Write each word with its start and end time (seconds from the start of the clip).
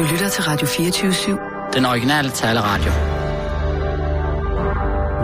Du 0.00 0.04
lytter 0.04 0.28
til 0.28 0.44
Radio 0.44 0.66
24-7. 0.66 1.72
Den 1.74 1.86
originale 1.86 2.30
taleradio. 2.30 2.92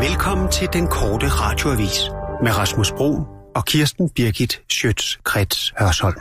Velkommen 0.08 0.50
til 0.50 0.68
den 0.72 0.88
korte 0.88 1.28
radioavis 1.28 2.00
med 2.42 2.58
Rasmus 2.58 2.92
Bro 2.92 3.20
og 3.54 3.64
Kirsten 3.64 4.10
Birgit 4.10 4.60
Schøtz-Krets 4.72 5.72
Hørsholm. 5.78 6.16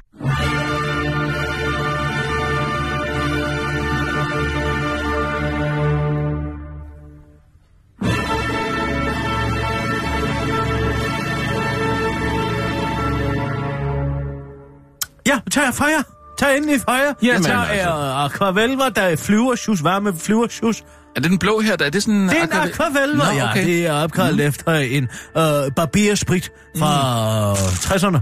Ja, 15.28 15.40
tag 15.52 15.74
fejre. 15.74 16.15
Tag 16.38 16.58
endelig 16.58 16.82
fejre. 16.82 17.06
Jeg 17.06 17.16
Jamen, 17.24 17.44
tager 17.44 17.60
altså. 17.60 17.90
akvavelver, 17.92 18.90
der 18.90 19.02
er 19.02 19.16
flyversjus, 19.16 19.84
varme 19.84 20.14
flyversjus. 20.20 20.84
Er 21.16 21.20
det 21.22 21.30
den 21.32 21.40
blå 21.40 21.60
her? 21.60 21.76
Der? 21.76 21.86
Er 21.86 21.90
det 21.90 22.04
sådan 22.04 22.30
Det 22.30 22.38
er 22.38 22.44
en 22.44 22.50
akvavel- 22.50 22.82
akvavelver, 22.82 23.26
Nå, 23.26 23.38
ja. 23.38 23.50
okay. 23.52 23.66
Det 23.66 23.88
er 23.88 23.94
opkaldt 23.94 24.36
mm. 24.36 24.42
efter 24.42 24.72
en 24.74 25.04
øh, 25.38 25.72
barbersprit 25.76 26.52
fra 26.80 27.54
mm. 27.54 27.58
60'erne. 27.58 28.20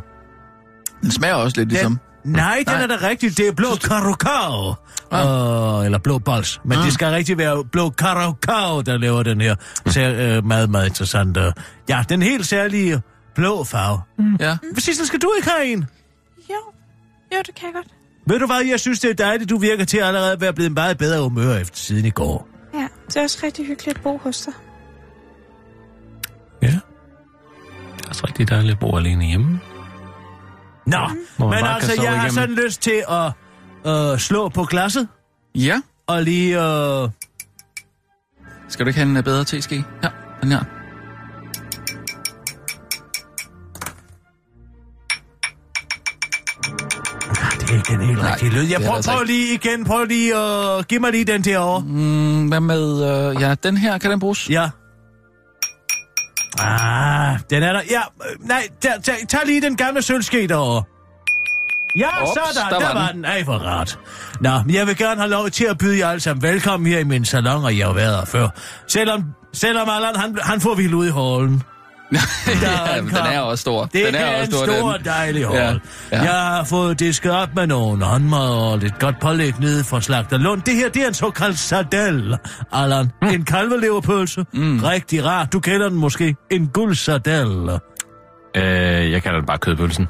Den 1.02 1.12
smager 1.12 1.36
også 1.36 1.58
lidt 1.58 1.70
ligesom. 1.70 2.00
Nej, 2.24 2.64
den 2.68 2.74
Nej. 2.74 2.84
er 2.84 2.88
da 2.88 2.98
rigtigt. 3.08 3.38
Det 3.38 3.48
er 3.48 3.52
blå 3.52 3.68
karokao. 3.84 4.74
Ah. 5.12 5.78
Uh, 5.80 5.86
eller 5.86 5.98
blå 5.98 6.18
bols. 6.20 6.62
Men 6.66 6.78
det 6.78 6.94
skal 6.94 7.08
rigtig 7.12 7.38
være 7.38 7.66
blå 7.66 7.90
karokao, 7.90 8.82
der 8.82 8.98
laver 8.98 9.24
den 9.24 9.42
her. 9.42 9.56
Så, 9.88 10.38
uh, 10.40 10.46
meget, 10.48 10.70
meget 10.70 10.88
interessant. 10.88 11.38
Uh, 11.38 11.44
ja, 11.90 12.04
den 12.10 12.22
helt 12.22 12.46
særlige 12.48 13.02
blå 13.36 13.64
farve. 13.64 14.02
Mm. 14.18 14.36
Ja. 14.40 14.58
Sissel, 14.78 15.06
skal 15.08 15.20
du 15.22 15.32
ikke 15.38 15.50
have 15.50 15.66
en? 15.72 15.86
Jo, 16.50 16.56
jo, 17.34 17.38
det 17.46 17.56
kan 17.56 17.66
jeg 17.66 17.74
godt. 17.74 17.88
Ved 18.28 18.40
du 18.40 18.46
hvad, 18.46 18.66
jeg 18.70 18.80
synes, 18.80 19.00
det 19.00 19.10
er 19.10 19.14
dejligt. 19.14 19.50
Du 19.50 19.58
virker 19.58 19.86
til 19.86 19.98
at 19.98 20.06
allerede 20.06 20.42
være 20.42 20.54
blevet 20.54 20.72
meget 20.72 20.98
bedre 20.98 21.24
humør 21.24 21.58
efter 21.58 21.78
siden 21.78 22.06
i 22.06 22.10
går. 22.10 22.48
Ja, 22.74 22.88
det 23.08 23.18
er 23.18 23.24
også 23.24 23.40
rigtig 23.44 23.66
hyggeligt 23.68 23.98
at 23.98 24.04
bo 24.04 24.18
hos 24.18 24.42
dig. 24.42 24.54
Ja. 26.62 26.68
Det 27.98 28.06
er 28.06 28.10
også 28.10 28.28
rigtig 28.28 28.50
dejligt 28.50 28.72
at 28.74 28.80
bo 28.80 28.98
alene 28.98 29.26
hjemme. 29.26 29.60
Nå, 30.86 30.98
man 31.40 31.50
men 31.50 31.54
altså, 31.66 32.02
jeg 32.02 32.22
har 32.22 32.30
sådan 32.30 32.56
lyst 32.56 32.82
til 32.82 33.04
at 33.10 33.32
øh, 33.92 34.18
slå 34.20 34.50
på 34.50 34.64
glasset 34.64 35.08
Ja. 35.56 35.82
og 36.08 36.24
lige... 36.24 36.64
Øh, 36.64 37.10
Skal 38.68 38.86
du 38.86 38.90
ikke 38.90 39.00
have 39.00 39.10
en 39.10 39.18
øh, 39.18 39.24
bedre 39.24 39.44
teske? 39.44 39.84
Ja, 40.04 40.08
den 40.42 40.52
her. 40.52 40.64
Ikke 47.74 47.94
den 47.94 48.02
helt 48.02 48.20
rigtige 48.24 48.52
lyd. 48.52 48.64
Jeg 48.64 48.74
er 48.76 48.80
prøver, 48.80 48.96
altså 48.96 49.12
prøv 49.12 49.22
ikke. 49.22 49.34
lige 49.34 49.54
igen. 49.54 49.86
Prøv 49.86 50.06
lige 50.06 50.36
at... 50.36 50.78
Uh, 50.78 50.84
giv 50.84 51.02
mig 51.02 51.12
lige 51.12 51.26
den 51.26 51.42
derovre. 51.42 51.84
Mm, 51.88 52.48
hvad 52.48 52.60
med... 52.60 53.04
Øh, 53.36 53.42
ja, 53.42 53.56
den 53.64 53.78
her, 53.78 53.98
kan 53.98 54.12
den 54.12 54.20
bruges? 54.20 54.50
Ja. 54.50 54.70
Ah, 56.60 57.40
den 57.50 57.64
er 57.64 57.74
der. 57.74 57.82
Ja, 57.92 58.00
øh, 58.00 58.48
nej, 58.48 58.68
tag, 58.82 58.92
tag, 59.04 59.16
tag 59.30 59.40
lige 59.46 59.62
den 59.62 59.76
gamle 59.76 60.02
sølvske 60.02 60.48
derovre. 60.48 60.84
Ja, 62.00 62.22
Ups, 62.24 62.30
sådan, 62.56 62.72
der 62.72 62.80
der, 62.80 62.86
var 62.86 62.94
var 62.94 63.08
den. 63.08 63.16
den. 63.16 63.26
Ej, 63.26 63.44
for 63.46 63.54
rart. 63.54 64.00
Nå, 64.42 64.50
jeg 64.70 64.88
vil 64.88 64.98
gerne 64.98 65.22
have 65.22 65.30
lov 65.32 65.50
til 65.50 65.66
at 65.66 65.78
byde 65.78 66.00
jer 66.00 66.08
alle 66.10 66.20
sammen 66.20 66.44
velkommen 66.44 66.92
her 66.92 67.00
i 67.00 67.04
min 67.04 67.26
salon, 67.26 67.64
og 67.66 67.78
jeg 67.78 67.88
har 67.88 67.94
været 67.94 68.18
her 68.18 68.26
før. 68.26 68.48
Selvom, 68.88 69.24
selvom 69.54 69.90
Allan, 69.90 70.16
han, 70.16 70.38
han 70.42 70.62
får 70.62 70.76
vildt 70.76 70.94
ud 70.94 71.08
i 71.08 71.12
hallen. 71.12 71.64
ja, 72.62 73.02
den 73.02 73.16
er 73.16 73.40
også 73.40 73.62
stor. 73.62 73.86
Det 73.86 74.06
den 74.06 74.16
er, 74.16 74.20
er 74.20 74.36
en 74.36 74.54
også 74.54 74.66
stor, 74.66 74.92
den. 74.92 75.06
dejlig 75.06 75.48
hall. 75.48 75.58
Ja, 75.58 75.74
Ja. 76.12 76.22
Jeg 76.24 76.32
har 76.32 76.64
fået 76.64 77.00
disket 77.00 77.32
op 77.32 77.50
med 77.56 77.68
nogle 77.68 78.06
håndmad 78.06 78.50
og 78.50 78.78
lidt 78.80 79.00
godt 79.00 79.16
pålæg 79.22 79.60
nede 79.60 79.84
fra 79.84 80.02
Slagterlund. 80.02 80.62
Det 80.62 80.76
her, 80.76 80.90
det 80.90 81.04
er 81.04 81.08
en 81.08 81.14
såkaldt 81.14 81.60
sardel, 81.60 82.38
Allan. 82.72 83.12
Mm. 83.22 83.28
En 83.28 83.46
kalveleverpølse. 83.46 84.46
Mm. 84.54 84.80
Rigtig 84.84 85.26
rart. 85.26 85.54
Du 85.54 85.60
kender 85.60 85.90
den 85.90 85.98
måske. 85.98 86.36
En 86.52 86.68
guld 86.68 86.96
sardel. 86.96 87.70
Øh, 88.56 89.12
jeg 89.12 89.24
kalder 89.24 89.40
det 89.40 89.48
bare 89.48 89.58
kødpølsen. 89.58 90.08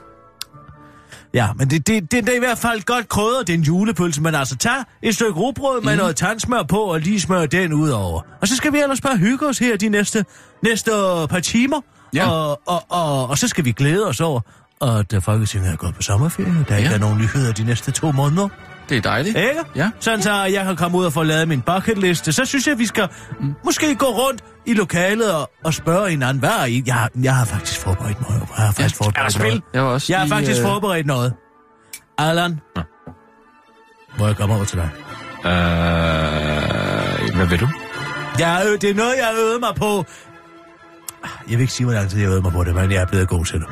Ja, 1.33 1.47
men 1.57 1.69
det, 1.69 1.87
det, 1.87 2.11
det, 2.11 2.23
det 2.25 2.29
er 2.29 2.35
i 2.35 2.39
hvert 2.39 2.57
fald 2.57 2.85
godt 2.85 3.09
krydret, 3.09 3.47
det 3.47 3.53
er 3.53 3.57
en 3.57 3.63
julepølse. 3.63 4.21
Men 4.21 4.35
altså, 4.35 4.57
tag 4.57 4.83
et 5.03 5.15
stykke 5.15 5.31
rugbrød 5.39 5.81
med 5.81 5.91
mm. 5.93 5.97
noget 5.97 6.15
tandsmør 6.15 6.63
på, 6.63 6.77
og 6.77 6.99
lige 6.99 7.19
smør 7.21 7.45
den 7.45 7.73
ud 7.73 7.89
over. 7.89 8.21
Og 8.41 8.47
så 8.47 8.55
skal 8.55 8.73
vi 8.73 8.79
ellers 8.79 9.01
bare 9.01 9.17
hygge 9.17 9.47
os 9.47 9.59
her 9.59 9.77
de 9.77 9.89
næste, 9.89 10.25
næste 10.63 10.91
par 11.29 11.39
timer. 11.39 11.81
Ja. 12.13 12.29
Og, 12.29 12.61
og, 12.67 12.83
og, 12.89 13.29
og 13.29 13.37
så 13.37 13.47
skal 13.47 13.65
vi 13.65 13.71
glæde 13.71 14.07
os 14.07 14.21
over, 14.21 14.39
at 14.81 15.13
øh, 15.13 15.21
Folketinget 15.21 15.71
er 15.71 15.75
gået 15.75 15.95
på 15.95 16.01
sommerferie. 16.01 16.65
Der 16.69 16.77
ikke 16.77 16.89
Ja. 16.89 16.95
er 16.95 16.99
nogen 16.99 17.17
nyheder 17.17 17.53
de 17.53 17.63
næste 17.63 17.91
to 17.91 18.11
måneder. 18.11 18.47
Det 18.89 18.97
er 18.97 19.01
dejligt. 19.01 19.37
Ikke? 19.37 19.59
Ja. 19.75 19.91
Sådan 19.99 20.21
så 20.21 20.33
jeg 20.43 20.65
kan 20.65 20.75
komme 20.75 20.97
ud 20.97 21.05
og 21.05 21.13
få 21.13 21.23
lavet 21.23 21.47
min 21.47 21.61
bucketliste. 21.61 22.31
Så 22.33 22.45
synes 22.45 22.67
jeg, 22.67 22.79
vi 22.79 22.85
skal 22.85 23.07
mm. 23.39 23.53
måske 23.65 23.95
gå 23.95 24.05
rundt 24.05 24.43
i 24.65 24.73
lokalet 24.73 25.33
og, 25.33 25.51
og 25.63 25.73
spørge 25.73 26.09
hinanden, 26.09 26.39
hvad 26.39 26.49
er 26.49 26.65
I? 26.65 26.83
Jeg, 26.85 26.95
har- 26.95 27.09
jeg 27.23 27.35
har 27.35 27.45
faktisk 27.45 27.79
forberedt 27.79 28.21
noget. 28.21 28.41
Jeg 28.57 28.65
har 28.65 28.71
faktisk 28.71 28.99
Ja. 29.01 29.05
forberedt 29.05 29.35
Er 29.35 29.39
noget. 29.39 29.61
Jeg 29.73 29.83
var 29.83 29.89
også 29.89 30.13
Jeg 30.13 30.19
har 30.19 30.27
faktisk 30.27 30.61
øh, 30.61 30.67
forberedt 30.67 31.05
noget. 31.07 31.33
Allan, 32.17 32.59
må 34.19 34.27
jeg 34.27 34.35
komme 34.35 34.55
over 34.55 34.63
til 34.65 34.77
dig? 34.77 34.89
Øh, 35.45 37.35
hvad 37.35 37.45
vil 37.45 37.59
du? 37.59 37.67
Jeg, 38.39 38.65
det 38.81 38.89
er 38.89 38.93
noget, 38.95 39.13
jeg 39.17 39.33
øvet 39.39 39.59
mig 39.59 39.75
på. 39.75 40.05
Jeg 41.23 41.57
vil 41.57 41.59
ikke 41.61 41.73
sige, 41.73 41.85
hvor 41.85 41.93
lang 41.93 42.09
tid 42.09 42.19
jeg 42.19 42.27
har 42.27 42.31
øvet 42.31 42.43
mig 42.43 42.51
på 42.51 42.63
det, 42.63 42.75
men 42.75 42.91
jeg 42.91 43.01
er 43.01 43.05
blevet 43.05 43.27
god 43.27 43.45
til 43.45 43.59
det. 43.59 43.67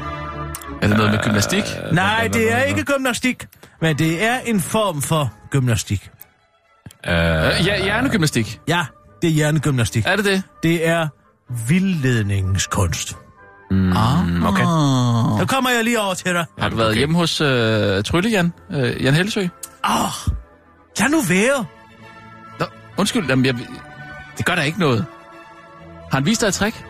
Er 0.81 0.87
det 0.87 0.97
noget 0.97 1.11
med 1.11 1.19
gymnastik? 1.23 1.63
Nej, 1.91 2.29
det 2.33 2.51
er 2.53 2.61
ikke 2.63 2.83
gymnastik, 2.83 3.47
men 3.81 3.97
det 3.97 4.23
er 4.25 4.39
en 4.45 4.59
form 4.61 5.01
for 5.01 5.33
gymnastik. 5.49 6.09
Øh, 7.07 7.13
Øh, 7.13 7.67
ja, 7.67 7.83
hjernegymnastik. 7.83 8.59
Ja, 8.67 8.85
det 9.21 9.27
er 9.27 9.31
hjernegymnastik. 9.31 10.05
Er 10.05 10.15
det 10.15 10.25
det? 10.25 10.43
Det 10.63 10.87
er 10.87 11.07
vildledningskunst. 11.67 13.17
Ah, 13.71 14.43
okay. 14.47 14.63
Nu 15.39 15.45
kommer 15.45 15.69
jeg 15.69 15.83
lige 15.83 16.01
over 16.01 16.13
til 16.13 16.33
dig. 16.33 16.45
Har 16.59 16.69
du 16.69 16.75
været 16.75 16.89
Okay. 16.89 16.97
hjemme 16.97 17.15
hos 17.17 17.41
øh, 17.41 18.03
Trylle 18.03 18.29
Jan? 18.29 18.53
Øh, 18.71 19.03
Jan 19.03 19.13
Hellesø? 19.13 19.41
Åh, 19.89 20.05
oh, 20.05 20.11
lad 20.99 21.09
nu 21.09 21.21
være. 21.29 21.65
Nå, 22.59 22.65
undskyld, 22.97 23.29
jamen, 23.29 23.45
jeg, 23.45 23.55
det 24.37 24.45
gør 24.45 24.55
da 24.55 24.61
ikke 24.61 24.79
noget. 24.79 25.05
Har 26.11 26.17
han 26.17 26.25
vist 26.25 26.41
dig 26.41 26.47
et 26.47 26.53
trick? 26.53 26.85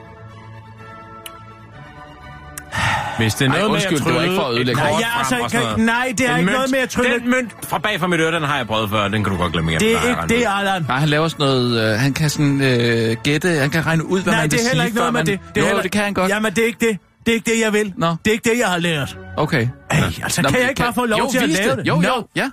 Hvis 3.18 3.34
det 3.36 3.48
er 3.48 3.52
Ej, 3.52 3.58
noget 3.58 3.72
undskyld, 3.72 3.92
med 3.92 4.00
at 4.00 4.06
det 4.06 4.14
var 4.14 4.20
trylle 4.20 4.24
ikke 4.28 4.36
for 4.36 4.48
at 4.48 4.54
ødelægge 4.56 4.82
Nej, 4.82 4.90
jeg, 4.90 5.08
frem 5.14 5.42
altså, 5.42 5.58
sådan 5.60 5.76
kan, 5.76 5.86
nej, 5.86 6.14
det 6.18 6.30
er 6.30 6.32
En 6.34 6.40
ikke 6.40 6.46
mønt, 6.46 6.56
noget 6.56 6.72
med 6.72 6.80
at 6.80 6.90
trylle. 6.90 7.20
Den 7.20 7.30
mønt 7.30 7.52
fra 7.64 7.78
bag 7.78 8.00
fra 8.00 8.08
mit 8.08 8.20
øre, 8.20 8.32
den 8.32 8.44
har 8.44 8.58
jeg 8.58 8.68
prøvet 8.68 8.90
før. 8.90 9.08
Den 9.08 9.24
kan 9.24 9.34
du 9.34 9.40
godt 9.40 9.52
glemme 9.54 9.72
igen. 9.72 9.80
Det 9.80 9.96
er 9.96 10.10
ikke 10.10 10.22
det, 10.30 10.38
ud. 10.38 10.54
Allan. 10.60 10.86
Nej, 10.88 10.98
han 11.00 11.10
laver 11.10 11.28
sådan 11.28 11.46
noget... 11.46 11.94
Øh, 11.94 12.00
han 12.00 12.14
kan 12.14 12.30
sådan 12.30 12.62
øh, 12.62 13.18
gætte, 13.24 13.50
han 13.50 13.70
kan 13.70 13.86
regne 13.86 14.06
ud, 14.06 14.22
hvad 14.22 14.34
Nej, 14.34 14.42
man 14.42 14.50
det 14.52 14.60
vil 14.60 14.66
er 14.66 14.70
heller 14.70 14.84
sige, 14.84 14.88
ikke 14.88 14.98
noget 14.98 15.14
med 15.14 15.20
man... 15.20 15.26
det. 15.26 15.40
Det, 15.56 15.58
er 15.58 15.62
jo, 15.62 15.68
heller... 15.68 15.82
det 15.82 15.92
kan 15.92 16.04
han 16.04 16.14
godt. 16.14 16.30
Jamen, 16.30 16.54
det 16.54 16.62
er 16.62 16.66
ikke 16.66 16.90
det. 16.90 16.98
Det 17.26 17.32
er 17.32 17.36
ikke 17.36 17.52
det, 17.52 17.60
jeg 17.62 17.74
vil. 17.74 17.94
Nå. 17.98 18.08
Det 18.08 18.28
er 18.28 18.32
ikke 18.32 18.50
det, 18.50 18.60
jeg 18.60 18.68
har 18.68 18.78
lært. 18.78 19.18
Okay. 19.38 19.68
Ej, 19.90 19.98
altså, 20.24 20.42
Nå, 20.42 20.50
kan 20.50 20.60
jeg 20.60 20.70
ikke 20.70 20.82
bare 20.82 20.94
få 20.94 21.06
lov 21.06 21.20
jo, 21.20 21.30
til 21.32 21.38
at 21.38 21.50
lave 21.50 21.76
det? 21.76 21.88
Jo, 21.88 22.02
jo, 22.02 22.28
ja. 22.36 22.50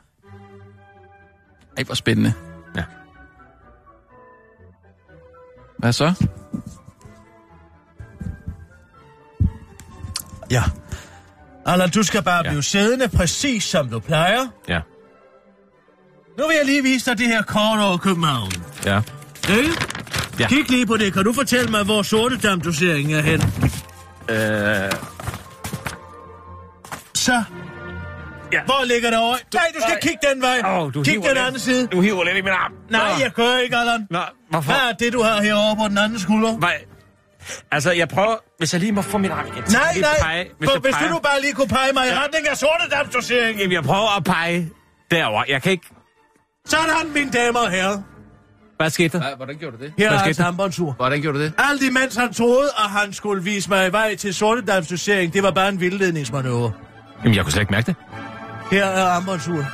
Ej, 1.77 1.85
hvor 1.85 1.95
spændende. 1.95 2.33
Ja. 2.77 2.83
Hvad 5.79 5.93
så? 5.93 6.13
Ja. 10.51 10.63
Allan, 11.67 11.91
du 11.91 12.03
skal 12.03 12.23
bare 12.23 12.43
Ja. 12.45 12.51
blive 12.51 12.63
siddende 12.63 13.09
præcis 13.09 13.65
som 13.65 13.89
du 13.89 14.01
plejer. 14.01 14.47
Ja. 14.69 14.81
Nu 16.39 16.47
vil 16.47 16.57
jeg 16.57 16.67
lige 16.67 16.83
vise 16.83 17.11
dig 17.11 17.19
det 17.19 17.27
her 17.27 17.43
kort 17.43 17.79
over 17.81 17.97
København. 17.97 18.51
Ja. 18.87 19.01
Ikke? 19.51 19.71
Ja. 20.41 20.49
Kig 20.49 20.71
lige 20.71 20.87
på 20.87 20.97
det. 20.97 21.13
Kan 21.13 21.25
du 21.25 21.33
fortælle 21.33 21.71
mig, 21.71 21.85
hvor 21.85 22.03
sortedamdoseringen 22.03 23.17
er 23.17 23.21
hen? 23.23 23.43
Øh, 24.29 24.93
Så. 27.15 27.43
Ja. 28.53 28.61
Hvor 28.65 28.85
ligger 28.85 29.11
det 29.11 29.19
over? 29.19 29.37
Nej, 29.55 29.63
du 29.75 29.81
skal 29.81 29.93
Nej. 29.93 30.01
kigge 30.03 30.19
den 30.35 30.43
vej. 30.43 30.63
Åh, 30.81 30.95
du 30.95 31.03
Kig 31.03 31.15
den 31.15 31.23
lidt. 31.23 31.39
anden 31.39 31.61
side. 31.61 31.87
du 31.87 32.01
hiver 32.01 32.25
lidt 32.25 32.37
i 32.37 32.41
min 32.43 32.53
arm. 32.53 32.73
Nej, 32.91 33.01
jeg 33.21 33.31
gør 33.35 33.57
ikke, 33.57 33.77
Allan. 33.77 34.07
Nå, 34.11 34.19
hvorfor? 34.51 34.73
Hvad 34.73 34.81
er 34.91 34.93
det, 34.93 35.13
du 35.13 35.23
har 35.23 35.43
herovre 35.43 35.77
på 35.77 35.89
den 35.89 35.99
anden 35.99 36.19
skulder? 36.19 36.53
Hvad? 36.57 36.69
Altså, 37.73 37.93
jeg 37.93 38.09
prøver... 38.09 38.35
Hvis 38.59 38.73
jeg 38.73 38.81
lige 38.81 38.93
må 38.93 39.03
få 39.03 39.19
min 39.19 39.31
arm 39.31 39.47
igen. 39.47 39.65
Nej, 39.73 39.95
nej. 40.01 40.11
Pege, 40.21 40.45
Hvis, 40.59 40.71
jeg 40.71 40.81
hvis 40.81 40.95
du 40.95 40.99
peger- 40.99 41.11
nu 41.11 41.19
bare 41.19 41.41
lige 41.41 41.53
kunne 41.53 41.69
pege 41.69 41.93
mig 41.93 42.07
i 42.07 42.09
Ja. 42.09 42.23
retning 42.25 42.49
af 42.49 42.57
sortedamdoseringen. 42.57 43.59
Jamen, 43.61 43.73
jeg 43.73 43.83
prøver 43.83 44.17
at 44.17 44.25
pege 44.25 44.71
derover. 45.11 45.43
Jeg 45.49 45.63
kan 45.63 45.73
ikke... 45.73 45.87
Sådan, 46.67 46.89
mine 47.15 47.31
damer 47.31 47.59
og 47.61 47.71
herrer. 47.71 48.03
Hvad 48.77 48.91
skete 48.91 49.19
der? 49.19 49.25
Hva, 49.25 49.35
hvordan 49.37 49.57
gjorde 49.59 49.77
du 49.77 49.83
det? 49.83 49.93
Her 49.99 50.09
Hvad 50.25 50.39
er 50.39 50.45
armbåndsur. 50.45 50.93
Hvordan 50.93 51.21
gjorde 51.21 51.39
du 51.39 51.45
det? 51.45 51.53
Alt 51.59 51.83
imens 51.83 52.17
han 52.17 52.33
troede, 52.35 52.71
at 52.79 52.91
han 52.91 53.13
skulle 53.13 53.43
vise 53.45 53.71
mig 53.71 53.93
vej 53.93 54.17
til 54.17 54.35
sortedamsdosering, 54.35 55.33
det 55.33 55.43
var 55.43 55.51
bare 55.51 55.69
en 55.69 55.81
vildledningsmanøvre. 55.81 56.73
Jamen, 57.25 57.35
jeg 57.37 57.45
kunne 57.45 57.53
slet 57.53 57.61
ikke 57.63 57.73
mærke 57.73 57.87
det. 57.87 57.95
Her 58.71 58.85
er 58.85 59.05
armbåndsuret. 59.09 59.67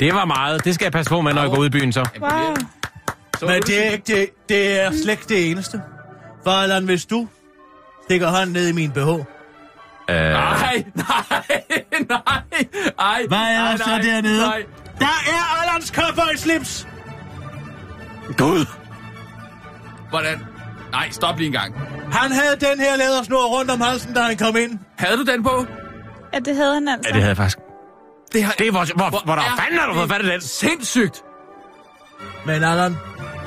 Det 0.00 0.14
var 0.14 0.24
meget. 0.24 0.64
Det 0.64 0.74
skal 0.74 0.84
jeg 0.84 0.92
passe 0.92 1.10
på 1.10 1.20
med, 1.20 1.34
når 1.34 1.40
jeg 1.42 1.50
går 1.50 1.58
ud 1.58 1.66
i 1.66 1.70
byen, 1.70 1.92
så. 1.92 2.08
Wow. 2.20 2.30
Men 3.46 3.62
det 3.62 3.86
er, 3.86 3.90
ikke 3.90 4.04
det, 4.06 4.30
det 4.48 4.80
er 4.80 4.90
slet 4.90 5.10
ikke 5.10 5.24
det 5.28 5.50
eneste. 5.50 5.82
For 6.44 6.50
Allan, 6.50 6.84
hvis 6.84 7.06
du 7.06 7.28
stikker 8.04 8.28
hånden 8.28 8.52
ned 8.52 8.68
i 8.68 8.72
min 8.72 8.90
BH, 8.90 9.08
Øh, 10.10 10.16
Nej, 10.16 10.84
nej, 10.94 11.84
nej. 12.08 12.42
Ej, 12.98 13.26
Hvad 13.28 13.38
er 13.38 13.70
der 13.70 13.76
så 13.76 13.84
nej, 13.86 14.00
dernede? 14.00 14.40
Nej. 14.40 14.64
Der 14.98 15.06
er 15.06 15.62
Allans 15.62 15.92
slips! 16.40 16.88
Gud. 18.36 18.66
Hvordan? 20.10 20.46
Nej, 20.92 21.10
stop 21.10 21.38
lige 21.38 21.46
en 21.46 21.52
gang. 21.52 21.74
Han 22.12 22.32
havde 22.32 22.56
den 22.60 22.80
her 22.80 22.96
lædersnor 22.96 23.58
rundt 23.58 23.70
om 23.70 23.80
halsen, 23.80 24.14
da 24.14 24.20
han 24.20 24.36
kom 24.36 24.56
ind. 24.56 24.78
Havde 24.98 25.16
du 25.16 25.24
den 25.24 25.42
på? 25.42 25.66
Ja, 26.34 26.38
det 26.38 26.56
havde 26.56 26.74
han 26.74 26.88
altså. 26.88 27.08
Ja, 27.08 27.12
det 27.14 27.22
havde 27.22 27.28
jeg 27.28 27.36
faktisk. 27.36 27.58
Det, 28.32 28.44
har... 28.44 28.52
Det 28.52 28.66
er 28.66 28.70
hvor, 28.70 28.84
hvor, 28.96 29.08
hvor, 29.10 29.20
hvor 29.24 29.34
der 29.34 29.42
er 29.42 29.56
fanden 29.56 29.78
har 29.78 29.86
du 29.86 29.94
fået 29.94 30.10
fat 30.10 30.22
i 30.22 30.28
den? 30.28 30.40
Sindssygt. 30.40 31.22
Men 32.46 32.64
Allan, 32.64 32.96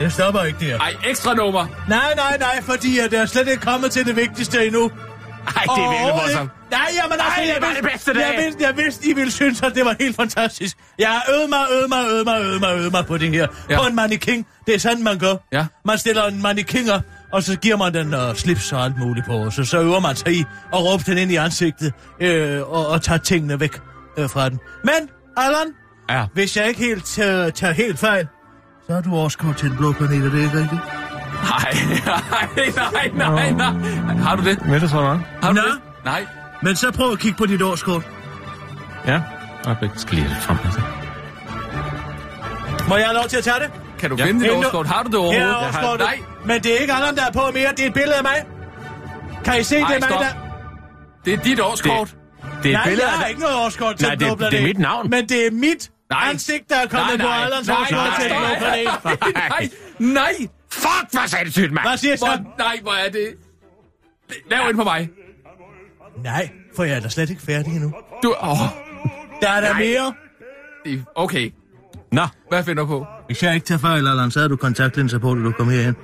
det 0.04 0.14
stopper 0.14 0.44
ikke 0.44 0.60
der. 0.70 0.80
Ej, 0.80 0.94
ekstra 1.08 1.34
nummer. 1.34 1.66
Nej, 1.90 2.14
nej, 2.16 2.38
nej, 2.40 2.62
fordi 2.62 3.00
at 3.00 3.14
jeg 3.14 3.22
er 3.22 3.26
slet 3.26 3.48
ikke 3.48 3.62
kommet 3.64 3.92
til 3.92 4.06
det 4.06 4.16
vigtigste 4.16 4.66
endnu. 4.66 4.92
Ej, 5.48 5.64
det 5.76 5.84
er 5.84 5.90
virkelig 5.90 6.42
ikke. 6.42 6.54
Nej, 6.72 6.80
jamen 7.04 7.12
altså, 7.12 7.28
Ej, 7.38 7.48
jeg 7.48 7.58
vidste, 7.62 7.82
det 7.82 7.92
bedste 7.92 8.12
jeg 8.16 8.34
dag. 8.38 8.46
vidste, 8.46 8.64
jeg 8.64 8.78
vidste, 8.78 9.08
I 9.10 9.14
ville 9.14 9.32
synes, 9.32 9.62
at 9.62 9.76
det 9.76 9.86
var 9.86 9.96
helt 10.00 10.16
fantastisk. 10.16 10.78
Jeg 11.00 11.08
har 11.10 11.24
øvet 11.36 11.50
mig, 11.50 11.66
øvet 11.72 11.90
mig, 11.90 12.06
øvet 12.10 12.26
mig, 12.26 12.42
øvet 12.42 12.60
mig, 12.62 12.76
øvet 12.78 12.92
mig 12.92 13.06
på 13.06 13.18
det 13.18 13.30
her. 13.30 13.48
Ja. 13.70 13.82
På 13.82 13.88
en 13.88 13.96
mannequin. 13.96 14.46
Det 14.68 14.76
er 14.76 14.80
sådan, 14.80 15.04
man 15.04 15.20
gør. 15.20 15.36
Ja. 15.52 15.66
Man 15.86 15.98
stiller 15.98 16.24
en 16.28 16.42
mannequin 16.42 16.90
op, 16.90 17.02
og 17.34 17.44
så 17.44 17.56
giver 17.58 17.78
man 17.78 17.94
den 17.94 18.14
uh, 18.14 18.36
slips 18.36 18.72
og 18.74 18.84
alt 18.84 18.98
muligt 19.00 19.26
på, 19.26 19.34
og 19.34 19.54
så, 19.54 19.64
så 19.66 19.80
øver 19.82 20.00
man 20.00 20.16
sig 20.16 20.34
i 20.34 20.40
at 20.74 20.80
råbe 20.80 21.04
den 21.06 21.18
ind 21.18 21.32
i 21.32 21.36
ansigtet, 21.36 21.94
øh, 22.22 22.62
og, 22.62 22.88
og 22.88 23.02
tage 23.02 23.20
tingene 23.20 23.60
væk 23.60 23.80
øh, 24.18 24.30
fra 24.30 24.50
den. 24.50 24.60
Men, 24.84 25.10
Allan, 25.38 25.68
Ja. 26.10 26.26
hvis 26.34 26.58
jeg 26.58 26.68
ikke 26.68 26.80
helt 26.80 27.04
uh, 27.18 27.52
tager 27.54 27.72
helt 27.72 28.00
fejl, 28.00 28.28
så 28.94 28.96
har 28.96 29.02
du 29.02 29.16
også 29.16 29.38
kommet 29.38 29.58
til 29.58 29.70
den 29.70 29.78
blå 29.78 29.92
planet, 29.92 30.26
er 30.26 30.30
det 30.30 30.44
ikke 30.44 30.58
rigtigt? 30.60 30.82
Nej, 31.50 31.74
nej, 32.94 33.12
nej, 33.14 33.52
nej, 33.52 33.72
nej. 34.06 34.16
Har 34.16 34.36
du 34.36 34.44
det? 34.44 34.66
Med 34.66 34.80
det, 34.80 34.90
tror 34.90 35.02
jeg. 35.02 35.20
Har 35.42 35.50
du 35.50 35.56
Nå. 35.56 35.62
det? 35.62 35.80
Nej. 36.06 36.26
Men 36.62 36.76
så 36.76 36.92
prøv 36.92 37.12
at 37.12 37.20
kigge 37.20 37.38
på 37.38 37.46
dit 37.46 37.62
årskort. 37.62 38.04
Ja. 39.08 39.22
Øjeblik. 39.66 39.92
Jeg 39.92 40.00
skal 40.00 40.16
lige 40.16 40.28
have 40.28 40.36
det 40.36 40.44
frem. 40.44 40.58
Altså. 40.66 40.82
Må 42.90 42.96
jeg 42.98 43.06
have 43.06 43.16
lov 43.16 43.24
til 43.28 43.38
at 43.38 43.44
tage 43.44 43.56
det? 43.60 43.72
Kan 44.00 44.10
du 44.10 44.16
Ja. 44.16 44.26
finde 44.26 44.40
dit 44.44 44.52
Endnu- 44.52 44.58
årskort? 44.66 44.88
Har 44.88 45.04
du 45.04 45.10
det 45.10 45.16
overhovedet? 45.20 45.50
er 45.50 45.56
årskortet. 45.68 46.00
Nej. 46.08 46.20
Men 46.46 46.64
det 46.64 46.74
er 46.76 46.78
ikke 46.82 46.94
Allan, 46.94 47.16
der 47.16 47.26
er 47.26 47.32
på 47.32 47.42
mere. 47.54 47.70
Det 47.78 47.80
er 47.84 47.88
et 47.88 47.94
billede 47.94 48.16
af 48.16 48.24
mig. 48.24 48.36
Kan 49.46 49.60
I 49.60 49.64
se, 49.64 49.76
Ej, 49.80 49.88
det 49.88 50.04
er 50.04 50.10
mig, 50.10 50.20
der... 50.20 50.26
Det 51.26 51.34
er 51.34 51.38
dit 51.38 51.60
årskort. 51.60 52.16
Det 52.64 52.66
er 52.66 52.70
et 52.70 52.74
Nej, 52.74 52.84
billede 52.84 53.06
jeg 53.08 53.14
har 53.14 53.22
dig. 53.22 53.30
ikke 53.30 53.42
noget 53.42 53.56
årskort 53.66 53.96
til 53.96 54.08
Nej, 54.08 54.16
det- 54.16 54.52
det 54.52 54.60
er 54.60 54.64
mit 54.68 54.80
navn. 54.80 55.10
Men 55.10 55.30
det 55.30 55.48
er 55.48 55.52
mit 55.52 55.90
Nej. 56.10 56.30
ansigt, 56.30 56.70
der 56.70 56.76
er 56.76 56.88
kommet 56.88 57.20
på 57.22 57.28
Allans 57.28 57.68
nej, 57.68 57.78
årskort 57.82 58.20
til 58.22 58.30
den 58.30 58.38
blå 58.38 58.56
planet. 58.58 58.86
nej, 59.04 59.70
nej, 60.00 60.14
nej. 60.14 60.48
Fuck, 60.72 61.12
hvor 61.12 61.26
sagde 61.28 61.46
det 61.46 61.54
sygt, 61.54 61.72
mand. 61.72 61.88
Hvad 61.88 61.98
siger? 61.98 62.18
Hvor, 62.18 62.58
nej, 62.58 62.80
hvor 62.82 62.92
er 62.94 63.10
det... 63.10 63.28
Lav 64.52 64.70
ind 64.70 64.78
på 64.78 64.84
mig. 64.84 65.10
Nej, 66.24 66.50
for 66.76 66.84
jeg 66.84 66.96
er 66.96 67.00
da 67.00 67.10
slet 67.10 67.30
ikke 67.30 67.42
færdig 67.42 67.74
endnu. 67.76 67.94
Du... 68.24 68.36
Åh, 68.44 68.58
Der 69.42 69.50
er 69.50 69.62
der 69.62 69.74
Nej. 69.74 69.80
mere. 69.80 70.14
okay. 71.16 71.52
Nå. 72.12 72.22
Hvad 72.50 72.64
finder 72.64 72.84
du 72.84 72.88
på? 72.88 73.06
Hvis 73.28 73.44
jeg 73.44 73.56
ikke 73.56 73.66
tager 73.66 73.80
fejl, 73.80 74.08
Allan, 74.08 74.32
så 74.32 74.42
har 74.42 74.48
du 74.48 74.56
kontaktlinser 74.56 75.18
på, 75.20 75.36
da 75.36 75.42
du 75.42 75.52
kom 75.52 75.70
herhen. 75.70 75.96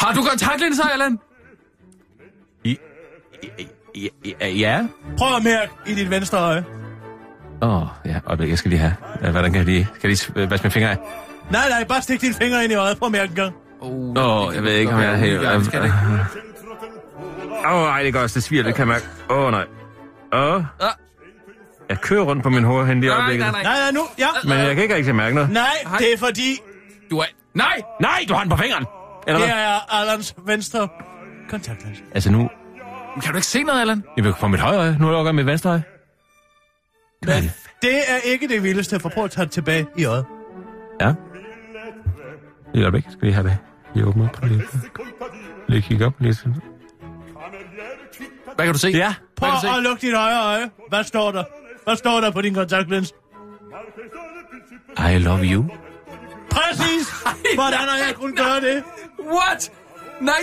Har 0.00 0.14
du 0.14 0.22
kontaktlinser, 0.22 0.84
Allan? 0.84 1.18
I, 2.64 2.78
i, 3.42 3.62
i, 3.94 4.10
i, 4.24 4.58
ja. 4.58 4.86
Prøv 5.18 5.36
at 5.36 5.44
mærke 5.44 5.72
i 5.86 5.94
dit 5.94 6.10
venstre 6.10 6.38
øje. 6.38 6.64
Åh, 7.62 7.82
oh, 7.82 7.88
ja. 8.04 8.16
Øjeblik, 8.26 8.50
jeg 8.50 8.58
skal 8.58 8.68
lige 8.68 8.78
have. 8.80 8.94
Ja, 9.22 9.30
Hvordan 9.30 9.52
kan 9.52 9.58
jeg 9.58 9.64
lige... 9.66 9.88
Skal 9.98 10.10
jeg 10.10 10.18
lige 10.36 10.50
vaske 10.50 10.64
mine 10.64 10.72
fingre 10.72 10.90
af? 10.90 10.96
Nej, 11.50 11.68
nej, 11.68 11.84
bare 11.84 12.02
stik 12.02 12.20
dine 12.20 12.34
fingre 12.34 12.64
ind 12.64 12.72
i 12.72 12.76
øjet. 12.76 12.98
Prøv 12.98 13.06
at 13.06 13.12
mærke 13.12 13.30
en 13.30 13.34
gang. 13.36 13.54
Åh, 13.80 14.46
Åh, 14.48 14.54
jeg 14.54 14.62
ved 14.62 14.72
ikke, 14.72 14.92
om 14.92 15.00
jeg 15.00 15.28
er? 15.28 16.26
Åh, 17.66 17.72
oh, 17.74 17.88
ej, 17.88 18.02
det 18.02 18.12
gør 18.12 18.22
også. 18.22 18.34
Det 18.34 18.42
sviger, 18.44 18.62
det 18.62 18.74
kan 18.74 18.88
jeg 18.88 18.88
mærke. 18.88 19.06
Åh, 19.30 19.38
oh, 19.46 19.50
nej. 19.50 19.64
Åh. 20.32 20.54
Oh. 20.54 20.62
Jeg 21.88 22.00
kører 22.00 22.22
rundt 22.22 22.42
på 22.42 22.50
min 22.50 22.64
hoved 22.64 22.86
hen 22.86 23.00
lige 23.00 23.10
i 23.10 23.14
Nej, 23.14 23.18
øjeblikket. 23.18 23.46
nej, 23.52 23.62
nej. 23.62 23.72
Nej, 23.72 23.80
nej, 23.80 23.90
nu. 23.90 24.00
Ja. 24.18 24.26
Men 24.44 24.58
jeg 24.58 24.74
kan 24.74 24.82
ikke 24.82 24.94
rigtig 24.94 25.14
mærke 25.14 25.34
noget. 25.34 25.50
Nej, 25.50 25.64
det 25.98 26.12
er 26.12 26.18
fordi, 26.18 26.60
Du 27.10 27.18
er... 27.18 27.24
Nej! 27.54 27.82
Nej, 28.00 28.24
du 28.28 28.34
har 28.34 28.40
den 28.40 28.50
på 28.50 28.56
fingeren! 28.56 28.86
Eller 29.26 29.40
det 29.40 29.48
er 29.50 29.94
Allans 30.00 30.34
venstre 30.46 30.88
kontaktlinser. 31.50 32.02
Altså 32.14 32.32
nu... 32.32 32.50
Kan 33.22 33.30
du 33.32 33.36
ikke 33.36 33.46
se 33.46 33.62
noget, 33.62 33.80
Allan? 33.80 34.04
Jeg 34.16 34.24
vil 34.24 34.34
få 34.40 34.46
mit 34.48 34.60
højre 34.60 34.78
øje. 34.78 34.96
Nu 35.00 35.10
lukker 35.10 35.24
jeg 35.28 35.34
mit 35.34 35.46
venstre 35.46 35.70
øje. 35.70 35.82
Men 37.26 37.50
det 37.82 37.94
er 38.08 38.16
ikke 38.24 38.48
det 38.48 38.62
vildeste, 38.62 39.00
for 39.00 39.08
prøv 39.08 39.24
at 39.24 39.30
tage 39.30 39.44
det 39.44 39.52
tilbage 39.52 39.86
i 39.96 40.04
øjet. 40.04 40.24
Ja. 41.00 41.12
Lige 42.74 42.84
øjeblik. 42.84 43.04
Skal 43.10 43.18
lige 43.22 43.32
have 43.34 43.48
det. 43.48 43.58
Lige 43.94 44.06
åbne 44.06 44.24
op. 44.24 44.44
Lige, 44.44 44.62
lige 45.68 45.82
kigge 45.82 46.06
op. 46.06 46.12
Lige. 46.18 46.36
Hvad 48.54 48.64
kan 48.64 48.72
du 48.72 48.78
se? 48.78 48.88
Ja. 48.88 49.14
Prøv 49.36 49.50
se? 49.60 49.68
at 49.68 49.82
lukke 49.82 50.06
dit 50.06 50.16
højre 50.16 50.44
øje. 50.44 50.70
Hvad 50.88 51.04
står 51.04 51.32
der? 51.32 51.44
Hvad 51.84 51.96
står 51.96 52.20
der 52.20 52.30
på 52.30 52.40
din 52.42 52.54
kontaktlens? 52.54 53.14
I 54.98 55.18
love 55.18 55.44
you. 55.44 55.64
Præcis! 56.50 57.08
Hvordan 57.54 57.78
har 57.78 57.96
jeg 58.06 58.14
kunnet 58.14 58.38
gøre 58.38 58.60
det? 58.60 58.82
What? 59.26 59.72
Nej! 60.20 60.34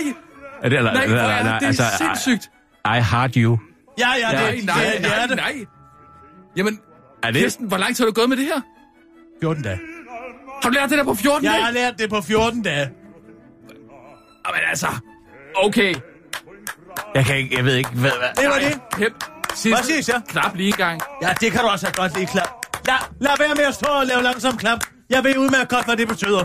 Er 0.62 0.68
det, 0.68 0.78
eller, 0.78 0.92
Nej, 0.92 1.04
eller, 1.04 1.22
er 1.22 1.42
nej, 1.44 1.58
det 1.58 1.66
altså, 1.66 1.82
sindssygt. 1.98 2.50
I, 2.86 2.98
I 2.98 3.00
heart 3.00 3.34
you. 3.34 3.58
Ja, 3.98 4.08
ja, 4.08 4.28
det, 4.28 4.40
Nej, 4.40 4.50
det, 4.50 4.64
nej, 4.64 4.84
det, 4.84 5.04
det 5.04 5.12
er 5.12 5.16
nej, 5.16 5.26
det. 5.26 5.36
nej. 5.36 5.66
Jamen, 6.56 6.80
Er 7.22 7.30
det? 7.30 7.40
Kirsten, 7.42 7.66
hvor 7.68 7.76
lang 7.76 7.96
tid 7.96 8.04
har 8.04 8.10
du 8.10 8.14
gået 8.14 8.28
med 8.28 8.36
det 8.36 8.44
her? 8.44 8.60
14 9.42 9.62
dage. 9.62 9.80
Har 10.62 10.70
du 10.70 10.74
lært 10.74 10.90
det 10.90 10.98
der 10.98 11.04
på 11.04 11.14
14 11.14 11.44
Jeg 11.44 11.52
dage? 11.52 11.62
har 11.64 11.70
lært 11.72 11.98
det 11.98 12.10
på 12.10 12.20
14 12.20 12.62
dage. 12.62 12.90
Jamen 14.46 14.60
altså, 14.70 14.86
okay. 15.56 15.94
Jeg 17.14 17.24
kan 17.24 17.36
ikke, 17.36 17.56
jeg 17.56 17.64
ved 17.64 17.74
ikke, 17.76 17.90
hvad, 17.90 18.10
hvad. 18.18 18.28
Det 18.44 18.50
var 18.50 18.58
det. 18.58 18.80
Hep. 18.98 19.12
Sidste. 19.54 19.68
Hvad 19.76 19.84
siger 19.84 19.98
I 19.98 20.02
så? 20.02 20.20
Knap 20.28 20.54
lige 20.54 20.66
en 20.66 20.72
gang. 20.72 21.00
Ja, 21.22 21.28
det 21.40 21.52
kan 21.52 21.60
du 21.60 21.66
også 21.66 21.92
godt 21.94 22.14
lige 22.16 22.26
klap. 22.26 22.48
Lad, 22.86 22.94
lad 23.20 23.30
være 23.38 23.54
med 23.54 23.64
at 23.64 23.74
stå 23.74 23.86
og 23.86 24.06
lave 24.06 24.22
langsom 24.22 24.56
klap. 24.56 24.78
Jeg 25.10 25.24
ved 25.24 25.36
udmærket 25.38 25.68
godt, 25.68 25.84
hvad 25.84 25.96
det 25.96 26.08
betyder. 26.08 26.44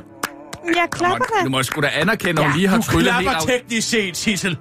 Jeg 0.76 0.88
klapper 0.92 1.26
Du 1.26 1.44
da. 1.44 1.50
må 1.50 1.64
sgu 1.64 1.82
da 1.82 1.90
anerkende, 1.94 2.42
hun 2.44 2.52
lige 2.56 2.68
har 2.68 2.78
Du 2.78 2.84
tryllet 2.84 3.14
helt 3.14 3.24
klapper 3.30 3.42
af. 3.54 3.60
teknisk 3.60 3.90
set, 3.90 4.18
Sissel. 4.18 4.58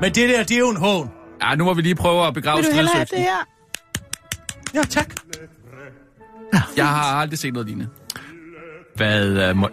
Men 0.00 0.14
det 0.14 0.28
der, 0.28 0.42
det 0.42 0.54
er 0.54 0.58
jo 0.58 0.70
en 0.70 0.76
hån. 0.76 1.10
Ja, 1.42 1.54
nu 1.54 1.64
må 1.64 1.74
vi 1.74 1.82
lige 1.82 1.94
prøve 1.94 2.26
at 2.26 2.34
begrave 2.34 2.56
Vil 2.56 2.66
du 2.70 2.74
hellere 2.74 2.94
have 2.94 3.06
det 3.10 3.18
her? 3.18 3.46
Ja, 4.74 4.82
tak. 4.82 5.14
Jeg 6.76 6.86
har 6.88 7.20
aldrig 7.20 7.38
set 7.38 7.52
noget 7.52 7.66
lignende. 7.66 7.90
Hvad, 8.96 9.50
uh, 9.50 9.56
må... 9.56 9.68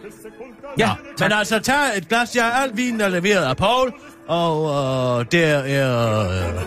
Ja, 0.78 0.92
men 1.20 1.32
altså, 1.32 1.60
tag 1.60 1.98
et 1.98 2.10
glas. 2.10 2.36
Jeg 2.36 2.54
alt 2.54 2.78
vinen 2.78 3.02
er 3.02 3.10
leveret 3.10 3.44
af 3.46 3.58
Paul. 3.58 3.94
Og 4.28 4.64
øh, 4.70 5.26
der 5.32 5.48
er... 5.58 6.30
Øh, 6.30 6.62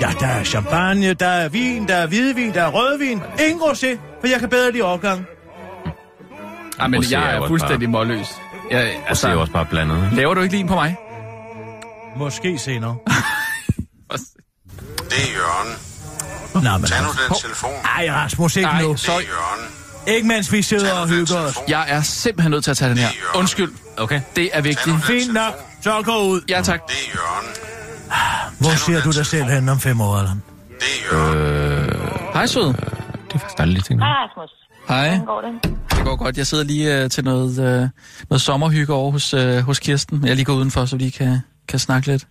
ja, 0.00 0.08
der 0.20 0.26
er 0.26 0.44
champagne, 0.44 1.14
der 1.14 1.26
er 1.26 1.48
vin, 1.48 1.88
der 1.88 1.94
er 1.94 2.06
hvidvin, 2.06 2.54
der 2.54 2.62
er 2.62 2.70
rødvin. 2.70 3.22
Ingen 3.48 3.60
rosé, 3.60 3.98
for 4.20 4.26
jeg 4.26 4.40
kan 4.40 4.48
bedre 4.48 4.72
lide 4.72 4.82
overgang. 4.82 5.26
Ej, 6.80 6.86
men 6.86 7.00
Rosé 7.02 7.14
er 7.16 7.20
jeg 7.20 7.36
er 7.36 7.46
fuldstændig 7.46 7.90
målløs. 7.90 8.26
Jeg, 8.70 8.80
Altså, 8.80 8.92
det 8.92 9.02
er 9.04 9.08
altså, 9.08 9.40
også 9.40 9.52
bare 9.52 9.66
blandet. 9.66 10.08
laver 10.12 10.34
du 10.34 10.40
ikke 10.40 10.52
lige 10.54 10.60
en 10.60 10.68
på 10.68 10.74
mig? 10.74 10.96
Måske 12.16 12.58
senere. 12.58 12.96
Det 15.10 15.16
er 15.18 15.32
Jørgen. 15.36 15.87
Nå, 16.62 16.78
men... 16.78 16.86
Tag 16.86 17.02
nu 17.02 17.08
den 17.08 17.40
telefon. 17.42 17.70
Ej, 17.96 18.08
Rasmus, 18.10 18.56
ikke 18.56 18.68
Nej, 18.68 18.82
nu. 18.82 18.88
Det 18.92 19.08
er 19.08 19.12
Jørgen. 19.12 19.64
Ikke 20.06 20.28
mens 20.28 20.52
vi 20.52 20.62
sidder 20.62 20.92
og 20.92 21.08
hygger 21.08 21.38
os. 21.38 21.58
Jeg 21.68 21.84
er 21.88 22.02
simpelthen 22.02 22.50
nødt 22.50 22.64
til 22.64 22.70
at 22.70 22.76
tage 22.76 22.88
den 22.90 22.98
her. 22.98 23.08
Undskyld. 23.34 23.72
Okay. 23.96 24.20
Det 24.36 24.50
er 24.52 24.60
vigtigt. 24.60 25.04
Fint 25.04 25.34
nok. 25.34 25.52
Så 25.82 26.02
gå 26.04 26.18
ud. 26.22 26.40
Ja, 26.48 26.62
tak. 26.62 26.86
Det 26.86 26.94
er 26.94 27.10
Jørgen. 27.14 27.46
Hvor 28.58 28.70
ser 28.70 29.00
du 29.02 29.10
dig 29.10 29.26
selv 29.26 29.44
hen 29.44 29.68
om 29.68 29.80
fem 29.80 30.00
år, 30.00 30.16
Allan? 30.16 30.42
Det 30.68 30.86
er 31.12 31.16
Jørgen. 31.16 32.32
Hej, 32.32 32.46
sød. 32.46 32.66
Det 32.66 32.74
er 33.34 33.38
faktisk 33.38 33.58
aldrig 33.58 33.72
lige 33.74 33.82
tænkt. 33.82 34.02
Hej 34.02 34.12
Rasmus. 34.12 34.50
Hej. 34.88 35.08
Hvordan 35.08 35.26
går 35.26 35.40
det? 35.40 35.78
Det 35.96 36.04
går 36.04 36.16
godt. 36.16 36.36
Jeg 36.38 36.46
sidder 36.46 36.64
lige 36.64 37.04
uh, 37.04 37.10
til 37.10 37.24
noget, 37.24 37.50
uh, 37.58 37.88
noget 38.30 38.40
sommerhygge 38.40 38.92
over 38.92 39.10
hos, 39.12 39.34
uh, 39.34 39.58
hos 39.58 39.78
Kirsten. 39.78 40.24
Jeg 40.24 40.30
er 40.30 40.34
lige 40.34 40.44
gået 40.44 40.56
udenfor, 40.56 40.84
så 40.84 40.96
vi 40.96 41.02
lige 41.02 41.12
kan, 41.12 41.38
kan 41.68 41.78
snakke 41.78 42.06
lidt. 42.06 42.26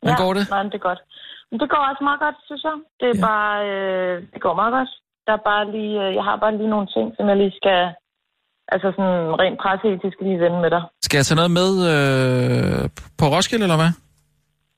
Hvordan 0.00 0.16
går 0.18 0.34
det? 0.34 0.50
Nej, 0.50 0.62
det 0.62 0.74
er 0.74 0.78
godt. 0.78 0.98
Men 1.50 1.56
det 1.60 1.68
går 1.72 1.82
også 1.90 2.02
meget 2.08 2.20
godt, 2.24 2.38
synes 2.48 2.62
jeg. 2.68 2.76
Det 3.00 3.08
er 3.12 3.18
Ja. 3.20 3.26
bare, 3.30 3.54
øh, 3.70 4.14
det 4.32 4.40
går 4.44 4.54
meget 4.60 4.72
godt. 4.78 4.90
Der 5.26 5.32
er 5.38 5.42
bare 5.52 5.64
lige, 5.76 5.94
øh, 6.04 6.10
jeg 6.18 6.24
har 6.28 6.36
bare 6.42 6.56
lige 6.60 6.72
nogle 6.74 6.88
ting, 6.96 7.06
som 7.16 7.24
jeg 7.30 7.36
lige 7.42 7.54
skal, 7.60 7.80
altså 8.74 8.88
sådan 8.96 9.18
rent 9.42 9.58
presseetisk 9.62 10.16
lige 10.26 10.38
vende 10.44 10.58
med 10.64 10.70
dig. 10.76 10.82
Skal 11.06 11.18
jeg 11.18 11.26
tage 11.26 11.40
noget 11.42 11.54
med 11.60 11.70
øh, 11.92 12.82
på 13.18 13.24
Roskilde, 13.34 13.64
eller 13.68 13.80
hvad? 13.82 13.92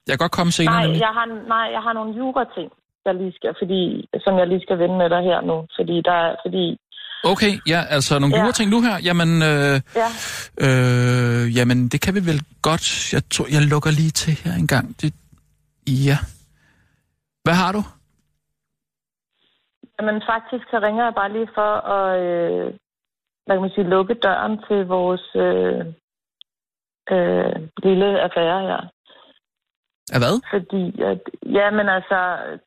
Jeg 0.07 0.13
kan 0.15 0.25
godt 0.27 0.37
komme 0.39 0.53
senere. 0.59 0.75
Nej, 0.75 0.85
nemlig. 0.85 1.01
jeg 1.07 1.13
har, 1.19 1.27
nej, 1.55 1.67
jeg 1.77 1.83
har 1.87 1.93
nogle 1.99 2.11
jura-ting, 2.21 2.69
jeg 3.07 3.15
lige 3.21 3.33
skal, 3.39 3.53
fordi, 3.63 3.81
som 4.25 4.33
jeg 4.41 4.47
lige 4.53 4.63
skal 4.67 4.79
vende 4.83 4.97
med 5.03 5.09
dig 5.15 5.23
her 5.31 5.39
nu. 5.51 5.57
Fordi 5.79 5.97
der 6.09 6.17
er, 6.27 6.33
fordi, 6.47 6.67
Okay, 7.25 7.53
ja, 7.67 7.81
altså 7.97 8.19
nogle 8.19 8.37
Ja. 8.37 8.43
jura-ting 8.43 8.71
nu 8.71 8.81
her. 8.83 8.97
Jamen, 9.09 9.31
øh, 9.51 9.77
ja, 10.03 10.09
øh, 10.67 11.57
jamen, 11.57 11.89
det 11.89 12.01
kan 12.01 12.15
vi 12.15 12.21
vel 12.31 12.41
godt. 12.63 13.13
Jeg 13.13 13.23
tror, 13.35 13.47
jeg 13.53 13.63
lukker 13.73 13.91
lige 13.91 14.11
til 14.11 14.33
her 14.45 14.53
en 14.63 14.67
gang. 14.67 14.87
Det, 15.01 15.15
ja. 15.87 16.19
Hvad 17.49 17.59
har 17.65 17.73
du? 17.73 17.83
men 20.07 20.17
faktisk 20.33 20.65
så 20.71 20.79
ringer 20.87 21.05
jeg 21.05 21.15
bare 21.15 21.33
lige 21.33 21.51
for 21.59 21.71
at, 21.97 22.09
øh, 22.27 22.67
hvad 23.45 23.55
kan 23.57 23.65
man 23.67 23.77
sige, 23.77 23.93
lukke 23.95 24.15
døren 24.15 24.55
til 24.69 24.81
vores 24.87 25.27
øh, 25.35 25.81
øh, 27.15 27.57
lille 27.87 28.09
affære 28.27 28.61
her. 28.69 28.81
Af 30.15 30.19
hvad? 30.23 30.35
Fordi, 30.55 30.85
at, 31.11 31.21
ja, 31.59 31.67
men 31.71 31.87
altså, 31.97 32.19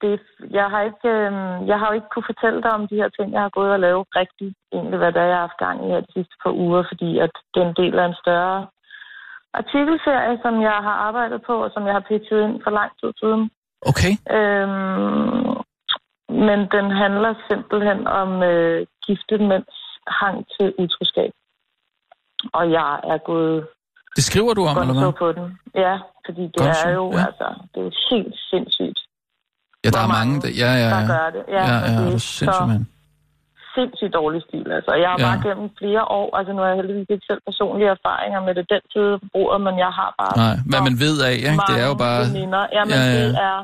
det, 0.01 0.19
jeg, 0.57 0.67
har 0.73 0.81
ikke, 0.89 1.09
øh, 1.17 1.31
jeg 1.69 1.77
har 1.79 1.87
jo 1.87 1.93
ikke 1.97 2.11
kunne 2.13 2.31
fortælle 2.31 2.61
dig 2.65 2.71
om 2.79 2.87
de 2.87 2.99
her 3.01 3.09
ting, 3.09 3.27
jeg 3.33 3.41
har 3.41 3.53
gået 3.57 3.71
og 3.71 3.79
lavet 3.79 4.07
rigtigt, 4.21 4.55
egentlig, 4.73 4.97
hvad 4.97 5.11
der 5.11 5.21
er, 5.21 5.31
jeg 5.31 5.39
har 5.39 5.47
haft 5.47 5.63
gang 5.65 5.77
i 5.85 5.91
her 5.91 6.01
de 6.01 6.13
sidste 6.13 6.35
par 6.43 6.53
uger, 6.65 6.83
fordi 6.91 7.19
at 7.25 7.33
det 7.53 7.59
er 7.61 7.67
en 7.67 7.79
del 7.81 7.99
af 7.99 8.05
en 8.07 8.21
større 8.23 8.67
artikelserie, 9.53 10.39
som 10.43 10.61
jeg 10.61 10.77
har 10.87 10.97
arbejdet 11.07 11.41
på, 11.47 11.53
og 11.65 11.71
som 11.73 11.85
jeg 11.85 11.93
har 11.93 12.05
pitchet 12.09 12.43
ind 12.43 12.57
for 12.63 12.71
lang 12.79 12.91
tid 12.99 13.11
siden. 13.21 13.43
Okay. 13.89 14.13
Øhm, 14.37 15.51
men 16.45 16.59
den 16.75 16.87
handler 17.03 17.33
simpelthen 17.49 18.07
om 18.07 18.43
øh, 18.43 18.87
gifte 19.05 19.37
mænds 19.51 19.75
hang 20.07 20.37
til 20.53 20.67
utroskab. 20.83 21.31
Og 22.53 22.71
jeg 22.71 22.93
er 23.13 23.17
gået 23.31 23.67
Det 24.15 24.23
skriver 24.23 24.53
du 24.53 24.61
om, 24.65 24.77
eller 24.77 24.93
godt 24.93 25.03
hvad? 25.03 25.13
på 25.23 25.31
den. 25.37 25.59
Ja, 25.75 25.95
fordi 26.25 26.41
det 26.43 26.55
Gonzo, 26.57 26.87
er 26.89 26.93
jo, 26.93 27.11
ja. 27.11 27.25
altså, 27.27 27.47
det 27.73 27.81
er 27.87 27.91
helt 28.15 28.35
sindssygt, 28.51 28.99
Ja, 29.83 29.89
der 29.89 30.01
er 30.07 30.07
mange, 30.17 30.41
der, 30.41 30.49
ja, 30.63 30.71
ja, 30.83 30.89
der 30.95 31.01
ja. 31.01 31.07
gør 31.13 31.27
det. 31.35 31.43
Ja, 31.47 31.63
Ja, 31.69 31.73
ja, 31.73 31.87
det 31.87 31.97
det 31.97 31.97
er 31.97 32.05
er 32.05 32.09
sindssygt, 32.09 32.55
så 32.55 32.65
mand. 32.65 32.85
Sindssygt 33.75 34.13
dårlig 34.19 34.41
stil. 34.47 34.67
Altså, 34.77 34.91
jeg 35.03 35.09
har 35.13 35.19
Ja. 35.21 35.25
bare 35.27 35.39
gennem 35.47 35.67
flere 35.81 36.03
år, 36.19 36.27
altså 36.37 36.51
nu 36.53 36.59
har 36.61 36.69
jeg 36.71 36.79
heldigvis 36.81 37.09
ikke 37.15 37.25
selv 37.29 37.41
personlige 37.49 37.89
erfaringer 37.97 38.39
med 38.47 38.53
det 38.57 38.65
den 38.73 38.83
side 38.93 39.13
på 39.21 39.25
bordet, 39.35 39.61
men 39.67 39.75
jeg 39.85 39.91
har 39.99 40.09
bare 40.21 40.33
Nej, 40.43 40.55
hvad 40.71 40.81
man 40.87 40.95
ved 41.05 41.15
af, 41.27 41.33
ikke? 41.49 41.61
Det 41.71 41.77
er 41.83 41.87
jo 41.91 41.97
bare... 42.05 42.19
Veninder. 42.29 42.63
Jamen, 42.77 42.93
Ja, 42.95 43.01
ja, 43.03 43.11
ja. 43.11 43.19
ja. 43.19 43.27
det 43.27 43.35
er 43.51 43.59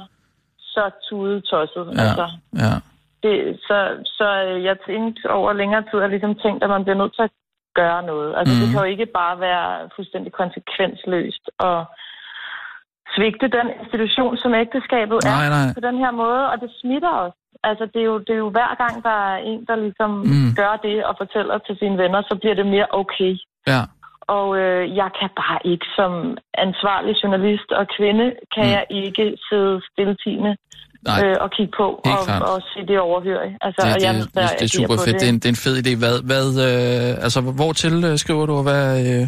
så 0.75 0.83
tudetosset. 1.09 1.85
Ja, 1.87 2.01
Altså, 2.05 2.25
ja. 2.63 2.73
det, 3.23 3.33
så, 3.67 3.77
så 4.17 4.27
øh, 4.47 4.57
jeg 4.69 4.75
tænkte 4.89 5.21
over 5.39 5.49
længere 5.61 5.83
tid, 5.89 5.99
at 6.05 6.09
ligesom 6.15 6.33
tænkt, 6.45 6.59
at 6.65 6.69
man 6.75 6.83
bliver 6.85 6.99
nødt 7.01 7.13
til 7.17 7.23
at 7.29 7.33
gøre 7.81 8.01
noget. 8.11 8.31
Altså, 8.37 8.51
mm. 8.53 8.59
det 8.59 8.67
Mhm. 8.67 8.73
kan 8.73 8.83
jo 8.85 8.89
ikke 8.95 9.07
bare 9.21 9.35
være 9.47 9.67
fuldstændig 9.95 10.31
konsekvensløst 10.41 11.45
og 11.67 11.77
svigte 13.15 13.47
den 13.57 13.67
institution, 13.81 14.33
som 14.43 14.51
ægteskabet 14.63 15.17
Nej, 15.23 15.45
er 15.45 15.49
nej. 15.57 15.67
på 15.77 15.81
den 15.87 15.97
her 16.03 16.11
måde, 16.23 16.43
og 16.51 16.55
det 16.63 16.69
smitter 16.81 17.13
også. 17.23 17.37
Altså, 17.69 17.85
det 17.93 17.99
er 18.03 18.07
jo, 18.13 18.17
det 18.27 18.33
er 18.37 18.41
jo 18.45 18.49
hver 18.57 18.71
gang, 18.83 18.95
der 19.07 19.15
er 19.31 19.37
en, 19.49 19.59
der 19.69 19.75
ligesom 19.85 20.11
Mm. 20.33 20.49
gør 20.61 20.73
det 20.85 20.97
og 21.09 21.13
fortæller 21.21 21.57
til 21.67 21.75
sine 21.81 21.97
venner, 22.03 22.21
så 22.29 22.33
bliver 22.41 22.55
det 22.59 22.67
mere 22.75 22.87
okay. 23.01 23.33
Ja. 23.71 23.81
Og 24.37 24.47
øh, 24.63 24.83
jeg 25.01 25.09
kan 25.19 25.29
bare 25.41 25.59
ikke 25.71 25.87
som 25.97 26.11
ansvarlig 26.65 27.13
journalist 27.23 27.69
og 27.79 27.85
kvinde, 27.97 28.25
kan 28.55 28.65
Mm. 28.65 28.73
jeg 28.75 28.83
ikke 29.01 29.25
sidde 29.49 29.75
stiltigende 29.91 30.53
Nej, 31.09 31.19
øh, 31.25 31.35
og 31.43 31.49
kigge 31.55 31.73
på 31.81 31.87
og, 32.11 32.17
klart. 32.25 32.41
og 32.49 32.57
se 32.71 32.79
det 32.89 32.99
overhøre. 32.99 33.43
Altså, 33.67 33.81
det, 33.85 33.95
og 33.95 34.01
jeg, 34.05 34.13
det, 34.13 34.23
det, 34.35 34.59
det 34.59 34.65
er 34.69 34.73
super 34.81 34.97
fedt. 35.05 35.15
Det 35.21 35.27
er, 35.27 35.33
en, 35.33 35.39
det 35.41 35.47
er 35.49 35.55
en 35.57 35.63
fed 35.65 35.75
idé. 35.83 35.91
Hvad, 36.03 36.15
hvad, 36.29 36.45
øh, 36.67 37.25
altså, 37.25 37.39
hvor 37.59 37.71
til 37.81 37.95
øh, 38.09 38.17
skriver 38.23 38.45
du, 38.49 38.53
og 38.61 38.63
hvad... 38.69 38.83
Øh, 39.07 39.27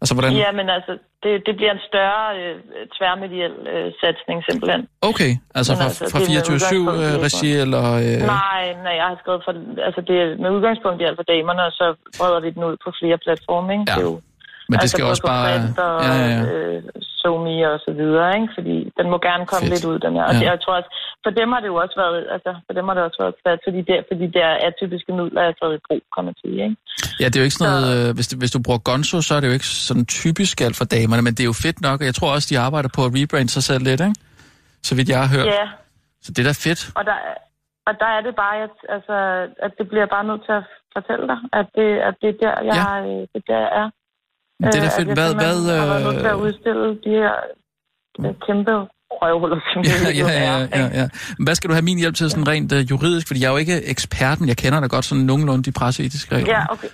altså, 0.00 0.12
hvordan... 0.14 0.32
Ja, 0.44 0.50
men 0.58 0.66
altså, 0.76 0.92
det, 1.22 1.32
det 1.46 1.54
bliver 1.58 1.72
en 1.78 1.84
større 1.90 2.24
øh, 2.40 2.54
tværmediel 2.96 3.54
øh, 3.72 3.86
satsning 4.00 4.38
simpelthen. 4.48 4.82
Okay, 5.10 5.32
altså 5.58 5.72
Men 5.72 5.78
fra, 5.80 5.86
altså, 5.90 6.04
fra 6.12 6.18
det 6.18 6.28
er 6.28 6.50
med 6.50 6.50
24-7 6.50 6.54
udgangspunkt 6.54 7.00
i 7.00 7.06
øh, 7.06 7.12
det, 7.12 7.22
regi, 7.26 7.50
eller... 7.64 7.84
Øh, 8.04 8.18
Nej, 8.38 8.62
nej, 8.86 8.94
jeg 9.00 9.06
har 9.10 9.16
skrevet 9.22 9.42
for, 9.46 9.52
altså 9.88 10.00
det 10.08 10.16
er 10.22 10.26
med 10.42 10.50
udgangspunkt 10.56 10.98
i 11.02 11.04
alt 11.08 11.18
for 11.20 11.26
damerne, 11.32 11.62
og 11.68 11.72
så 11.80 11.86
breder 12.18 12.40
vi 12.44 12.50
den 12.56 12.62
ud 12.70 12.76
på 12.84 12.90
flere 13.00 13.18
platforme, 13.24 13.68
ikke? 13.74 13.84
Ja. 13.88 13.94
Det 13.96 14.04
er 14.04 14.08
jo, 14.10 14.16
men 14.70 14.76
det 14.78 14.84
altså 14.84 14.94
skal 14.96 15.04
også 15.12 15.24
bare... 15.32 15.44
og 15.88 16.02
Ja, 16.06 16.12
ja, 16.22 16.26
ja. 16.34 16.40
øh, 16.54 16.82
SoMe 17.20 17.56
og 17.74 17.78
så 17.86 17.90
videre, 18.00 18.28
ikke? 18.38 18.48
Fordi 18.58 18.76
den 18.98 19.06
må 19.12 19.16
gerne 19.28 19.44
komme 19.50 19.66
Fedt. 19.66 19.74
lidt 19.74 19.84
ud, 19.90 19.96
den 20.06 20.12
her. 20.18 20.24
Og 20.30 20.34
Ja. 20.34 20.38
det, 20.40 20.46
jeg 20.52 20.58
tror 20.64 20.74
også, 20.80 20.90
for 21.24 21.30
dem 21.40 21.48
har 21.54 21.60
det 21.62 21.68
jo 21.72 21.76
også 21.84 21.96
været, 22.02 22.18
altså, 22.34 22.50
for 22.66 22.72
dem 22.78 22.84
har 22.88 22.94
det 22.96 23.02
også 23.08 23.18
været 23.24 23.34
svært, 23.42 23.60
fordi 23.66 23.80
der, 23.90 23.98
fordi 24.10 24.24
der 24.38 24.48
atypiske 24.68 25.10
midler 25.18 25.42
er 25.48 25.52
taget 25.60 25.74
i 25.78 25.80
brug, 25.88 26.02
kan 26.14 26.22
man 26.28 26.34
sige, 26.42 26.56
ikke? 26.66 26.76
Ja, 27.20 27.26
det 27.30 27.36
er 27.36 27.42
jo 27.42 27.46
ikke 27.48 27.58
sådan 27.60 27.72
noget... 27.74 27.88
Øh, 28.08 28.08
hvis, 28.16 28.26
det, 28.30 28.36
hvis 28.42 28.52
du 28.56 28.60
bruger 28.66 28.80
Gonzo, 28.88 29.18
så 29.28 29.32
er 29.36 29.40
det 29.40 29.48
jo 29.50 29.56
ikke 29.58 29.70
sådan 29.88 30.06
typisk 30.20 30.54
alt 30.66 30.76
for 30.80 30.86
damerne, 30.94 31.22
men 31.26 31.32
det 31.36 31.42
er 31.44 31.50
jo 31.52 31.56
fedt 31.66 31.78
nok, 31.88 31.98
og 32.02 32.06
jeg 32.10 32.16
tror 32.18 32.30
også, 32.36 32.46
de 32.52 32.56
arbejder 32.66 32.90
på 32.96 33.00
at 33.06 33.10
rebrande 33.18 33.50
sig 33.56 33.62
selv 33.70 33.82
lidt, 33.88 34.00
ikke? 34.08 34.18
Så 34.88 34.92
vidt 34.96 35.08
jeg 35.14 35.18
har 35.24 35.30
hørt. 35.36 35.46
Ja, 35.58 35.64
Så 36.24 36.28
det 36.34 36.40
er 36.42 36.48
da 36.52 36.54
fedt. 36.68 36.80
og 36.98 37.04
der, 37.10 37.16
og 37.88 37.92
der 38.02 38.08
er 38.16 38.20
det 38.26 38.34
bare, 38.44 38.56
at, 38.66 38.76
altså, 38.96 39.16
at 39.66 39.72
det 39.78 39.86
bliver 39.92 40.06
bare 40.16 40.24
nødt 40.30 40.42
til 40.48 40.54
at 40.60 40.64
fortælle 40.96 41.24
dig, 41.32 41.38
at 41.60 41.66
det, 41.78 41.88
at 42.08 42.14
det 42.22 42.28
er 42.34 42.38
der, 42.44 42.54
jeg 42.68 42.74
Ja. 42.80 42.86
ja. 42.96 42.98
er, 42.98 43.26
det 43.32 43.40
er 43.42 43.46
der, 43.54 43.62
er. 43.82 43.86
Det 44.60 44.76
er 44.78 44.84
da 44.86 44.90
Øh, 44.90 44.98
fedt. 44.98 45.08
Jeg 45.08 45.16
Hvad... 45.18 45.30
hvad 45.40 45.52
simpelthen 45.54 45.80
har 45.82 45.86
været 45.92 46.04
nødt 46.06 46.18
til 46.24 46.32
at 46.34 46.38
øh, 46.40 46.46
udstille 46.46 46.86
de 47.04 47.10
her 47.20 47.34
øh, 48.22 48.34
kæmpe 48.46 48.74
røvhuller, 49.20 49.60
som 49.72 49.80
ja, 49.90 49.96
det 50.04 50.12
ja, 50.22 50.26
ja, 50.48 50.56
ja, 50.80 50.86
ja. 51.00 51.06
Hvad 51.44 51.54
skal 51.54 51.68
du 51.70 51.74
have 51.78 51.88
min 51.90 51.98
hjælp 52.02 52.14
til 52.16 52.30
sådan 52.30 52.48
rent 52.52 52.72
uh, 52.76 52.90
juridisk? 52.90 53.26
Fordi 53.28 53.40
jeg 53.40 53.48
er 53.48 53.54
jo 53.56 53.62
ikke 53.64 53.78
eksperten. 53.94 54.44
Jeg 54.52 54.56
kender 54.62 54.80
da 54.80 54.86
godt 54.94 55.04
sådan 55.04 55.24
nogenlunde 55.30 55.62
de 55.68 55.72
presseetiske 55.80 56.30
regler. 56.34 56.52
Ja, 56.56 56.62
okay. 56.74 56.90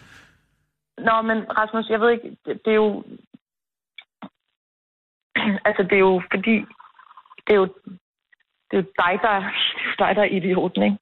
Nå, 1.08 1.14
men 1.28 1.38
Rasmus, 1.58 1.86
jeg 1.94 2.00
ved 2.00 2.10
ikke, 2.16 2.28
det, 2.44 2.54
det 2.64 2.70
er 2.76 2.80
jo... 2.84 3.04
Altså, 5.68 5.82
det 5.88 5.96
er 6.00 6.04
jo 6.10 6.22
fordi... 6.34 6.56
Det 7.46 7.52
er 7.56 7.60
jo, 7.62 7.68
det 8.68 8.74
er 8.76 8.82
jo 8.82 8.88
dig, 9.02 9.12
der, 9.24 9.32
er 9.38 9.44
dig, 10.00 10.10
der 10.16 10.22
er 10.26 10.30
idioten, 10.38 10.82
ikke? 10.82 10.98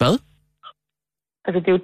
Hvad? 0.00 0.14
Altså, 1.44 1.60
det 1.60 1.68
er 1.68 1.76
jo... 1.78 1.82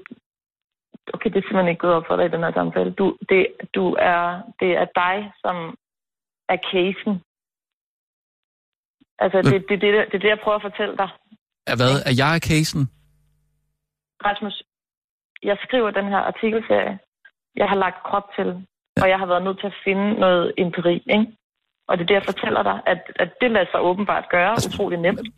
Okay, 1.15 1.31
det 1.31 1.39
er 1.39 1.47
simpelthen 1.47 1.69
ikke 1.69 1.85
gået 1.85 1.99
op 1.99 2.07
for 2.07 2.17
dig 2.17 2.27
i 2.27 2.35
den 2.35 2.43
her 2.43 2.53
samtale. 2.53 2.91
Du, 2.91 3.17
det, 3.29 3.47
du 3.75 3.85
er, 3.99 4.43
det 4.61 4.71
er 4.83 4.87
dig, 5.03 5.33
som 5.45 5.57
er 6.49 6.59
casen. 6.71 7.15
Altså, 9.19 9.39
det, 9.43 9.69
det, 9.69 9.81
det, 9.83 9.93
det 10.11 10.15
er 10.15 10.25
det, 10.25 10.29
jeg 10.35 10.41
prøver 10.45 10.57
at 10.57 10.67
fortælle 10.71 10.97
dig. 10.97 11.09
Er, 11.67 11.77
hvad? 11.81 11.93
Er 12.09 12.15
jeg 12.23 12.41
casen? 12.49 12.83
Rasmus, 14.25 14.63
jeg 15.43 15.57
skriver 15.65 15.91
den 15.91 16.09
her 16.13 16.23
artikelserie. 16.31 16.99
Jeg 17.57 17.69
har 17.69 17.77
lagt 17.77 18.03
krop 18.09 18.29
til, 18.37 18.49
ja. 18.97 19.03
og 19.03 19.09
jeg 19.09 19.19
har 19.19 19.27
været 19.27 19.45
nødt 19.45 19.61
til 19.61 19.67
at 19.67 19.81
finde 19.85 20.07
noget 20.25 20.53
empiri, 20.59 20.97
ikke? 21.17 21.27
Og 21.89 21.99
det 21.99 22.03
er 22.03 22.07
det, 22.07 22.15
jeg 22.15 22.31
fortæller 22.33 22.63
dig, 22.63 22.81
at, 22.87 23.01
at 23.17 23.31
det 23.41 23.51
lader 23.51 23.67
sig 23.71 23.81
åbenbart 23.81 24.25
gøre 24.31 24.51
Altså, 24.51 24.69
utrolig 24.69 24.99
nemt. 24.99 25.29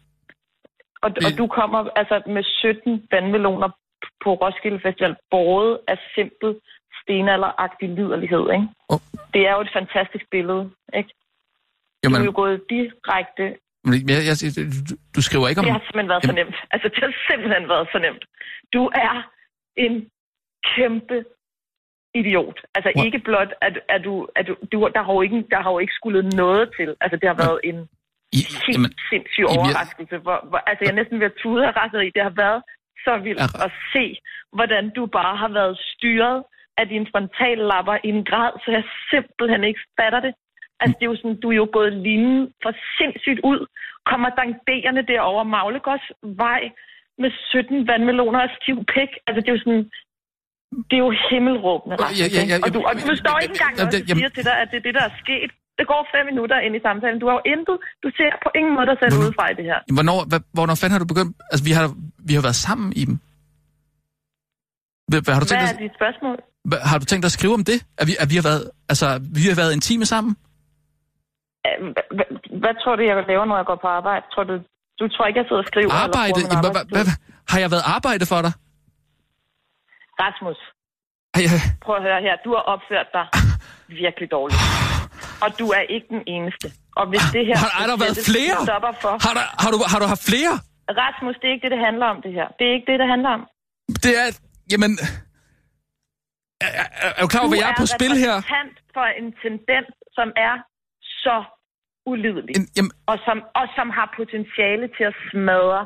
Og, 1.02 1.10
og 1.26 1.30
du 1.38 1.46
kommer 1.46 1.80
altså 1.96 2.22
med 2.26 2.44
17 2.44 3.06
vandmeloner 3.10 3.68
på 4.24 4.34
Roskilde 4.34 4.80
Festival, 4.80 5.16
båret 5.30 5.78
af 5.88 5.98
simpel 6.14 6.50
stenalderagtig 7.02 7.88
liderlighed, 7.88 8.44
ikke? 8.56 8.68
Oh. 8.88 9.00
Det 9.34 9.42
er 9.48 9.52
jo 9.56 9.60
et 9.60 9.72
fantastisk 9.72 10.24
billede, 10.30 10.70
ikke? 10.98 11.10
Jamen, 12.04 12.16
Du 12.16 12.22
er 12.22 12.24
jo 12.24 12.32
gået 12.42 12.64
direkte 12.70 13.44
men 13.84 13.94
jeg, 14.14 14.20
jeg, 14.28 14.36
du, 14.88 14.94
du 15.16 15.20
skriver 15.28 15.46
ikke 15.48 15.58
om... 15.60 15.64
Det 15.64 15.72
har 15.78 15.84
simpelthen 15.86 16.08
været 16.14 16.24
Jamen- 16.24 16.36
så 16.38 16.44
nemt. 16.44 16.56
Altså, 16.74 16.86
det 16.92 17.00
har 17.04 17.14
simpelthen 17.30 17.68
været 17.72 17.88
så 17.92 17.98
nemt. 18.06 18.24
Du 18.74 18.82
er 19.06 19.14
en 19.76 19.94
kæmpe 20.74 21.18
idiot. 22.20 22.58
Altså, 22.74 22.88
What? 22.96 23.06
ikke 23.06 23.18
blot, 23.28 23.52
at, 23.66 23.74
at 23.94 24.00
du, 24.04 24.28
at 24.38 24.44
du, 24.48 24.54
du, 24.72 24.76
der, 24.96 25.02
har 25.06 25.12
jo 25.12 25.20
ikke, 25.26 25.44
der 25.50 25.60
har 25.64 25.70
jo 25.74 25.78
ikke 25.78 25.94
skulle 26.00 26.22
noget 26.42 26.64
til. 26.78 26.88
Altså, 27.00 27.16
det 27.20 27.28
har 27.32 27.38
været 27.44 27.60
en 27.70 27.78
I, 28.38 28.40
helt 28.66 28.76
jamen, 28.76 28.92
sindssyg 29.10 29.44
I- 29.44 29.50
overraskelse. 29.58 30.16
Hvor, 30.26 30.38
hvor, 30.48 30.60
altså, 30.70 30.80
jeg 30.84 30.90
er 30.94 31.00
næsten 31.00 31.20
ved 31.20 31.26
at 31.32 31.36
tude 31.42 31.62
af 31.68 31.72
raseri. 31.80 32.06
Det 32.16 32.22
har 32.28 32.34
været 32.44 32.60
så 33.08 33.14
vildt 33.26 33.40
at 33.66 33.72
se, 33.92 34.04
hvordan 34.56 34.84
du 34.96 35.02
bare 35.18 35.36
har 35.42 35.50
været 35.58 35.74
styret 35.92 36.38
af 36.80 36.84
dine 36.92 37.06
frontallapper 37.12 37.96
i 38.06 38.08
en 38.16 38.24
grad, 38.30 38.52
så 38.62 38.68
jeg 38.76 38.84
simpelthen 39.10 39.62
ikke 39.70 39.82
fatter 40.00 40.20
det. 40.26 40.32
Altså, 40.80 40.94
det 40.98 41.04
er 41.04 41.10
jo 41.12 41.16
sådan, 41.20 41.40
du 41.42 41.48
er 41.50 41.58
jo 41.62 41.68
gået 41.78 41.92
linjen 42.06 42.42
for 42.62 42.72
sindssygt 42.98 43.40
ud. 43.50 43.60
Kommer 44.10 44.28
danderende 44.40 45.02
derover 45.12 45.44
Maglegårds 45.54 46.06
vej 46.44 46.62
med 47.22 47.30
17 47.30 47.88
vandmeloner 47.88 48.40
og 48.46 48.50
stiv 48.58 48.76
pik. 48.94 49.10
Altså, 49.26 49.40
det 49.42 49.48
er 49.48 49.56
jo 49.56 49.64
sådan... 49.64 49.86
Det 50.88 50.94
er 50.98 51.04
jo 51.08 51.12
himmelråbende, 51.30 51.96
Rasmus, 51.96 52.20
ja, 52.20 52.26
ja, 52.36 52.42
ja, 52.50 52.56
og, 52.64 52.68
du, 52.74 52.78
og 52.88 52.94
du 53.10 53.14
står 53.22 53.36
ja, 53.38 53.42
ikke 53.44 53.56
engang 53.58 53.74
jamen- 53.80 54.18
siger 54.18 54.30
til 54.36 54.44
dig, 54.48 54.56
at 54.62 54.68
det 54.70 54.76
er 54.80 54.84
det, 54.88 54.94
der 54.98 55.04
er 55.10 55.14
sket. 55.22 55.50
Det 55.78 55.86
går 55.92 56.02
fem 56.14 56.24
minutter 56.32 56.58
ind 56.66 56.74
i 56.78 56.80
samtalen. 56.88 57.18
Du 57.22 57.26
har 57.30 57.34
jo 57.40 57.44
intet. 57.54 57.76
Du 58.04 58.08
ser 58.18 58.30
på 58.44 58.48
ingen 58.58 58.72
måde 58.76 58.86
dig 58.90 58.96
selv 59.02 59.10
Hvornår- 59.12 59.26
udefra 59.28 59.44
i 59.52 59.54
det 59.60 59.64
her. 59.70 59.78
Hvornår, 59.96 60.18
hvad, 60.30 60.40
hvornår 60.56 60.74
fanden 60.80 60.94
har 60.96 61.02
du 61.04 61.08
begyndt? 61.14 61.32
Altså, 61.52 61.64
vi 61.68 61.72
har, 61.78 61.86
vi 62.28 62.32
har 62.38 62.42
været 62.48 62.58
sammen 62.68 62.88
i 63.00 63.02
dem. 63.08 63.16
Hvad, 65.10 65.20
har, 65.34 65.40
du 65.42 65.46
tænkt 65.50 65.62
Hvad 65.64 65.74
er 65.78 65.82
dit 65.86 65.94
spørgsmål? 66.00 66.36
hvad, 66.70 66.80
har 66.90 66.96
du 67.02 67.04
tænkt 67.10 67.22
dig 67.24 67.30
at 67.32 67.36
skrive 67.38 67.54
om 67.60 67.64
det? 67.70 67.78
At 68.00 68.04
vi, 68.08 68.12
at 68.22 68.28
vi 68.32 68.36
har 68.40 68.46
været, 68.50 68.64
altså, 68.92 69.06
vi 69.38 69.42
har 69.50 69.56
været 69.62 69.72
intime 69.78 70.04
sammen? 70.14 70.32
Hva- 71.66 72.08
hva- 72.18 72.34
Hvad 72.62 72.74
tror 72.82 72.92
du, 72.98 73.02
jeg 73.10 73.14
laver, 73.32 73.44
når 73.50 73.56
jeg 73.62 73.66
går 73.70 73.78
på 73.84 73.88
arbejde? 73.98 74.24
Tror 74.34 74.44
du, 74.50 74.54
du 75.00 75.04
tror 75.14 75.24
ikke, 75.28 75.38
jeg 75.40 75.46
sidder 75.48 75.62
og 75.64 75.68
skriver? 75.72 75.90
Arbejde? 76.06 76.38
har 77.52 77.58
jeg 77.64 77.70
været 77.74 77.84
arbejde 77.96 78.24
for 78.32 78.40
dig? 78.46 78.52
Rasmus, 80.22 80.58
prøv 81.84 81.94
at 81.96 82.02
høre 82.08 82.20
her. 82.26 82.34
Du 82.44 82.50
har 82.56 82.62
opført 82.74 83.08
dig 83.18 83.26
virkelig 84.02 84.28
dårligt. 84.36 84.60
Og 85.44 85.48
du 85.60 85.66
er 85.78 85.84
ikke 85.94 86.08
den 86.16 86.22
eneste. 86.36 86.66
Og 87.00 87.04
hvis 87.10 87.24
det 87.34 87.42
her... 87.48 87.56
Har- 87.64 87.74
har 87.80 87.86
der 87.90 87.96
været 88.04 88.18
flere? 88.30 88.56
Stopper 88.68 88.92
for. 89.04 89.12
har, 89.26 89.32
der, 89.38 89.46
har, 89.62 89.70
du, 89.74 89.78
har 89.92 89.98
du 90.02 90.06
haft 90.14 90.24
flere? 90.30 90.52
Rasmus, 91.02 91.36
det 91.40 91.46
er 91.50 91.54
ikke 91.56 91.64
det, 91.66 91.72
det 91.76 91.82
handler 91.88 92.06
om, 92.12 92.18
det 92.26 92.32
her. 92.38 92.46
Det 92.58 92.64
er 92.68 92.72
ikke 92.76 92.88
det, 92.92 92.96
det 93.02 93.08
handler 93.14 93.30
om. 93.38 93.42
Det 94.04 94.12
er, 94.22 94.26
jamen... 94.72 94.92
Er, 96.64 96.70
er, 96.82 97.10
er 97.16 97.22
du 97.24 97.28
klar 97.32 97.40
over, 97.42 97.50
hvad 97.52 97.62
jeg 97.64 97.70
er 97.74 97.78
på 97.84 97.88
spil 97.96 98.12
her? 98.24 98.34
repræsentant 98.36 98.74
for 98.96 99.06
en 99.20 99.28
tendens, 99.44 99.88
som 100.18 100.28
er 100.48 100.54
så 101.24 101.36
ulidelig. 102.12 102.52
En, 102.58 102.64
jamen, 102.76 102.92
og 103.10 103.16
som, 103.26 103.36
og 103.60 103.66
som 103.76 103.86
har 103.98 104.06
potentiale 104.20 104.86
til 104.96 105.04
at 105.10 105.16
smadre 105.30 105.80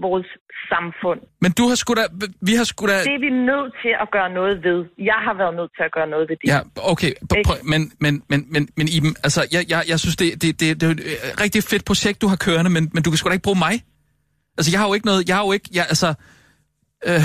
vores 0.00 0.26
samfund. 0.72 1.20
Men 1.40 1.52
du 1.52 1.68
har 1.68 1.74
sgu 1.74 1.94
da... 1.94 2.04
Vi 2.40 2.54
har 2.54 2.64
sgu 2.64 2.86
da... 2.86 2.92
Det 3.08 3.14
er 3.14 3.18
vi 3.28 3.30
nødt 3.30 3.72
til 3.82 3.92
at 4.02 4.08
gøre 4.10 4.30
noget 4.30 4.64
ved. 4.64 4.84
Jeg 4.98 5.18
har 5.26 5.34
været 5.34 5.54
nødt 5.56 5.70
til 5.76 5.82
at 5.88 5.92
gøre 5.92 6.08
noget 6.14 6.28
ved 6.28 6.36
det. 6.40 6.46
Ja, 6.54 6.60
okay. 6.92 7.12
P- 7.34 7.62
men, 7.72 7.92
men, 8.00 8.22
men, 8.28 8.46
men, 8.52 8.68
men 8.76 8.86
Iben, 8.96 9.16
altså, 9.26 9.40
jeg, 9.52 9.62
jeg, 9.72 9.80
jeg 9.88 9.98
synes, 10.00 10.16
det, 10.16 10.42
det, 10.42 10.60
det, 10.60 10.80
det 10.80 10.86
er 10.86 10.90
et 10.90 11.00
øh, 11.00 11.42
rigtig 11.44 11.62
fedt 11.64 11.84
projekt, 11.84 12.22
du 12.22 12.26
har 12.32 12.36
kørende, 12.46 12.70
men, 12.70 12.90
men 12.94 13.02
du 13.02 13.10
kan 13.10 13.16
sgu 13.18 13.28
da 13.28 13.32
ikke 13.38 13.42
bruge 13.50 13.58
mig. 13.58 13.74
Altså, 14.58 14.70
jeg 14.72 14.80
har 14.80 14.86
jo 14.88 14.94
ikke 14.94 15.06
noget... 15.06 15.28
Jeg 15.28 15.36
har 15.36 15.44
jo 15.46 15.52
ikke... 15.52 15.68
Jeg, 15.78 15.84
altså... 15.92 16.08
Øh, 17.08 17.22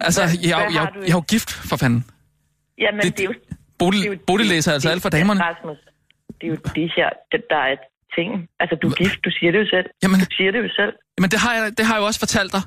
altså, 0.00 0.20
Hvad- 0.22 0.38
jeg, 0.42 0.50
jeg, 0.50 0.68
jeg, 0.78 0.88
jeg, 1.02 1.08
er 1.12 1.16
jo 1.20 1.24
gift, 1.34 1.50
for 1.70 1.76
fanden. 1.76 2.04
Jamen, 2.78 3.00
det- 3.02 3.16
det, 3.18 3.24
er 3.24 3.28
jo... 3.32 3.34
Bodil, 3.78 4.00
det 4.00 4.06
er 4.08 4.12
jo- 4.12 4.18
Bodil 4.26 4.46
læser 4.46 4.72
altså 4.72 4.88
det- 4.88 4.92
alt 4.94 5.02
for 5.02 5.08
damerne. 5.18 5.40
Rasmus, 5.44 5.78
det 6.40 6.44
er 6.46 6.50
jo 6.54 6.58
det 6.78 6.86
her, 6.96 7.08
der 7.50 7.56
er 7.70 7.76
ting. 8.16 8.28
Altså, 8.62 8.74
du 8.82 8.86
er 8.90 8.94
gift, 9.02 9.18
du 9.26 9.30
siger 9.38 9.50
det 9.54 9.60
jo 9.64 9.68
selv. 9.76 9.86
Jamen- 10.02 10.20
Du 10.24 10.30
siger 10.38 10.50
det 10.54 10.60
jo 10.66 10.70
selv. 10.80 10.92
Jamen, 11.16 11.30
det 11.34 11.38
har 11.44 11.52
jeg, 11.56 11.62
det 11.78 11.84
har 11.86 11.94
jeg 11.94 12.00
jo 12.02 12.06
også 12.10 12.20
fortalt 12.26 12.50
dig. 12.56 12.62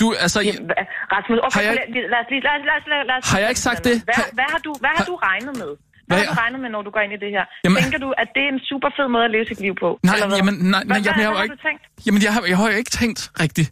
Du, 0.00 0.06
altså... 0.24 0.38
Jeg, 0.48 0.54
Jamen, 0.54 0.70
Rasmus, 1.14 1.38
okay, 1.46 1.54
Har 1.56 1.62
jeg- 1.68 1.76
lad, 2.14 2.20
os 2.22 2.28
lige, 2.32 2.42
lad, 2.46 2.54
os- 2.58 2.66
lad, 2.70 2.76
os- 2.80 2.88
lad, 2.92 2.98
os- 3.02 3.06
lad, 3.10 3.16
os- 3.20 3.30
Har 3.32 3.38
jeg 3.44 3.48
ikke 3.52 3.64
sagt 3.68 3.82
det? 3.88 3.96
Hvad, 4.08 4.14
Har- 4.20 4.30
hvad, 4.38 4.48
har, 4.54 4.60
du, 4.66 4.72
hvad 4.82 4.92
har 4.96 5.02
har- 5.02 5.10
du 5.12 5.16
regnet 5.28 5.54
med? 5.62 5.70
Hvad, 6.06 6.16
har 6.18 6.26
du 6.34 6.36
regnet 6.44 6.58
med, 6.64 6.70
når 6.76 6.82
du 6.86 6.90
går 6.96 7.00
ind 7.06 7.12
i 7.18 7.20
det 7.24 7.30
her? 7.36 7.44
Jamen- 7.64 7.82
Tænker 7.82 7.98
du, 8.06 8.10
at 8.22 8.28
det 8.34 8.42
er 8.46 8.50
en 8.56 8.62
super 8.70 8.90
fed 8.96 9.08
måde 9.14 9.24
at 9.28 9.32
leve 9.36 9.44
sit 9.52 9.60
liv 9.66 9.74
på? 9.84 9.88
nej, 10.02 10.14
eller 10.14 10.28
hvad? 10.28 10.36
jamen, 10.40 10.54
nej, 10.54 10.70
nej, 10.70 10.82
hvad, 10.86 10.96
jeg, 11.06 11.12
hvad, 11.14 11.24
jeg, 11.24 11.32
har 11.36 11.42
ikke... 11.42 11.82
Jamen, 12.06 12.20
jeg 12.26 12.32
har, 12.34 12.40
jeg 12.52 12.56
har 12.60 12.64
jo 12.72 12.76
ikke 12.82 12.94
tænkt 13.00 13.20
rigtigt. 13.44 13.68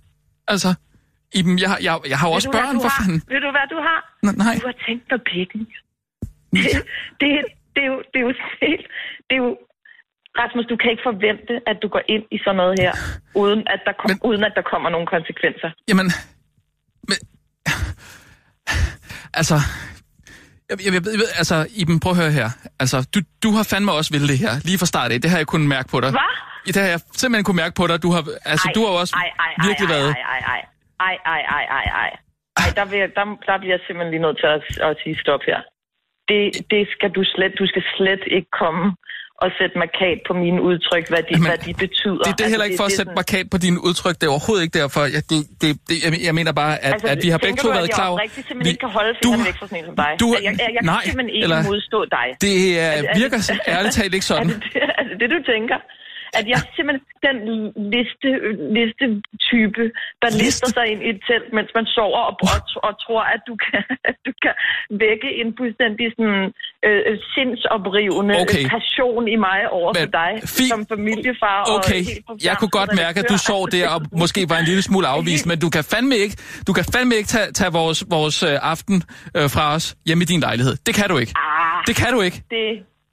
Altså, 0.52 0.70
Iben, 1.38 1.54
jeg, 1.62 1.68
har- 1.72 1.80
jeg, 1.86 1.92
jeg 2.12 2.18
har 2.20 2.26
jo 2.28 2.32
også 2.38 2.48
du, 2.48 2.56
børn, 2.58 2.74
for 2.84 2.92
fanden. 2.98 3.18
Ved 3.32 3.40
du, 3.46 3.50
hvad 3.56 3.66
du 3.74 3.78
har? 3.88 4.00
N- 4.26 4.36
nej. 4.44 4.54
Du 4.62 4.66
har 4.72 4.78
tænkt 4.86 5.04
dig 5.12 5.20
pikken. 5.32 5.60
Det, 6.54 6.62
det, 7.20 7.28
det, 7.74 7.82
er 7.86 7.90
jo, 7.92 7.98
det 8.12 8.18
er 8.20 8.24
jo 8.28 8.32
helt... 8.62 8.86
Det 9.28 9.34
er 9.38 9.42
jo, 9.46 9.50
Rasmus, 10.38 10.66
du 10.72 10.76
kan 10.76 10.90
ikke 10.90 11.02
forvente, 11.10 11.54
at 11.70 11.76
du 11.82 11.88
går 11.88 12.02
ind 12.14 12.24
i 12.30 12.38
sådan 12.44 12.56
noget 12.56 12.74
her, 12.80 12.92
uden 13.34 13.60
at 13.74 13.80
der, 13.86 13.92
kom, 14.00 14.10
Men- 14.10 14.20
uden 14.28 14.44
at 14.44 14.52
der 14.56 14.62
kommer 14.72 14.88
nogle 14.90 15.06
konsekvenser. 15.06 15.70
Jamen, 15.88 16.06
men, 17.08 17.18
altså, 19.40 19.56
jeg, 20.70 20.76
jeg, 20.84 20.92
jeg, 20.94 21.02
ved- 21.22 21.34
altså, 21.42 21.56
Iben, 21.80 22.00
prøv 22.00 22.12
at 22.12 22.18
høre 22.22 22.32
her. 22.40 22.48
Altså, 22.82 22.96
du, 23.14 23.18
du 23.44 23.50
har 23.56 23.64
fandme 23.72 23.90
også 23.98 24.10
ville 24.14 24.28
det 24.32 24.38
her, 24.44 24.52
lige 24.68 24.78
fra 24.82 24.86
start 24.94 25.08
af. 25.12 25.18
Det 25.24 25.30
har 25.30 25.38
jeg 25.42 25.46
kunnet 25.52 25.68
mærke 25.76 25.88
på 25.94 25.98
dig. 26.04 26.10
Hvad? 26.10 26.30
Det 26.66 26.76
har 26.82 26.88
jeg 26.94 27.00
simpelthen 27.20 27.44
kunne 27.48 27.60
mærke 27.64 27.74
på 27.80 27.84
dig. 27.90 27.96
Du 28.06 28.10
har, 28.14 28.22
altså, 28.52 28.66
Ej, 28.68 28.74
du 28.76 28.80
har 28.86 28.92
også 29.02 29.14
ej, 29.22 29.28
ej, 29.44 29.52
virkelig 29.68 29.88
ej, 29.90 29.94
været... 29.96 30.10
Ej, 30.34 30.40
ej, 30.54 30.60
ej, 31.08 31.16
ej, 31.34 31.40
ej, 31.40 31.42
ej, 31.58 31.64
ej, 31.80 31.86
ej. 32.04 32.10
Ej, 32.62 32.68
der, 32.78 32.84
vil, 32.90 32.98
jeg- 33.02 33.12
der, 33.18 33.24
der 33.48 33.54
bliver 33.60 33.74
jeg 33.76 33.82
simpelthen 33.86 34.10
lige 34.14 34.24
nødt 34.26 34.38
til 34.42 34.48
at, 34.56 34.62
at 34.88 34.92
sige 35.02 35.16
stop 35.24 35.42
her. 35.50 35.60
Det, 36.30 36.42
det 36.72 36.82
skal 36.94 37.10
du 37.16 37.22
slet, 37.34 37.52
du 37.62 37.66
skal 37.72 37.84
slet 37.96 38.22
ikke 38.36 38.50
komme 38.62 38.84
og 39.44 39.48
sætte 39.58 39.74
markat 39.84 40.18
på 40.28 40.32
mine 40.44 40.58
udtryk, 40.68 41.04
hvad 41.12 41.22
de, 41.28 41.32
Jamen, 41.34 41.48
hvad 41.50 41.58
de 41.68 41.72
betyder. 41.84 42.22
Det, 42.26 42.32
det 42.38 42.44
er 42.46 42.50
heller 42.54 42.66
ikke 42.68 42.78
for 42.82 42.86
at 42.88 42.90
det 42.90 42.96
er 42.96 43.00
sætte 43.00 43.10
sådan- 43.16 43.20
markat 43.22 43.44
på 43.54 43.58
dine 43.66 43.78
udtryk. 43.88 44.14
Det 44.20 44.24
er 44.28 44.32
overhovedet 44.36 44.62
ikke 44.66 44.76
derfor. 44.82 45.02
Jeg, 45.16 45.22
det, 45.30 45.38
det, 45.62 45.68
det, 45.88 45.96
jeg, 46.04 46.10
jeg 46.28 46.34
mener 46.38 46.52
bare, 46.62 46.74
at, 46.86 46.92
altså, 46.92 47.06
at 47.14 47.18
vi 47.24 47.28
har 47.34 47.38
begge 47.38 47.48
tænker 47.48 47.62
to 47.64 47.68
du, 47.68 47.74
været 47.78 47.88
at 47.90 47.94
klar 47.98 48.04
jeg 48.04 48.10
over... 48.12 48.18
oprigtigt 48.20 48.44
simpelthen 48.48 48.72
ikke 48.72 48.82
kan 48.86 48.92
holde 48.98 49.12
du, 49.12 49.18
fingrene 49.22 49.46
væk 49.50 49.56
fra 49.60 49.66
sådan 49.70 49.80
en 49.82 49.86
som 49.90 49.96
dig? 50.04 50.12
du, 50.22 50.26
jeg, 50.36 50.40
jeg, 50.46 50.52
jeg, 50.64 50.70
jeg 50.78 50.82
nej, 50.92 51.02
kan 51.02 51.10
simpelthen 51.10 51.34
ikke 51.36 51.44
eller- 51.46 51.62
modstå 51.72 51.98
dig. 52.16 52.26
det 52.46 52.54
er, 52.84 52.90
Er 52.90 53.00
det- 53.00 53.10
er 53.10 53.18
virker 53.22 53.38
det- 53.48 53.60
ærligt 53.76 53.94
talt 53.98 54.12
ikke 54.18 54.26
Er 54.28 54.32
sådan. 54.32 54.48
det, 54.48 54.56
det, 54.74 54.82
er 55.00 55.04
det 55.08 55.16
det, 55.22 55.28
du 55.36 55.40
tænker? 55.52 55.78
At 56.38 56.44
jeg 56.52 56.60
simpelthen 56.76 57.04
den 57.28 57.36
liste, 57.94 58.28
liste 58.78 59.04
type, 59.48 59.82
der 60.22 60.28
Liste? 60.30 60.42
lister 60.44 60.68
sig 60.76 60.84
ind 60.92 61.00
i 61.06 61.08
et 61.14 61.20
telt, 61.28 61.48
mens 61.56 61.70
man 61.78 61.86
sover 61.96 62.22
og, 62.30 62.34
og, 62.54 62.60
og 62.86 62.92
tror, 63.04 63.22
at 63.34 63.40
du 63.48 63.54
kan, 63.66 63.82
at 64.10 64.16
du 64.26 64.32
kan 64.44 64.54
vække 65.04 65.28
en 65.40 65.48
fuldstændig 65.58 66.06
sådan, 66.16 66.42
øh, 66.86 67.00
sindsoprivende 67.32 68.34
Okay. 68.44 68.64
passion 68.76 69.22
i 69.34 69.36
mig 69.48 69.60
over 69.78 69.90
for 69.94 70.00
Men 70.06 70.10
dig 70.20 70.32
fint. 70.58 70.70
som 70.72 70.80
familiefar. 70.94 71.58
og 71.70 71.74
Okay, 71.76 72.00
på 72.26 72.32
jeg 72.48 72.54
kunne 72.60 72.74
godt 72.80 72.92
mærke, 73.02 73.16
at 73.22 73.26
du 73.32 73.36
sov 73.50 73.62
der 73.76 73.86
og 73.94 74.00
måske 74.22 74.40
var 74.52 74.58
en 74.62 74.66
lille 74.70 74.82
smule 74.88 75.06
afvist, 75.16 75.44
men 75.50 75.56
du 75.64 75.68
kan 75.76 75.84
fandme 75.92 76.16
ikke, 76.24 76.36
du 76.68 76.72
kan 76.78 76.84
fandme 76.94 77.14
ikke 77.18 77.28
tage, 77.36 77.48
tage 77.60 77.72
vores, 77.80 77.98
vores 78.16 78.36
øh, 78.42 78.56
aften 78.72 78.96
øh, 79.36 79.46
fra 79.54 79.64
os 79.76 79.84
hjemme 80.06 80.22
i 80.22 80.28
din 80.32 80.40
lejlighed. 80.40 80.74
Det 80.86 80.94
kan 80.94 81.08
du 81.12 81.16
ikke. 81.22 81.32
Ah, 81.36 81.84
Det 81.88 81.94
kan 82.00 82.10
du 82.16 82.20
ikke. 82.20 82.38
det, 82.50 82.66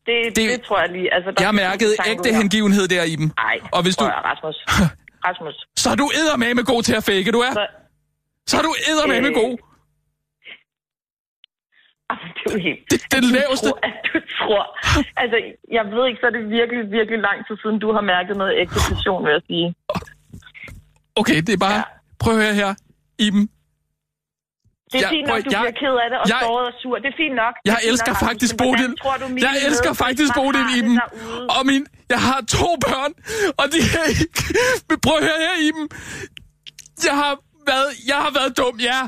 det, 0.08 0.18
Det- 0.36 0.50
det, 0.50 0.62
tror 0.68 0.80
jeg 0.84 0.90
lige. 0.98 1.08
Altså, 1.16 1.30
der 1.32 1.36
Jeg 1.40 1.48
har 1.48 1.54
skal 1.58 1.66
mærket 1.70 1.90
tanke 1.98 2.12
ægte 2.12 2.30
hengivenhed 2.42 2.86
der 2.94 3.04
i 3.14 3.16
dem. 3.22 3.28
Ej, 3.38 3.58
Og 3.76 3.82
hvis 3.86 3.96
du... 4.00 4.04
høre, 4.04 4.22
Rasmus. 4.32 4.58
Rasmus. 5.28 5.56
Så 5.82 5.88
er 5.94 5.98
du 6.04 6.08
eddermame 6.20 6.62
god 6.72 6.82
til 6.88 6.96
at 7.00 7.04
fake, 7.04 7.32
du 7.38 7.40
er. 7.48 7.52
Så, 7.60 7.64
Så 8.52 8.54
er 8.60 8.64
du 8.68 8.72
eddermame 8.92 9.28
Øh, 9.28 9.34
god. 9.42 9.54
Ah, 12.10 12.18
det 12.36 12.44
er 12.52 12.54
jo 12.58 12.60
helt... 12.68 12.80
Det- 12.92 13.04
det 13.12 13.18
det 13.26 13.32
laveste. 13.40 13.70
Tror, 13.70 13.80
at 13.88 13.94
du 14.14 14.18
tror... 14.38 14.62
Altså, 15.22 15.38
jeg 15.78 15.84
ved 15.94 16.02
ikke, 16.08 16.20
så 16.22 16.26
er 16.32 16.34
det 16.38 16.44
virkelig, 16.60 16.82
virkelig 16.98 17.20
lang 17.28 17.38
tid 17.48 17.56
siden, 17.64 17.80
du 17.86 17.90
har 17.96 18.02
mærket 18.14 18.36
noget 18.42 18.54
ægte 18.62 18.80
passion, 18.90 19.20
vil 19.26 19.32
jeg 19.38 19.42
sige. 19.52 19.68
Okay, 21.16 21.38
det 21.48 21.54
er 21.58 21.62
bare... 21.68 21.74
Ja. 21.74 21.84
Prøv 22.20 22.34
at 22.38 22.44
høre 22.44 22.54
her, 22.62 22.72
Iben. 23.20 23.50
Det 24.92 24.96
er 24.98 25.00
Jeg- 25.04 25.10
fint 25.16 25.28
nok, 25.32 25.40
du 25.46 25.50
jeg- 25.54 25.62
bliver 25.64 25.78
ked 25.84 25.96
af 26.04 26.08
det 26.12 26.18
og 26.24 26.28
jeg- 26.34 26.42
såret 26.46 26.66
og 26.72 26.74
sur. 26.82 26.96
Det 27.04 27.10
er 27.14 27.18
fint 27.24 27.36
nok. 27.44 27.54
Jeg 27.72 27.78
elsker 27.90 28.12
nok, 28.14 28.20
faktisk 28.28 28.54
Bodil. 28.62 28.92
Jeg 29.48 29.54
elsker 29.68 29.94
faktisk 30.06 30.32
Bodil 30.40 30.68
Iben. 30.78 30.96
derude? 31.02 31.48
Og 31.56 31.62
min, 31.70 31.84
jeg 32.14 32.22
har 32.28 32.40
to 32.58 32.70
børn, 32.86 33.12
og 33.62 33.66
de 33.74 33.80
er 34.02 34.06
ikke... 34.10 34.42
Men 34.90 34.98
prøv 35.06 35.16
at 35.22 35.24
høre 35.30 35.40
her, 35.48 35.56
Iben. 35.68 35.86
Jeg 37.10 37.16
har 37.24 37.34
været, 37.72 37.90
jeg 38.12 38.16
har 38.26 38.32
været 38.40 38.52
dum, 38.60 38.76
ja. 38.90 39.00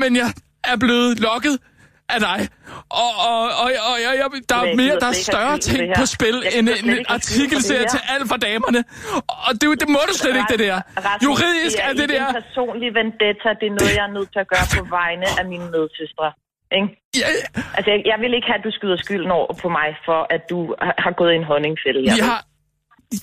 Men 0.00 0.10
jeg 0.16 0.28
er 0.64 0.76
blevet 0.84 1.20
lokket 1.28 1.54
af 2.08 2.20
dig. 2.20 2.40
Og, 3.02 3.10
og, 3.28 3.42
og, 3.62 3.68
og 3.90 3.96
jeg, 4.04 4.12
jeg, 4.20 4.26
der 4.48 4.56
er 4.56 4.66
Jeg 4.66 4.76
mere, 4.76 4.94
der 5.04 5.06
er 5.06 5.12
større 5.12 5.58
ting 5.58 5.78
det 5.78 5.96
på 6.00 6.06
spil, 6.06 6.36
Jeg 6.44 6.58
end 6.58 6.68
en 6.68 7.06
artikelserie 7.08 7.82
det 7.82 7.90
til 7.94 8.00
alt 8.12 8.28
for 8.30 8.36
damerne. 8.36 8.80
Og 9.46 9.52
det, 9.60 9.80
det 9.80 9.88
må 9.94 10.00
du 10.08 10.14
slet 10.22 10.36
ikke, 10.40 10.50
det 10.54 10.60
der. 10.66 10.76
Juridisk 11.26 11.78
er 11.88 11.92
det 11.92 11.98
Det 11.98 12.08
der... 12.08 12.22
er 12.22 12.28
en 12.28 12.34
personlig 12.42 12.90
vendetta. 13.00 13.48
Det 13.60 13.66
er 13.72 13.74
noget, 13.80 13.92
jeg 13.98 14.04
er 14.10 14.14
nødt 14.18 14.30
til 14.34 14.40
at 14.44 14.48
gøre 14.54 14.66
på 14.76 14.82
vegne 14.98 15.26
af 15.40 15.44
mine 15.52 15.66
medsøstre. 15.74 16.26
Ikke? 16.78 16.88
Ja, 17.22 17.28
Altså, 17.76 17.88
jeg, 17.94 18.00
jeg 18.10 18.18
vil 18.22 18.34
ikke 18.34 18.48
have, 18.50 18.58
at 18.58 18.64
du 18.64 18.72
skyder 18.78 18.96
skylden 18.96 19.30
over 19.38 19.52
på 19.62 19.68
mig 19.78 19.88
for, 20.06 20.20
at 20.34 20.42
du 20.50 20.58
har, 20.84 20.94
har 21.04 21.12
gået 21.20 21.32
i 21.32 21.36
en 21.42 21.44
honningfælde. 21.44 22.00
Jeg 22.10 22.16
ved 22.16 22.24
har... 22.30 22.40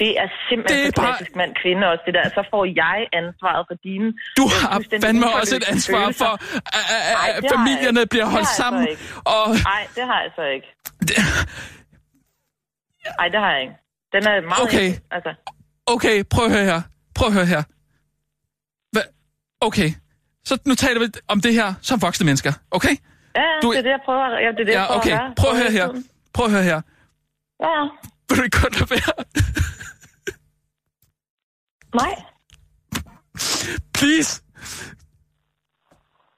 Det 0.04 0.12
er 0.24 0.28
simpelthen 0.50 0.78
Det 0.80 0.88
er 0.88 0.92
det 0.92 0.98
er 0.98 1.02
bare- 1.02 1.12
klassisk 1.18 1.36
mand-kvinde 1.36 1.84
også, 1.92 2.04
det 2.08 2.14
der. 2.14 2.26
Så 2.38 2.42
får 2.54 2.64
jeg 2.84 2.98
ansvaret 3.20 3.64
for 3.70 3.76
dine... 3.88 4.08
Du 4.40 4.44
øh, 4.46 4.52
har 4.62 4.78
fandme 5.06 5.28
også 5.40 5.56
et 5.56 5.66
ansvar 5.74 6.00
følelser. 6.00 6.26
for, 6.26 6.32
at, 6.78 6.86
at, 6.96 7.16
Ej, 7.24 7.30
at 7.36 7.44
det 7.44 7.52
har 7.52 7.58
familierne 7.58 8.00
jeg 8.00 8.10
bliver 8.14 8.26
Det 8.26 8.34
holdt 8.36 8.48
sammen. 8.62 8.82
Og 9.36 9.44
Nej, 9.72 9.84
det 9.96 10.04
har 10.12 10.20
jeg 10.26 10.32
så 10.40 10.44
ikke. 10.56 10.70
Nej, 13.20 13.28
det 13.34 13.40
har 13.40 13.52
jeg 13.56 13.62
ikke. 13.62 13.76
Den 14.14 14.24
er 14.28 14.42
meget... 14.42 14.64
Okay. 14.64 14.90
Altså, 15.12 15.32
okay, 15.94 16.24
prøv 16.34 16.46
at 16.46 16.52
høre 16.52 16.66
her. 16.72 16.82
Prøv 17.16 17.28
at 17.28 17.34
høre 17.34 17.46
her. 17.46 17.64
Hva? 18.94 19.02
Okay, 19.62 19.90
så 20.46 20.58
nu 20.66 20.76
taler 20.76 21.00
vi 21.00 21.08
om 21.28 21.42
det 21.42 21.54
her 21.54 21.74
som 21.82 22.02
voksne 22.02 22.26
mennesker, 22.26 22.54
okay? 22.72 22.96
ja, 23.36 23.42
Du- 23.62 23.72
det 23.72 23.78
er 23.78 23.82
det, 23.82 23.90
jeg 23.90 24.00
prøver, 24.06 24.40
ja, 24.46 24.52
det 24.52 24.60
er 24.60 24.66
det, 24.66 24.74
Ja, 24.74 24.80
jeg 24.80 24.88
prøver 24.88 25.00
okay. 25.00 25.14
at. 25.30 25.36
Prøv 25.38 25.52
at 25.52 25.58
høre 25.58 25.72
her. 25.72 25.88
Prøv 26.34 26.46
at 26.46 26.52
høre 26.52 26.64
her. 26.64 26.82
Ja, 27.64 27.70
ja. 27.80 27.88
Vil 28.30 28.38
du 28.38 28.44
ikke 28.44 28.60
godt 28.62 28.80
lade 28.80 28.90
være? 28.90 29.14
Nej, 31.96 32.16
Please. 33.94 34.32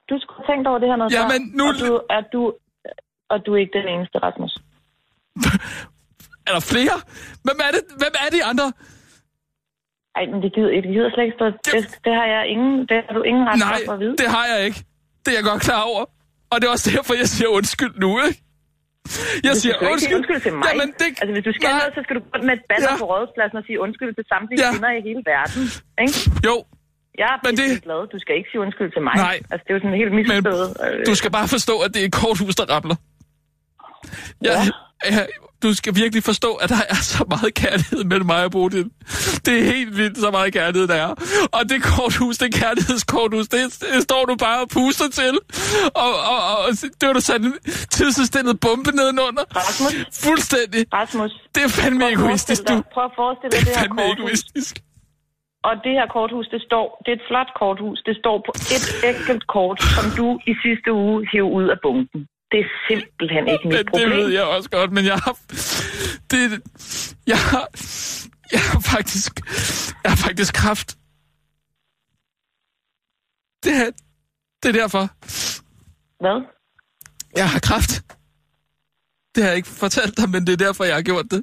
du 0.08 0.14
skulle 0.20 0.36
have 0.46 0.48
tænkt 0.56 0.66
over 0.68 0.78
det 0.78 0.88
her 0.88 0.96
noget 0.96 1.12
Jamen, 1.12 1.40
nu- 1.54 1.68
Og 1.68 1.74
du, 1.80 2.00
er 2.10 2.20
du, 2.32 2.40
og 3.30 3.46
du 3.46 3.54
er 3.54 3.58
ikke 3.62 3.78
den 3.78 3.88
eneste, 3.94 4.18
Rasmus. 4.18 4.52
Er 6.46 6.52
der 6.52 6.60
flere? 6.74 6.96
Hvem 7.44 7.58
er 7.66 7.70
det? 7.76 7.82
Hvem 8.02 8.14
er 8.24 8.28
de 8.36 8.44
andre? 8.44 8.66
Ej, 10.16 10.24
men 10.32 10.42
det 10.42 10.50
gider, 10.54 10.70
det 10.86 10.90
gider 10.94 11.10
slet 11.14 11.24
ikke 11.24 11.36
stå. 11.38 11.46
Det, 11.46 12.00
det, 12.04 12.12
har 12.20 12.26
jeg 12.34 12.42
ingen, 12.54 12.74
det 12.88 12.96
har 13.08 13.14
du 13.18 13.22
ingen 13.22 13.44
ret 13.48 13.58
Nej, 13.58 13.80
for 13.86 13.92
at 13.92 14.00
vide. 14.00 14.16
det 14.22 14.28
har 14.36 14.46
jeg 14.52 14.60
ikke. 14.66 14.80
Det 15.24 15.30
er 15.32 15.36
jeg 15.40 15.44
godt 15.44 15.62
klar 15.62 15.82
over. 15.82 16.04
Og 16.50 16.54
det 16.60 16.64
er 16.66 16.70
også 16.70 16.90
derfor, 16.96 17.14
jeg 17.14 17.28
siger 17.28 17.48
undskyld 17.48 17.94
nu, 18.04 18.10
ikke? 18.26 18.42
Jeg 19.46 19.52
Du 19.54 19.60
siger 19.64 19.74
sige 19.78 19.90
undskyld. 19.92 20.16
undskyld 20.18 20.40
til 20.46 20.52
mig. 20.60 20.68
Jamen, 20.72 20.88
det... 21.00 21.08
Altså, 21.20 21.32
hvis 21.36 21.44
du 21.48 21.52
skal 21.58 21.68
Nej. 21.70 21.78
noget, 21.80 21.92
så 21.98 22.00
skal 22.04 22.14
du 22.18 22.22
gå 22.30 22.34
med 22.48 22.54
et 22.58 22.62
banner 22.70 22.90
Ja. 22.94 23.00
på 23.02 23.06
rådspladsen 23.12 23.56
og 23.60 23.64
sige 23.68 23.78
undskyld 23.86 24.10
til 24.18 24.24
samtlige 24.32 24.58
Ja. 24.64 24.68
kvinder 24.72 24.90
i 24.98 25.00
hele 25.08 25.22
verden. 25.32 25.62
Ikke? 26.04 26.16
Jo, 26.48 26.56
Jeg 27.22 27.28
er 27.34 27.38
Men 27.46 27.52
det- 27.60 27.82
glad. 27.88 28.00
Du 28.14 28.18
skal 28.24 28.32
ikke 28.38 28.48
sige 28.52 28.60
undskyld 28.66 28.90
til 28.96 29.02
mig. 29.08 29.14
Nej. 29.28 29.36
Altså, 29.52 29.62
det 29.64 29.70
er 29.72 29.76
jo 29.78 29.82
sådan 29.84 29.98
helt 30.02 30.12
men 30.12 30.18
misforstået. 30.20 30.68
Øh, 30.84 31.06
du 31.10 31.14
skal 31.20 31.30
bare 31.38 31.48
forstå, 31.56 31.74
at 31.84 31.90
det 31.94 32.00
er 32.02 32.06
et 32.10 32.16
korthus, 32.22 32.54
der 32.60 32.66
ramler. 32.74 32.96
Jeg, 34.42 34.70
jeg, 35.10 35.26
du 35.62 35.74
skal 35.74 35.92
virkelig 36.02 36.22
forstå, 36.30 36.50
at 36.54 36.68
der 36.68 36.82
er 36.88 36.94
så 36.94 37.24
meget 37.28 37.54
kærlighed 37.54 38.04
mellem 38.04 38.26
mig 38.26 38.44
og 38.44 38.50
Bodil. 38.50 38.90
Det 39.46 39.54
er 39.60 39.64
helt 39.74 39.96
vildt, 39.96 40.18
så 40.18 40.30
meget 40.30 40.52
kærlighed, 40.52 40.88
der 40.88 40.94
er. 40.94 41.10
Og 41.56 41.62
det 41.70 41.78
korthus, 41.82 42.38
det 42.38 42.54
kærlighedskorthus, 42.54 43.48
det, 43.48 43.60
det 43.94 44.02
står 44.02 44.24
du 44.24 44.34
bare 44.36 44.60
og 44.60 44.68
puster 44.68 45.08
til. 45.20 45.34
Og, 46.04 46.12
og, 46.32 46.40
og 46.64 46.68
det 47.00 47.06
var 47.08 47.12
du 47.12 47.20
sat 47.20 47.40
en 47.40 47.54
tidsudstillet 47.90 48.60
bombe 48.60 48.90
nedenunder. 49.00 49.44
Rasmus, 49.56 49.94
Fuldstændig. 50.26 50.82
Rasmus. 50.92 51.32
Det 51.54 51.62
er 51.64 51.68
fandme 51.68 52.04
egoistisk, 52.12 52.62
du. 52.68 52.82
Prøv 52.94 53.04
at 53.04 53.10
forestille 53.16 53.50
dig 53.50 53.60
Det 53.60 53.66
det 53.66 53.76
er 53.76 53.80
her 53.80 53.88
korthus. 53.88 54.18
egoistisk. 54.18 54.74
Og 55.68 55.74
det 55.84 55.92
her 55.98 56.06
korthus, 56.16 56.46
det 56.54 56.60
står, 56.68 56.84
det 57.04 57.10
er 57.12 57.16
et 57.20 57.26
flot 57.30 57.50
korthus. 57.60 57.98
Det 58.08 58.14
står 58.22 58.36
på 58.46 58.52
et 58.76 58.86
enkelt 59.10 59.44
kort, 59.56 59.78
som 59.96 60.04
du 60.20 60.26
i 60.50 60.52
sidste 60.64 60.90
uge 61.04 61.16
hæv 61.32 61.46
ud 61.58 61.66
af 61.74 61.78
bunken. 61.86 62.20
Det 62.52 62.60
er 62.60 62.68
simpelthen 62.88 63.48
ikke 63.48 63.64
mit 63.68 63.74
Men 63.76 63.78
det 63.78 63.86
problem. 63.90 64.10
ved 64.10 64.28
jeg 64.28 64.44
også 64.44 64.70
godt, 64.70 64.92
men 64.92 65.04
jeg 65.04 65.18
har... 65.24 65.34
Det, 66.30 66.40
jeg 67.26 67.38
har... 67.50 67.66
Jeg 68.52 68.60
har 68.70 68.80
faktisk... 68.94 69.32
Jeg 70.04 70.10
har 70.12 70.20
faktisk 70.26 70.54
kraft. 70.54 70.90
Det 73.64 73.72
er, 73.82 73.90
det 74.62 74.68
er 74.68 74.76
derfor. 74.82 75.04
Hvad? 76.22 76.38
Jeg 77.36 77.50
har 77.50 77.60
kræft. 77.68 77.92
Det 79.34 79.42
har 79.42 79.48
jeg 79.50 79.56
ikke 79.56 79.68
fortalt 79.68 80.16
dig, 80.16 80.30
men 80.30 80.46
det 80.46 80.52
er 80.52 80.56
derfor, 80.66 80.84
jeg 80.84 80.94
har 80.94 81.02
gjort 81.02 81.26
det. 81.30 81.42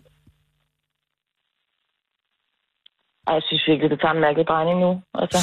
Ej, 3.27 3.33
jeg 3.33 3.43
synes 3.47 3.63
virkelig, 3.67 3.89
det 3.91 3.99
tager 4.01 4.13
en 4.13 4.21
mærkelig 4.21 4.47
drejning 4.47 4.79
nu. 4.79 4.91
Altså, 5.13 5.39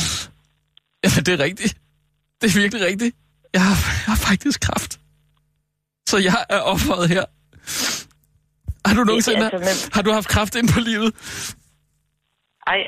Ja, 1.04 1.08
det 1.26 1.28
er 1.28 1.44
rigtigt. 1.48 1.74
Det 2.40 2.46
er 2.50 2.60
virkelig 2.60 2.86
rigtigt. 2.86 3.16
Jeg 3.52 3.62
har, 3.62 3.76
jeg 4.06 4.10
har 4.12 4.20
faktisk 4.28 4.60
kræft. 4.60 5.00
Så 6.10 6.16
jeg 6.28 6.38
er 6.56 6.60
offeret 6.74 7.08
her. 7.14 7.24
Har 8.88 8.94
du 8.98 9.02
nogensinde 9.04 9.44
altså, 9.44 9.58
men- 9.58 9.92
har 9.94 10.02
du 10.02 10.10
haft 10.18 10.28
kræft 10.34 10.54
ind 10.60 10.68
på 10.74 10.80
livet? 10.80 11.10
ej. 12.66 12.80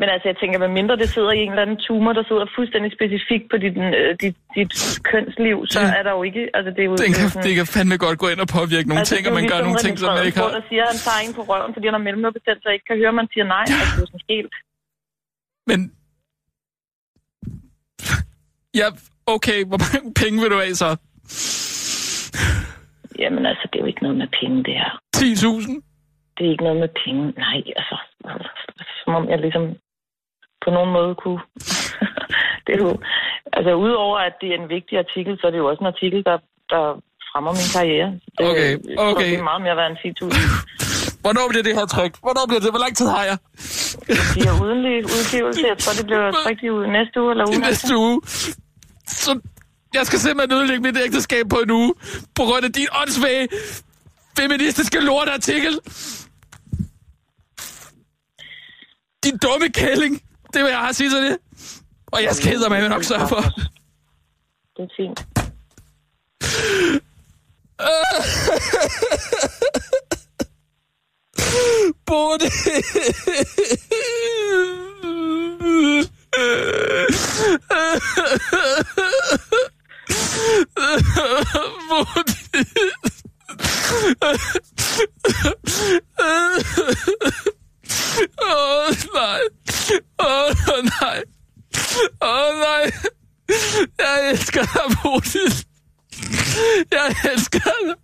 Men 0.00 0.08
altså, 0.14 0.26
jeg 0.30 0.36
tænker, 0.42 0.56
hvad 0.62 0.72
mindre 0.78 0.94
det 1.02 1.08
sidder 1.16 1.32
i 1.38 1.40
en 1.44 1.50
eller 1.52 1.62
anden 1.66 1.80
tumor, 1.86 2.12
der 2.18 2.24
sidder 2.30 2.46
fuldstændig 2.58 2.90
specifikt 2.98 3.44
på 3.52 3.56
dit, 3.64 3.76
øh, 4.00 4.10
dit, 4.22 4.36
dit 4.56 4.72
kønsliv, 5.10 5.56
så 5.72 5.80
Det- 5.80 5.98
er 5.98 6.02
der 6.06 6.12
jo 6.18 6.22
ikke... 6.28 6.42
Altså, 6.56 6.70
det 6.76 6.82
er 6.84 6.88
jo, 6.92 6.96
Det 7.04 7.10
kan, 7.18 7.28
sådan- 7.30 7.44
det 7.46 7.52
kan 7.58 7.66
fandme 7.74 7.96
godt 8.06 8.18
gå 8.22 8.26
ind 8.32 8.40
og 8.46 8.48
påvirke 8.58 8.86
nogle 8.88 9.00
altså, 9.00 9.14
ting, 9.14 9.22
og 9.28 9.32
man 9.38 9.46
gør 9.52 9.60
nogle 9.66 9.78
ting, 9.84 9.94
som 9.98 10.08
man 10.18 10.26
ikke 10.28 10.38
har. 10.42 10.50
Der 10.58 10.64
siger, 10.70 10.82
at 10.86 10.90
han 10.94 11.00
tager 11.06 11.20
en 11.26 11.32
på 11.38 11.42
røven, 11.50 11.70
fordi 11.74 11.84
han 11.88 11.94
har 11.98 12.04
mellemørebetændt, 12.08 12.60
så 12.64 12.68
ikke 12.76 12.86
kan 12.90 12.96
høre, 13.02 13.12
man 13.20 13.28
siger 13.32 13.46
nej. 13.56 13.64
Altså, 13.68 13.84
det 13.94 13.98
er 14.00 14.04
jo 14.04 14.10
sådan 14.12 14.26
helt... 14.34 14.54
Men... 15.70 15.78
Ja, 18.80 18.86
okay, 19.34 19.58
hvor 19.70 19.78
mange 19.84 20.14
penge 20.22 20.36
vil 20.42 20.50
du 20.54 20.58
have 20.64 20.74
så? 20.84 20.90
Jamen 23.22 23.46
altså, 23.46 23.64
det 23.72 23.76
er 23.78 23.82
jo 23.84 23.90
ikke 23.92 24.02
noget 24.02 24.18
med 24.18 24.28
penge, 24.40 24.56
det 24.68 24.74
her. 24.74 24.90
10.000? 25.16 25.72
Det 26.36 26.46
er 26.46 26.50
ikke 26.50 26.64
noget 26.64 26.80
med 26.80 26.88
penge. 27.04 27.22
Nej, 27.46 27.58
altså... 27.76 27.96
Som 29.04 29.14
om 29.14 29.28
jeg 29.28 29.38
ligesom 29.38 29.64
på 30.64 30.70
nogen 30.70 30.92
måde 30.92 31.14
kunne... 31.14 31.40
det 32.66 32.72
er 32.76 32.80
jo... 32.86 32.92
Altså, 33.52 33.72
udover 33.74 34.18
at 34.18 34.34
det 34.40 34.48
er 34.48 34.58
en 34.62 34.68
vigtig 34.68 34.98
artikel, 34.98 35.38
så 35.40 35.46
er 35.46 35.50
det 35.50 35.58
jo 35.58 35.68
også 35.70 35.80
en 35.80 35.92
artikel, 35.94 36.24
der, 36.24 36.38
der 36.72 36.82
fremmer 37.30 37.52
min 37.60 37.70
karriere. 37.76 38.10
Det, 38.36 38.42
Okay, 38.50 38.70
okay. 39.10 39.30
Det 39.30 39.38
er 39.38 39.50
meget 39.52 39.62
mere 39.66 39.76
værd 39.76 39.90
end 39.90 39.98
10.000. 39.98 40.74
Hvornår 41.24 41.46
bliver 41.50 41.64
det 41.68 41.74
her 41.78 41.86
trygt? 41.94 42.16
Hvornår 42.24 42.44
bliver 42.48 42.62
det? 42.64 42.70
Hvor 42.74 42.82
lang 42.84 42.94
tid 43.00 43.08
har 43.16 43.24
jeg? 43.30 43.36
De 44.34 44.40
har 44.48 44.54
udenlig 44.64 44.96
udgivelse. 45.16 45.62
Jeg 45.72 45.78
tror, 45.82 45.92
det 45.98 46.06
bliver 46.08 46.24
trygt 46.42 46.60
i 46.66 46.70
uge 46.74 46.86
næste 46.98 47.16
uge 47.22 47.30
eller 47.34 47.44
I 47.44 47.48
ugen. 47.50 47.60
efter. 47.60 47.70
næste 47.70 47.92
uge. 48.06 48.16
Så 49.24 49.30
jeg 49.94 50.06
skal 50.06 50.18
simpelthen 50.18 50.58
ødelægge 50.58 50.82
mit 50.82 50.96
ægteskab 50.96 51.48
på 51.48 51.56
en 51.56 51.70
uge, 51.70 51.94
på 52.34 52.42
grund 52.42 52.64
af 52.64 52.72
din 52.72 52.86
åndssvage 52.92 53.48
feministiske 54.38 55.00
lortartikel. 55.00 55.78
Din 59.24 59.38
dumme 59.38 59.68
kælling. 59.68 60.22
Det 60.54 60.62
vil 60.62 60.70
jeg 60.70 60.78
have 60.78 60.88
at 60.88 60.96
sige 60.96 61.10
til 61.10 61.22
det. 61.22 61.38
Og 62.06 62.22
jeg 62.22 62.34
skal 62.34 62.58
med 62.70 62.88
nok 62.88 63.04
sørge 63.04 63.28
for. 63.28 63.42
Det 64.76 64.82
er 64.82 64.88
fint. 64.96 65.26
Både. 72.06 72.50
Åh, 88.42 88.88
oh, 88.88 88.94
nej. 89.14 89.40
Åh, 90.18 90.50
oh, 90.50 90.84
nej. 91.00 91.22
Åh, 92.22 92.28
oh, 92.28 92.58
nej. 92.58 92.92
Jeg 93.98 94.30
elsker 94.30 94.62
dig, 94.62 94.96
Bodil. 95.02 95.66
Jeg 96.92 97.16
elsker 97.32 97.60
dig. 97.60 97.94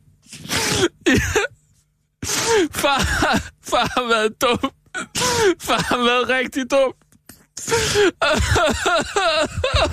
Far, 2.73 3.01
far 3.62 3.87
har 3.95 4.09
været 4.09 4.40
dum. 4.40 4.71
Far 5.61 5.83
har 5.83 5.99
været 5.99 6.29
rigtig 6.29 6.71
dum. 6.71 6.93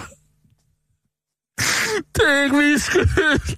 Det 2.15 2.25
er 2.27 2.43
ikke 2.43 2.55
min 2.55 2.79
skyld. 2.79 3.57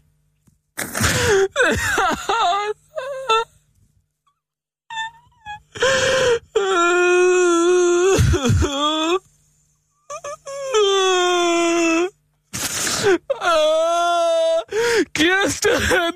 Kirsten! 15.14 16.14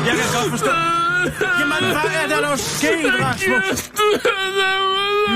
Jeg 0.05 0.15
kan 0.17 0.27
godt 0.33 0.49
forstå. 0.49 0.98
Jamen, 1.59 1.83
hvad 1.95 2.09
er 2.23 2.27
der 2.31 2.39
dog 2.47 2.59
sket, 2.59 3.13
Rasmus? 3.25 3.77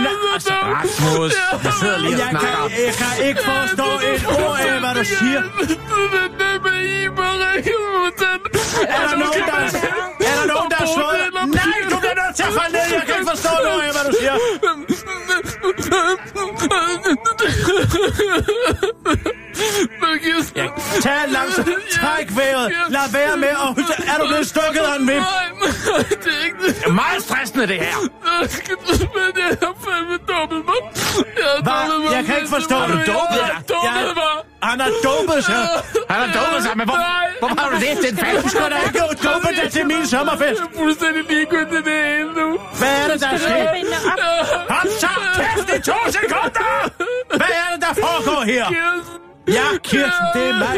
Nej, 0.06 0.12
altså, 0.34 0.54
Rasmus, 0.76 1.34
jeg 1.64 1.74
sidder 1.80 2.00
lige 2.00 2.16
og 2.16 2.20
Jeg 2.20 2.28
snakker. 2.30 2.68
kan, 2.70 2.86
jeg 2.88 2.94
kan 3.02 3.14
ikke 3.28 3.42
forstå 3.52 3.88
et 4.10 4.22
ord 4.40 4.58
af, 4.68 4.80
hvad 4.84 4.94
du 5.00 5.04
siger. 5.18 5.42
Er 8.96 9.02
der 9.08 9.16
nogen, 9.24 9.42
der, 9.50 9.58
er 10.30 10.36
der 10.40 10.46
nogen, 10.54 10.70
der 10.74 10.78
er 10.86 10.90
slået? 10.96 11.20
Nej, 11.60 11.80
du 11.92 11.98
bliver 12.04 12.16
nødt 12.22 12.36
til 12.36 12.44
at 12.50 12.54
falde 12.60 12.74
ned. 12.78 12.86
Jeg 12.98 13.04
kan 13.08 13.16
ikke 13.20 13.30
forstå 13.34 13.52
noget 13.68 13.82
af, 13.88 13.92
hvad 13.96 14.04
du 14.10 14.14
siger. 14.22 14.36
Ja, 20.56 20.68
tag 21.02 21.20
langsomt. 21.28 21.68
Træk 21.92 22.28
vejret. 22.38 22.72
Lad 22.90 23.08
være 23.14 23.38
med 23.38 23.48
at... 23.48 23.70
Er 24.12 24.18
du 24.22 24.28
blevet 24.28 24.48
stukket 24.48 24.80
af 24.92 24.96
en 25.00 25.08
vip? 25.08 25.16
Nej, 25.16 25.24
det 26.24 26.34
er 26.40 26.46
ikke 26.46 26.58
det. 26.68 26.76
Det 26.76 26.84
er 26.86 26.92
meget 26.92 27.24
stressende, 27.24 27.68
det 27.68 27.80
her. 27.86 27.96
Men 29.16 29.32
jeg 29.42 29.58
har 29.64 29.74
fandme 29.86 30.18
dumpet 30.32 30.62
mig. 30.70 30.82
Jeg. 31.38 32.16
Jeg 32.16 32.26
kan 32.26 32.36
ikke 32.40 32.50
forstå 32.58 32.76
det. 32.90 33.08
Jeg 33.08 33.16
har 33.58 33.62
dumpet 33.74 33.84
Jeg- 33.84 34.16
mig. 34.22 34.36
Han 34.70 34.80
har 34.80 34.92
dopet 35.10 35.44
sig. 35.46 35.56
Han 36.10 36.20
har 36.24 36.30
dummet 36.40 36.62
sig, 36.66 36.74
men 36.80 36.86
hvor, 36.90 36.98
hvorfor 37.40 37.56
har 37.62 37.70
du 37.70 37.78
læst 37.86 38.02
den 38.06 38.16
Du 38.16 38.26
fast? 38.26 38.50
skal 38.52 38.72
da 38.74 38.78
ikke 38.88 39.00
dope 39.28 39.48
dig 39.62 39.72
til 39.72 39.86
min 39.92 40.08
sommerfest. 40.08 40.60
Jeg 40.62 40.68
er 40.74 40.78
fuldstændig 40.84 41.24
ligegyldigt 41.30 41.86
det 41.90 41.98
hele 42.12 42.32
nu. 42.42 42.48
Hvad 42.80 42.94
er 43.02 43.08
det, 43.12 43.22
der 43.22 43.30
er 43.36 43.38
sket? 43.38 43.68
Hold 44.70 44.90
så 45.04 45.10
kæft 45.38 45.70
i 45.76 45.82
to 45.90 45.98
sekunder! 46.18 46.90
Hvad 47.42 47.52
er 47.62 47.68
det, 47.74 47.80
der 47.88 47.94
foregår 48.06 48.42
her? 48.54 48.66
Kirsten, 48.68 49.23
Ja, 49.48 49.68
Kirsten, 49.84 50.28
det 50.34 50.50
er 50.50 50.54
mig. 50.60 50.76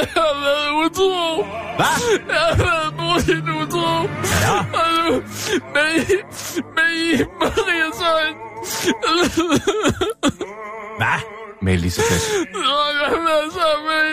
jeg 0.00 0.22
har 0.22 0.34
været 0.46 0.70
utro. 0.84 1.44
Hvad? 1.78 1.98
Jeg 2.28 2.40
har 2.48 2.56
været 2.56 2.90
Bodil 2.98 3.50
utro. 3.62 3.88
Ja. 4.44 4.58
Og 4.78 4.88
nu 4.96 5.10
med, 5.74 5.90
med 6.76 6.90
i 7.12 7.24
Marias 7.40 8.00
øjne. 8.14 8.38
Hvad? 11.00 11.20
Med 11.62 11.72
Elisabeth. 11.74 12.24
Jeg 13.00 13.08
har 13.08 13.50
sammen 13.58 13.86
med, 13.90 14.08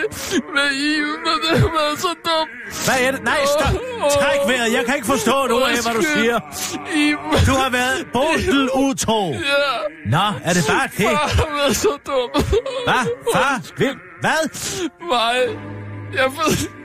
med 0.54 0.68
Iben, 0.72 1.26
og 1.32 1.38
det 1.44 1.60
har 1.60 1.70
været 1.80 2.00
så 2.00 2.08
dumt. 2.08 2.50
Hvad 2.86 2.98
er 3.06 3.10
det? 3.10 3.22
Nej, 3.24 3.40
stop. 3.58 3.74
Træk 4.20 4.38
vejret. 4.48 4.72
Jeg 4.72 4.84
kan 4.86 4.94
ikke 4.94 5.06
forstå 5.06 5.44
et 5.44 5.52
ord 5.52 5.62
af, 5.62 5.82
hvad 5.84 5.94
du 5.94 6.02
siger. 6.16 6.38
Du 7.46 7.52
har 7.62 7.70
været 7.70 8.06
bodel 8.12 8.70
utro. 8.74 9.32
ja. 9.32 9.40
Nå, 10.06 10.26
er 10.44 10.52
det 10.52 10.64
bare 10.68 10.88
det? 10.96 11.06
Far 11.06 11.28
har 11.28 11.56
været 11.56 11.76
så 11.76 11.98
dum. 12.06 12.30
Hvad? 12.86 13.04
Far? 13.34 13.60
Hvem? 13.76 13.96
Hvad? 14.20 14.42
Mig. 15.12 15.36
Jeg 16.14 16.24
ved... 16.24 16.83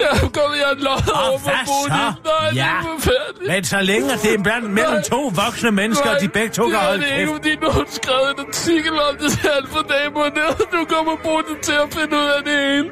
Jeg 0.00 0.08
kommet, 0.38 0.58
jeg 0.64 0.70
løjet 0.76 1.08
Og 1.10 1.22
over 1.30 1.38
hvad 1.38 1.52
Bodil. 1.66 1.92
Nej, 1.92 2.12
det 2.50 2.56
Ja. 2.56 2.66
er 2.66 2.82
forfærdeligt. 2.82 3.48
Men 3.52 3.64
så 3.64 3.80
længe 3.90 4.08
det 4.24 4.34
er 4.34 4.42
blandt 4.42 4.70
mellem 4.78 5.02
to 5.12 5.20
voksne 5.44 5.70
mennesker, 5.70 6.10
og 6.14 6.16
de 6.20 6.28
begge 6.28 6.48
to 6.58 6.64
kan 6.68 6.78
holde 6.78 7.02
Det 7.02 7.12
er 7.12 7.16
ikke, 7.16 7.26
kæft. 7.26 7.36
fordi 7.36 7.52
nu 7.62 7.68
har 7.76 7.84
skrevet 8.00 8.28
en 8.38 8.40
artikel 8.48 8.92
om 9.08 9.12
det 9.20 9.30
til 9.32 9.48
alt 9.56 9.68
for 9.74 9.82
dage 9.92 10.10
på 10.16 10.22
ned. 10.38 10.52
Nu 10.74 10.80
kommer 10.94 11.12
Bodil 11.24 11.56
til 11.62 11.72
at 11.84 11.88
finde 11.96 12.16
ud 12.22 12.28
af 12.36 12.40
det 12.48 12.56
hele. 12.70 12.88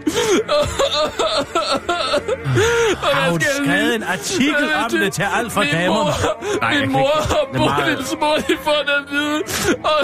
Har 3.12 3.31
hun 3.31 3.40
skrevet 3.40 3.95
en 3.95 4.03
artikel 4.03 4.69
om 4.85 4.90
det 4.90 5.12
til 5.12 5.27
alt 5.38 5.53
for 5.53 5.61
min 5.61 5.71
damerne? 5.71 5.95
Mor, 5.95 6.61
Nej, 6.61 6.79
min 6.81 6.92
mor 6.92 7.11
og 7.40 7.47
det 7.53 7.59
Bodils 7.59 8.14
mor, 8.21 8.37
de 8.49 8.57
får 8.64 8.81
det 8.87 8.92
at 9.01 9.05
vide. 9.11 9.38
Og 9.92 10.01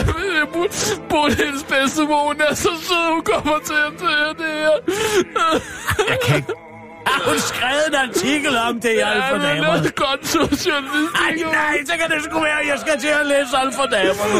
Bodils 1.11 1.63
bedstemor, 1.69 2.27
hun 2.29 2.37
er 2.49 2.55
så 2.55 2.69
sød, 2.89 3.13
hun 3.13 3.23
kommer 3.23 3.59
til 3.69 3.79
at 3.89 3.93
høre 4.09 4.33
det 4.43 4.53
her. 4.63 4.77
Jeg 6.09 6.19
kan. 6.27 6.42
Har 7.13 7.21
hun 7.31 7.39
skrevet 7.51 7.85
en 7.93 7.95
artikel 8.09 8.55
om 8.69 8.75
det 8.85 8.93
i 8.99 9.03
alt 9.11 9.25
for 9.31 9.37
Ja, 9.37 9.39
men 9.39 9.43
damerne? 9.43 9.83
det 9.85 9.93
er 9.97 10.01
godt 10.07 10.23
socialistisk. 10.37 11.11
Ej, 11.25 11.33
nej, 11.61 11.75
så 11.89 11.93
kan 12.01 12.07
det 12.13 12.19
sgu 12.27 12.37
være, 12.49 12.59
at 12.63 12.67
jeg 12.73 12.79
skal 12.85 12.95
til 13.05 13.13
at 13.21 13.27
læse 13.33 13.53
alt 13.63 13.75
for 13.79 13.87
damerne. 13.95 14.39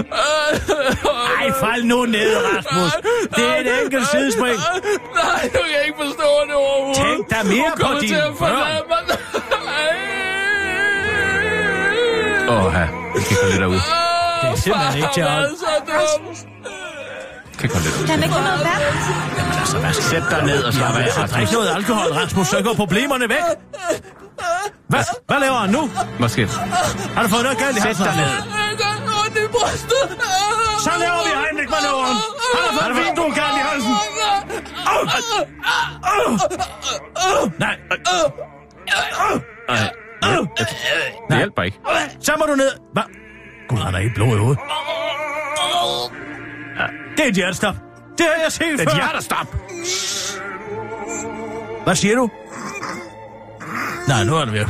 Ej, 1.39 1.47
fald 1.63 1.83
nu 1.93 1.99
ned, 2.17 2.31
Rasmus. 2.49 2.93
Det 3.37 3.45
er 3.53 3.57
et 3.65 3.71
enkelt 3.83 4.07
sidespring. 4.15 4.59
Nej, 5.23 5.43
du 5.55 5.61
kan 5.71 5.81
ikke 5.87 5.99
forstå 6.05 6.29
det 6.49 6.55
overhovedet. 6.55 7.03
Tænk 7.05 7.31
da 7.33 7.39
mere 7.55 7.73
på 7.81 7.89
dine 8.01 8.13
til 8.13 8.21
at 8.31 8.35
forlade 8.39 8.83
børn. 8.91 9.07
Åh, 12.49 12.73
ja. 12.75 12.87
Vi 13.15 13.21
kan 13.29 13.37
komme 13.37 13.51
lidt 13.51 13.61
derud. 13.61 13.81
Det 14.43 14.49
er 14.51 14.55
simpelthen 14.57 14.97
ikke 14.97 15.09
til 15.15 15.21
at 15.21 16.52
Kan 17.63 17.71
komme 17.71 17.85
lidt 17.87 17.97
ud. 18.01 18.07
Kan 18.11 18.23
ikke 18.27 18.35
noget 18.51 18.63
vand? 18.69 18.83
Altså, 19.61 19.77
hvad 19.83 19.93
skal 19.93 20.05
Sæt 20.13 20.25
dig 20.31 20.43
ned 20.51 20.61
og 20.69 20.73
slap 20.73 20.95
af, 20.97 21.07
jeg 21.19 21.29
drikke 21.35 21.53
noget 21.53 21.69
alkohol, 21.77 22.09
Rasmus, 22.21 22.47
så 22.49 22.63
går 22.67 22.75
problemerne 22.83 23.29
væk. 23.35 23.45
Hvad, 24.93 25.05
hvad 25.29 25.39
laver 25.45 25.59
han 25.65 25.71
nu? 25.71 25.83
Måske. 26.23 26.43
Har 27.17 27.23
du 27.25 27.29
fået 27.35 27.45
noget 27.47 27.59
galt 27.59 27.77
i 27.77 27.81
Sæt 27.81 27.87
halsen? 27.87 28.05
dig 28.07 28.17
ned. 28.23 28.31
Så 30.87 30.93
laver 31.03 31.21
vi 31.29 31.33
Heimlich-manøvren. 31.43 32.17
Han 32.55 32.63
har 32.67 32.73
fået 32.81 32.97
vin, 33.01 33.15
du 33.19 33.23
er 33.31 33.35
galt 33.41 33.57
i 33.61 33.65
halsen. 33.71 33.95
Nej, 37.65 37.77
Nej. 37.99 38.17
Det 41.29 41.37
hjælper 41.37 41.63
ikke. 41.63 41.79
så 42.21 42.33
må 42.39 42.45
du 42.47 42.55
ned. 42.55 42.71
Hvad? 42.93 43.03
Gud, 43.69 43.79
han 43.79 43.95
har 43.95 44.01
ikke 44.01 44.15
blod 44.15 44.37
i 44.37 44.39
hovedet. 44.39 44.59
Det 47.17 47.25
er 47.25 47.29
et 47.29 47.35
hjertestop. 47.35 47.75
Det 48.19 48.27
har 48.37 48.43
jeg 48.43 48.53
set 48.53 48.79
Det 48.79 48.81
før. 48.81 48.91
er 48.91 48.95
hjertestop. 48.95 49.57
Hvad 51.85 51.95
siger 51.97 52.15
du? 52.17 52.31
Nej, 54.09 54.25
nu 54.25 54.35
er 54.37 54.45
det 54.45 54.53
ved. 54.55 54.65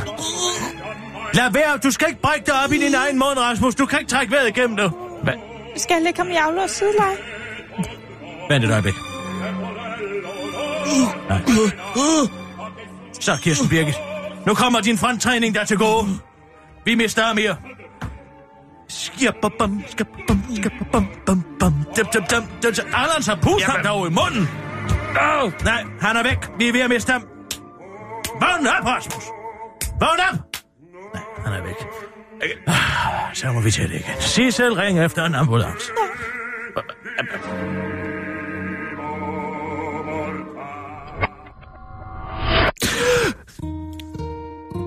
Lad 1.33 1.51
være, 1.51 1.77
du 1.83 1.91
skal 1.91 2.07
ikke 2.09 2.21
brække 2.21 2.45
dig 2.45 2.53
op 2.65 2.71
i 2.71 2.77
din 2.77 2.93
egen 2.95 3.19
mund, 3.19 3.37
Rasmus. 3.39 3.75
Du 3.75 3.85
kan 3.85 3.99
ikke 3.99 4.09
trække 4.11 4.31
vejret 4.31 4.47
igennem 4.57 4.77
det. 4.77 4.91
Hvad? 5.23 5.33
Skal 5.77 5.93
jeg 5.95 6.03
lægge 6.03 6.17
ham 6.17 6.29
i 6.31 6.35
aflås 6.35 6.71
sideleje? 6.71 7.15
Vent 8.49 8.65
et 8.65 8.71
øjeblik. 8.71 8.93
Nej. 11.29 11.41
Så, 13.21 13.37
Kirsten 13.41 13.69
Birgit. 13.69 13.95
Nu 14.47 14.53
kommer 14.53 14.81
din 14.81 14.97
fronttræning 14.97 15.55
der 15.55 15.63
til 15.63 15.77
gode. 15.77 16.07
Vi 16.85 16.95
mister 16.95 17.25
ham 17.25 17.35
mere. 17.35 17.55
Skjababam, 18.89 19.83
skababam, 19.87 20.43
skababam, 20.55 21.07
bam, 21.25 21.43
bam. 21.63 21.73
Dum, 21.97 22.05
dum, 22.13 22.23
dum, 22.31 22.43
dum, 22.63 22.73
dum. 22.73 22.85
Anders 22.93 23.27
har 23.27 23.35
pustet 23.35 23.71
ham 23.73 23.83
dog 23.85 24.07
i 24.07 24.09
munden. 24.09 24.49
Oh, 25.27 25.51
nej, 25.63 25.83
han 26.01 26.17
er 26.17 26.23
væk. 26.23 26.37
Vi 26.59 26.67
er 26.67 26.71
ved 26.73 26.81
at 26.81 26.89
miste 26.89 27.11
ham. 27.11 27.21
Vågn 28.41 28.67
op, 28.67 28.85
Rasmus. 28.85 29.23
Vågn 30.01 30.19
op. 30.31 30.37
Nej, 31.13 31.23
han 31.45 31.53
er 31.53 31.63
væk. 31.63 31.75
Ah, 32.67 33.35
Så 33.35 33.51
må 33.51 33.61
vi 33.61 33.71
til 33.71 33.83
det 33.89 33.95
igen. 33.95 34.21
Sig 34.21 34.53
selv 34.53 34.73
ring 34.73 34.99
efter 35.05 35.25
en 35.25 35.35
ambulance. 35.35 35.91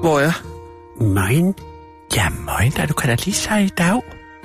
Hvor 0.01 0.19
er 0.19 0.23
jeg? 0.23 0.33
Mein? 1.01 1.55
Ja, 2.17 2.29
møgen 2.29 2.73
da, 2.77 2.87
du 2.87 2.95
kan 2.95 3.09
da 3.09 3.15
lige 3.25 3.35
sige 3.35 3.65
i 3.65 3.69
dag. 3.69 4.01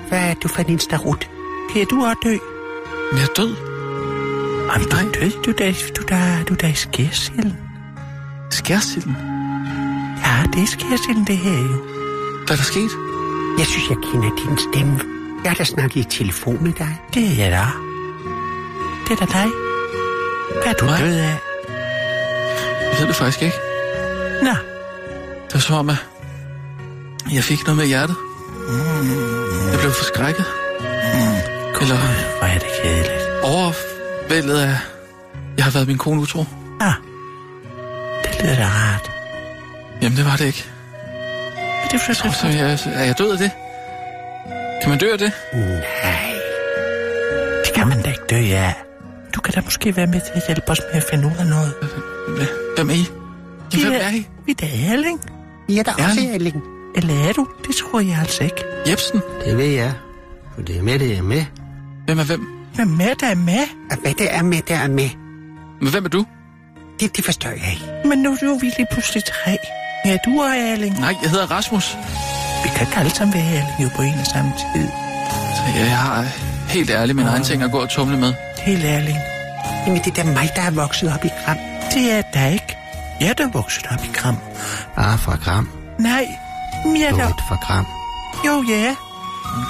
Hvad 0.09 0.29
er 0.29 0.33
du 0.33 0.47
for 0.47 0.61
en 0.61 0.79
starut? 0.79 1.29
Kan 1.73 1.85
du 1.87 2.05
også 2.05 2.15
dø? 2.23 2.37
Men 3.11 3.19
jeg 3.19 3.23
er 3.23 3.33
død. 3.37 3.55
Jamen, 4.73 4.89
du 4.89 4.95
er 4.95 5.11
død, 5.21 5.31
du 5.45 5.51
da, 5.51 5.73
du 5.97 6.01
da, 6.09 6.43
du 6.49 6.55
da 6.61 6.67
i 6.67 6.73
skærsilden. 6.73 7.57
Skærsilden? 8.51 9.15
Ja, 10.25 10.43
det 10.53 10.61
er 10.63 10.67
skærsilden, 10.67 11.27
det 11.27 11.37
her 11.37 11.57
jo. 11.61 11.77
Hvad 12.45 12.51
er 12.51 12.55
der 12.55 12.63
sket? 12.63 12.91
Jeg 13.57 13.65
synes, 13.65 13.89
jeg 13.89 13.97
kender 14.11 14.29
din 14.35 14.57
stemme. 14.57 14.99
Jeg 15.43 15.51
har 15.51 15.55
da 15.55 15.63
snakket 15.63 15.95
i 15.95 16.03
telefon 16.03 16.63
med 16.63 16.73
dig. 16.73 16.97
Det 17.13 17.23
er 17.31 17.35
jeg 17.43 17.51
da. 17.51 17.65
Det 19.07 19.21
er 19.21 19.25
da 19.25 19.31
dig. 19.31 19.47
Hvad 20.63 20.73
er 20.73 20.77
du 20.79 20.85
Mig? 20.85 20.99
død 20.99 21.15
af? 21.15 21.37
Jeg 22.91 22.99
ved 22.99 23.07
det 23.07 23.15
faktisk 23.15 23.41
ikke. 23.41 23.55
Nå, 24.43 24.49
Det 25.45 25.53
var 25.53 25.59
som 25.59 25.75
om, 25.75 25.89
at 25.89 26.05
jeg 27.33 27.43
fik 27.43 27.63
noget 27.65 27.77
med 27.77 27.85
hjertet. 27.87 28.15
Jeg 29.71 29.79
blev 29.79 29.91
forskrækket. 29.91 30.45
Eller 31.81 31.95
hvor 32.37 32.47
er 32.47 32.53
det 32.59 32.67
kedeligt. 32.83 33.27
overvældet 33.43 34.57
af... 34.59 34.75
Jeg 35.57 35.65
har 35.65 35.71
været 35.71 35.87
min 35.87 35.97
kone 35.97 36.21
utro. 36.21 36.45
Ah, 36.79 36.93
det 38.23 38.41
lyder 38.43 38.55
da 38.55 38.65
rart. 38.67 39.11
Jamen, 40.01 40.17
det 40.17 40.25
var 40.25 40.35
det 40.35 40.45
ikke. 40.45 40.65
Men 41.55 41.87
det 41.91 41.93
er 41.93 42.13
for 42.13 42.13
Så 42.31 42.47
jeg, 42.47 42.79
er 42.93 43.03
jeg 43.03 43.17
død 43.17 43.31
af 43.31 43.37
det? 43.37 43.51
Kan 44.81 44.89
man 44.89 44.99
dø 44.99 45.11
af 45.11 45.17
det? 45.17 45.31
Nej. 45.53 46.33
Det 47.65 47.73
kan 47.75 47.87
man 47.87 48.01
da 48.01 48.09
ikke 48.09 48.21
dø 48.29 48.55
af. 48.55 48.73
Du 49.35 49.41
kan 49.41 49.53
da 49.53 49.61
måske 49.61 49.95
være 49.95 50.07
med 50.07 50.21
til 50.21 50.31
at 50.35 50.43
hjælpe 50.47 50.69
os 50.69 50.81
med 50.93 51.01
at 51.01 51.07
finde 51.11 51.27
ud 51.27 51.31
af 51.39 51.45
noget. 51.45 51.73
Hvem 52.75 52.89
er 52.89 52.93
I? 52.93 53.05
Vi 53.75 53.81
Hvem 53.83 53.93
er- 53.93 54.09
I? 54.09 54.27
Vi 54.45 54.51
er 54.51 54.55
da 54.55 54.65
Erling. 54.93 55.21
Vi 55.67 55.77
er 55.79 55.83
der 55.83 55.93
også. 55.93 56.29
Erling. 56.33 56.63
Eller 56.95 57.27
er 57.29 57.33
du? 57.33 57.47
Det 57.67 57.75
tror 57.75 57.99
jeg 57.99 58.17
altså 58.19 58.43
ikke. 58.43 58.63
Jebsen? 58.87 59.21
Det 59.45 59.57
ved 59.57 59.65
jeg. 59.65 59.93
For 60.55 60.61
det 60.61 60.77
er 60.77 60.81
med, 60.83 60.99
det 60.99 61.17
er 61.17 61.21
med. 61.21 61.45
Hvem 62.11 62.19
er 62.19 62.23
hvem? 62.23 62.47
Hvem 62.75 63.01
er 63.01 63.13
der 63.13 63.35
med? 63.35 63.63
Og 63.91 63.97
hvad 64.01 64.13
det 64.13 64.35
er 64.35 64.41
med, 64.43 64.61
der 64.67 64.75
er 64.75 64.87
med, 64.87 65.09
Men 65.81 65.89
hvem 65.91 66.05
er 66.05 66.09
du? 66.09 66.25
det, 66.99 67.17
det 67.17 67.25
forstår 67.25 67.49
jeg 67.49 67.69
ikke. 67.71 68.07
Men 68.09 68.19
nu 68.19 68.31
er 68.31 68.59
vi 68.59 68.65
lige 68.65 68.87
pludselig 68.91 69.23
tre. 69.23 69.57
Ja, 70.05 70.17
du 70.25 70.41
og 70.41 70.49
Erling. 70.57 70.99
Nej, 70.99 71.15
jeg 71.23 71.29
hedder 71.29 71.51
Rasmus. 71.51 71.97
Vi 72.63 72.69
kan 72.75 72.87
ikke 72.87 72.97
alle 72.99 73.11
sammen 73.11 73.33
være 73.33 73.43
Erling 73.43 73.83
jo 73.83 73.89
på 73.95 74.01
en 74.01 74.13
og 74.19 74.25
samme 74.25 74.51
tid. 74.51 74.87
Så 75.55 75.61
jeg, 75.79 75.85
jeg 75.87 75.97
har 75.97 76.23
helt 76.69 76.89
ærligt 76.89 77.15
mine 77.15 77.29
egne 77.29 77.45
ting 77.45 77.63
at 77.63 77.71
gå 77.71 77.77
og 77.79 77.89
tumle 77.89 78.17
med. 78.17 78.33
Helt 78.57 78.85
Erling. 78.85 79.17
Jamen, 79.87 80.01
det 80.03 80.17
er 80.17 80.23
da 80.23 80.31
mig, 80.31 80.49
der 80.55 80.61
er 80.61 80.71
vokset 80.71 81.13
op 81.13 81.25
i 81.25 81.29
Gram. 81.45 81.57
Det 81.93 82.11
er 82.11 82.21
der 82.33 82.45
ikke. 82.47 82.77
Jeg 83.21 83.29
er 83.29 83.33
da 83.33 83.47
vokset 83.53 83.85
op 83.91 84.03
i 84.05 84.09
Kram. 84.13 84.37
Bare 84.95 85.17
fra 85.17 85.35
Gram. 85.43 85.69
Nej, 85.99 86.27
jeg 86.85 87.01
er 87.01 87.11
Du 87.11 87.17
da... 87.17 87.23
er 87.23 87.45
fra 87.47 87.57
Gram. 87.67 87.85
Jo, 88.45 88.63
ja. 88.69 88.95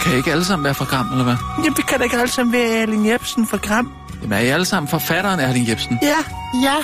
Kan 0.04 0.14
I 0.14 0.16
ikke 0.16 0.32
alle 0.32 0.46
sammen 0.46 0.64
være 0.64 0.74
fra 0.74 0.86
Gram, 0.86 1.08
eller 1.12 1.24
hvad? 1.24 1.36
Jamen, 1.58 1.78
vi 1.78 1.82
kan 1.82 1.98
da 1.98 2.04
ikke 2.04 2.18
alle 2.18 2.32
sammen 2.32 2.54
være 2.54 2.70
Erling 2.82 3.08
Jebsen 3.10 3.48
fra 3.48 3.58
Kram. 3.58 3.92
Jamen, 4.22 4.34
er 4.38 4.42
I 4.42 4.48
alle 4.48 4.66
sammen 4.66 4.88
forfatteren 4.90 5.40
Erling 5.40 5.68
Jebsen? 5.70 6.00
Ja. 6.02 6.18
Ja, 6.64 6.76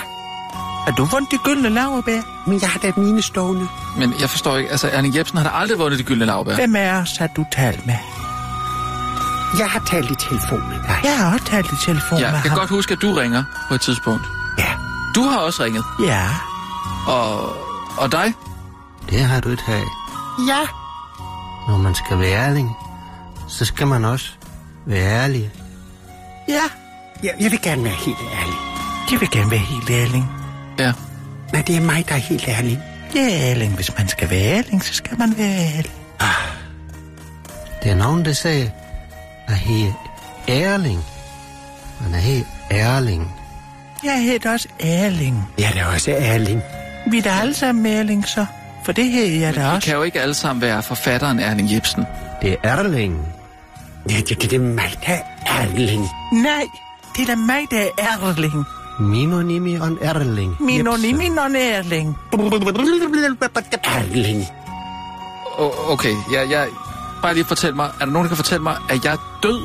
Har 0.84 0.92
du 0.96 1.04
vundet 1.04 1.30
de 1.30 1.38
gyldne 1.44 1.68
laverbær? 1.68 2.20
men 2.46 2.60
jeg 2.60 2.68
har 2.70 2.78
da 2.80 2.92
mine 2.96 3.22
stående. 3.22 3.68
Men 3.98 4.14
jeg 4.20 4.30
forstår 4.30 4.56
ikke, 4.56 4.70
altså 4.70 4.88
Erling 4.92 5.16
Jebsen 5.16 5.38
har 5.38 5.44
da 5.44 5.50
aldrig 5.54 5.78
vundet 5.78 5.98
de 5.98 6.04
gyldne 6.04 6.24
lavbær. 6.24 6.54
Hvem 6.54 6.76
af 6.76 6.92
os 6.92 7.16
har 7.16 7.26
du 7.26 7.44
talt 7.52 7.86
med? 7.86 7.94
Jeg 9.58 9.66
har 9.70 9.80
talt 9.86 10.10
i 10.10 10.14
telefon 10.14 10.68
med 10.68 10.76
dig. 10.76 10.96
Jeg 11.04 11.18
har 11.18 11.32
også 11.32 11.44
talt 11.44 11.72
i 11.72 11.76
telefon 11.84 12.18
Jeg 12.20 12.32
med 12.32 12.40
kan 12.42 12.50
ham. 12.50 12.58
godt 12.58 12.70
huske, 12.70 12.92
at 12.92 13.02
du 13.02 13.12
ringer 13.12 13.44
på 13.68 13.74
et 13.74 13.80
tidspunkt. 13.80 14.22
Ja. 14.58 14.72
Du 15.14 15.22
har 15.22 15.38
også 15.38 15.64
ringet. 15.64 15.84
Ja. 16.04 16.26
Og, 17.06 17.56
og 17.98 18.12
dig? 18.12 18.34
Det 19.10 19.20
har 19.20 19.40
du 19.40 19.48
ikke 19.50 19.62
af. 19.68 19.82
Ja. 20.48 20.60
Når 21.68 21.76
man 21.78 21.94
skal 21.94 22.18
være 22.18 22.32
ærlig, 22.32 22.66
så 23.48 23.64
skal 23.64 23.86
man 23.86 24.04
også 24.04 24.30
være 24.86 25.22
ærlig. 25.22 25.50
Ja. 26.48 26.60
Jeg, 27.22 27.32
jeg 27.40 27.50
vil 27.50 27.62
gerne 27.62 27.84
være 27.84 27.92
helt 27.92 28.18
ærlig. 28.40 28.54
Jeg 29.12 29.20
vil 29.20 29.30
gerne 29.30 29.50
være 29.50 29.60
helt 29.60 29.90
Erling. 29.90 30.26
Ja. 30.78 30.92
Nej, 31.52 31.62
det 31.62 31.76
er 31.76 31.80
mig, 31.80 32.04
der 32.08 32.14
er 32.14 32.18
helt 32.18 32.48
ærlig. 32.48 32.80
Ja, 33.14 33.50
Erling. 33.50 33.74
Hvis 33.74 33.96
man 33.98 34.08
skal 34.08 34.30
være 34.30 34.40
Erling, 34.58 34.84
så 34.84 34.94
skal 34.94 35.18
man 35.18 35.34
være 35.38 35.56
ærlig. 35.76 35.90
Det 37.82 37.90
er 37.90 37.94
nogen, 37.94 38.24
der 38.24 38.32
siger, 38.32 38.68
at 39.48 39.54
he 39.54 39.92
ærling. 40.48 41.00
Man 42.02 42.14
er 42.14 42.18
helt 42.18 42.46
ærling. 42.70 43.32
Jeg 44.04 44.22
hedder 44.24 44.52
også 44.52 44.68
Erling. 44.80 45.48
Jeg 45.58 45.68
er 45.68 45.72
da 45.72 45.86
også 45.94 46.10
ærlig. 46.10 46.62
Vi 47.10 47.18
er 47.18 47.22
da 47.22 47.30
alle 47.30 47.54
sammen 47.54 47.86
Erling, 47.86 48.28
så. 48.28 48.46
For 48.84 48.92
det 48.92 49.04
her 49.10 49.24
er 49.24 49.40
jeg 49.46 49.54
da 49.54 49.60
Vi 49.70 49.74
også. 49.76 49.86
kan 49.86 49.96
jo 49.96 50.02
ikke 50.02 50.20
alle 50.20 50.34
sammen 50.34 50.60
være 50.62 50.82
forfatteren 50.82 51.40
Erling 51.40 51.72
Jebsen. 51.74 52.04
Det 52.42 52.52
er 52.52 52.56
ærling. 52.78 53.26
Ja, 54.10 54.16
det, 54.16 54.28
det, 54.28 54.42
det 54.42 54.52
er 54.52 54.58
mig, 54.60 54.94
der 55.06 55.12
er 55.12 55.22
ærlig. 55.60 55.98
Nej, 56.32 56.66
det 57.16 57.22
er 57.22 57.26
da 57.26 57.36
mig, 57.36 57.66
der 57.70 57.86
er 57.98 58.28
Erling. 58.28 58.64
Minonimi 59.00 59.78
on 59.80 59.98
ærling. 60.02 60.56
Min 60.60 60.86
og 60.86 60.94
Jepsen. 60.94 61.18
min 61.18 61.38
og 61.38 61.50
Erling. 61.56 62.18
Ærlig. 63.86 64.48
O- 65.58 65.92
okay, 65.92 66.14
jeg, 66.32 66.50
jeg... 66.50 66.68
Bare 67.22 67.34
lige 67.34 67.44
fortæl 67.44 67.76
mig, 67.76 67.90
er 68.00 68.04
der 68.04 68.12
nogen, 68.12 68.24
der 68.24 68.28
kan 68.28 68.36
fortælle 68.36 68.62
mig, 68.62 68.76
at 68.88 69.04
jeg 69.04 69.12
er 69.12 69.38
død? 69.42 69.60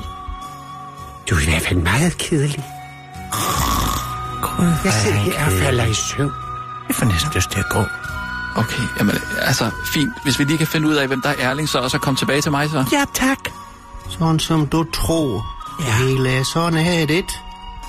Du 1.29 1.35
er 1.35 1.39
i 1.41 1.45
hvert 1.45 1.61
fald 1.61 1.79
meget 1.79 2.17
kedelig. 2.17 2.63
Hvor 4.39 4.81
Jeg 4.83 4.93
sidder 4.93 5.17
er 5.17 5.21
her 5.21 5.45
og 5.45 5.51
jeg 5.51 5.59
falder 5.61 5.85
i 5.85 5.93
søvn. 5.93 6.31
Jeg 6.87 6.95
får 6.95 7.05
næsten 7.05 7.31
lyst 7.35 7.49
til 7.51 7.59
at 7.59 7.69
gå. 7.69 7.79
Okay, 8.55 8.83
jamen, 8.99 9.15
altså, 9.41 9.69
fint. 9.85 10.13
Hvis 10.23 10.39
vi 10.39 10.43
lige 10.43 10.57
kan 10.57 10.67
finde 10.67 10.87
ud 10.87 10.93
af, 10.93 11.07
hvem 11.07 11.21
der 11.21 11.29
er 11.29 11.49
Erling, 11.49 11.69
så 11.69 11.79
og 11.79 11.91
så 11.91 11.97
komme 11.97 12.17
tilbage 12.17 12.41
til 12.41 12.51
mig, 12.51 12.69
så. 12.69 12.85
Ja, 12.91 13.03
tak. 13.13 13.39
Sådan 14.09 14.39
som 14.39 14.67
du 14.67 14.83
tror. 14.93 15.45
Ja. 15.79 15.85
Ja. 15.85 16.07
Hele 16.07 16.45
sådan 16.45 16.79
her 16.79 17.05
det. 17.05 17.25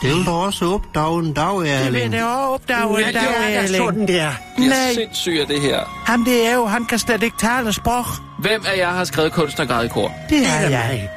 Det 0.02 0.14
vil 0.14 0.24
du 0.26 0.30
også 0.30 0.64
opdage 0.74 1.18
en 1.18 1.32
dag, 1.32 1.58
Det 1.84 1.92
vil 1.92 2.12
det 2.12 2.22
også 2.22 2.34
opdage 2.34 2.98
Ja, 2.98 3.08
en 3.08 3.14
dag, 3.14 3.22
det 3.22 3.56
er 3.56 3.60
Erling. 3.60 3.76
sådan 3.84 4.08
der. 4.08 4.30
Nej, 4.58 4.94
sindssyg 4.94 5.38
af 5.40 5.46
det 5.46 5.60
her. 5.60 5.80
ham 6.06 6.24
det 6.24 6.46
er 6.48 6.54
jo, 6.54 6.66
han 6.66 6.84
kan 6.84 6.98
slet 6.98 7.22
ikke 7.22 7.36
tale 7.38 7.72
sprog. 7.72 8.04
Hvem 8.38 8.62
af 8.66 8.76
jer 8.78 8.92
har 8.92 9.04
skrevet 9.04 9.32
kunstnergrad 9.32 9.84
i 9.84 9.88
kor? 9.88 10.12
Det 10.30 10.38
er 10.38 10.42
Det 10.42 10.48
er 10.50 10.68
jeg. 10.68 10.88
mig. 10.92 11.08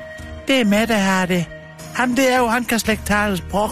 Det 0.47 0.61
er 0.61 0.65
med, 0.65 0.87
der 0.87 0.97
har 0.97 1.25
det. 1.25 1.45
Ham 1.95 2.15
det 2.15 2.33
er 2.33 2.37
jo, 2.37 2.47
han 2.47 2.63
kan 2.65 2.79
slet 2.79 2.91
ikke 2.93 3.05
tale 3.05 3.37
sprog. 3.37 3.69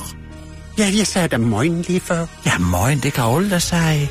Ja, 0.77 0.89
jeg 0.97 1.07
sagde 1.07 1.27
da 1.27 1.37
morgen 1.37 1.81
lige 1.81 1.99
før. 1.99 2.25
Ja, 2.45 2.57
moin, 2.59 2.99
det 2.99 3.13
kan 3.13 3.23
alle 3.23 3.49
da 3.49 3.59
sige. 3.59 4.09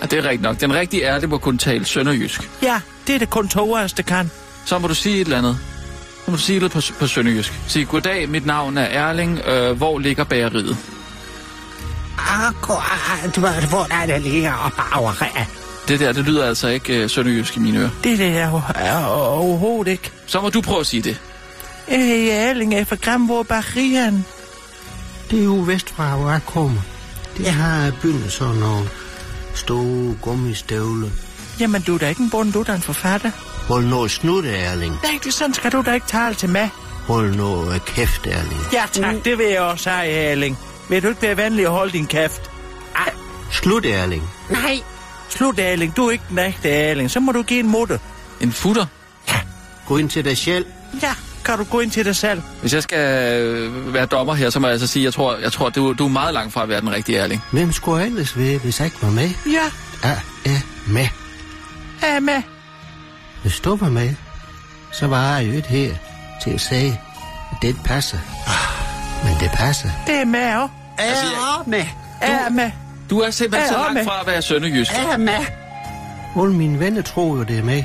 Ja, 0.00 0.06
det 0.06 0.12
er 0.18 0.22
rigtigt 0.22 0.42
nok. 0.42 0.60
Den 0.60 0.74
rigtige 0.74 1.02
er, 1.04 1.18
det 1.20 1.28
må 1.28 1.38
kunne 1.38 1.58
tale 1.58 1.84
sønderjysk. 1.84 2.50
Ja, 2.62 2.80
det 3.06 3.14
er 3.14 3.18
det 3.18 3.30
kun 3.30 3.48
os, 3.84 3.92
der 3.92 4.02
kan. 4.02 4.30
så 4.64 4.78
må 4.78 4.88
du 4.88 4.94
sige 4.94 5.14
et 5.20 5.24
eller 5.24 5.38
andet. 5.38 5.58
Så 6.28 6.32
må 6.32 6.36
du 6.36 6.42
sige 6.42 6.58
lidt 6.58 6.72
på, 6.72 6.80
på 6.98 7.06
sønderjysk. 7.06 7.60
Sige, 7.68 7.84
goddag, 7.84 8.28
mit 8.28 8.46
navn 8.46 8.78
er 8.78 8.84
Erling. 8.84 9.38
Øh, 9.38 9.76
hvor 9.76 9.98
ligger 9.98 10.24
bageriet? 10.24 10.76
Akkurat, 12.18 13.36
hvor 13.68 13.82
der, 13.82 14.06
der 14.06 14.18
ligger 14.18 14.52
og. 14.52 15.14
Det 15.88 16.00
der, 16.00 16.12
det 16.12 16.24
lyder 16.24 16.46
altså 16.46 16.68
ikke 16.68 17.02
øh, 17.02 17.10
sønderjysk 17.10 17.56
i 17.56 17.60
mine 17.60 17.78
ører. 17.78 17.90
Det 18.04 18.18
der 18.18 18.26
er 18.26 18.50
jo 18.50 18.60
er 18.74 19.04
overhovedet 19.06 19.90
ikke. 19.92 20.10
Så 20.26 20.40
må 20.40 20.50
du 20.50 20.60
prøve 20.60 20.80
at 20.80 20.86
sige 20.86 21.02
det. 21.02 21.20
Øh, 21.92 22.28
Erling 22.28 22.74
er 22.74 22.84
fra 22.84 22.96
Gramborg 22.96 23.46
Bagerian. 23.46 24.24
Det 25.30 25.40
er 25.40 25.44
jo 25.44 25.54
vestfra, 25.66 26.16
hvor 26.16 26.30
jeg 26.30 26.40
kommer. 26.46 26.80
Det 27.36 27.46
har 27.46 27.92
bygget 28.02 28.32
sådan 28.32 28.54
nogle 28.54 28.88
store 29.54 30.14
gummistøvler. 30.22 31.08
Jamen, 31.60 31.82
du 31.82 31.94
er 31.94 31.98
da 31.98 32.08
ikke 32.08 32.22
en 32.22 32.30
bund, 32.30 32.52
du 32.52 32.60
er 32.60 32.64
da 32.64 32.74
en 32.74 32.82
forfatter. 32.82 33.30
Hold 33.68 33.84
nu 33.84 34.08
snut, 34.08 34.44
Erling. 34.44 34.96
Nej, 35.02 35.18
det 35.24 35.34
sådan 35.34 35.54
skal 35.54 35.72
du 35.72 35.82
da 35.86 35.92
ikke 35.92 36.06
tale 36.06 36.34
til 36.34 36.48
mig. 36.48 36.70
Hold 37.06 37.34
nu 37.34 37.70
øh, 37.70 37.80
kæft, 37.86 38.26
Erling. 38.26 38.60
Ja, 38.72 38.82
tak, 38.92 39.14
det 39.24 39.38
vil 39.38 39.46
jeg 39.46 39.60
også 39.60 39.82
sige, 39.84 40.12
Erling. 40.12 40.58
Vil 40.88 41.02
du 41.02 41.08
ikke 41.08 41.22
være 41.22 41.36
venlig 41.36 41.64
at 41.64 41.70
holde 41.70 41.92
din 41.92 42.06
kæft? 42.06 42.50
Slut, 43.50 43.86
Erling. 43.86 44.30
Nej. 44.50 44.80
Slut, 45.28 45.58
Erling. 45.58 45.96
Du 45.96 46.06
er 46.06 46.10
ikke 46.10 46.24
den 46.28 46.38
ægte 46.38 46.70
Erling. 46.70 47.10
Så 47.10 47.20
må 47.20 47.32
du 47.32 47.42
give 47.42 47.60
en 47.60 47.68
mutte. 47.68 48.00
En 48.40 48.52
futter? 48.52 48.86
Gå 49.86 49.96
ind 49.96 50.10
til 50.10 50.24
dig 50.24 50.38
selv. 50.38 50.66
Ja, 51.02 51.14
kan 51.44 51.58
du 51.58 51.64
gå 51.64 51.80
ind 51.80 51.90
til 51.90 52.04
dig 52.04 52.16
selv? 52.16 52.42
Hvis 52.60 52.74
jeg 52.74 52.82
skal 52.82 52.98
øh, 53.42 53.94
være 53.94 54.06
dommer 54.06 54.34
her, 54.34 54.50
så 54.50 54.60
må 54.60 54.66
jeg 54.66 54.72
altså 54.72 54.86
sige, 54.86 55.04
jeg 55.04 55.14
tror, 55.14 55.36
jeg 55.36 55.52
tror 55.52 55.68
du, 55.68 55.92
du 55.92 56.04
er 56.04 56.08
meget 56.08 56.34
langt 56.34 56.52
fra 56.52 56.62
at 56.62 56.68
være 56.68 56.80
den 56.80 56.92
rigtige 56.92 57.18
Erling. 57.18 57.42
Hvem 57.52 57.72
skulle 57.72 57.98
jeg 58.00 58.06
ellers 58.08 58.38
være, 58.38 58.58
hvis 58.58 58.78
jeg 58.80 58.86
ikke 58.86 58.98
var 59.02 59.10
med? 59.10 59.30
Ja, 59.46 59.70
Jeg 60.04 60.20
er 60.44 60.60
med. 60.86 61.08
er 62.02 62.20
med. 62.20 62.42
Hvis 63.42 63.60
du 63.60 63.76
var 63.76 63.88
med, 63.90 64.14
så 64.92 65.06
var 65.06 65.36
jeg 65.38 65.48
jo 65.48 65.52
ikke 65.52 65.68
her 65.68 65.94
til 66.42 66.50
at 66.50 66.60
sige, 66.60 67.00
at 67.52 67.56
det 67.62 67.68
ikke 67.68 67.82
passer. 67.84 68.18
Men 69.24 69.34
det 69.40 69.50
passer. 69.54 69.88
Det 70.06 70.20
er 70.20 70.24
med, 70.24 70.54
også. 70.54 70.72
Altså, 70.98 71.24
er 71.24 71.62
med. 71.66 71.84
Jeg 72.22 72.42
er 72.46 72.50
med. 72.50 72.70
Du 73.10 73.20
er 73.20 73.30
simpelthen 73.30 73.68
så 73.68 73.78
Ja, 73.78 73.92
langt 73.92 74.04
fra 74.08 74.20
at 74.20 74.26
være 74.26 74.42
sønderjysk. 74.42 74.92
er 74.92 75.16
med. 75.16 75.34
Alle 76.42 76.54
mine 76.56 76.78
venner 76.80 77.02
tror 77.02 77.36
jo, 77.36 77.42
det 77.42 77.58
er 77.58 77.62
med. 77.62 77.84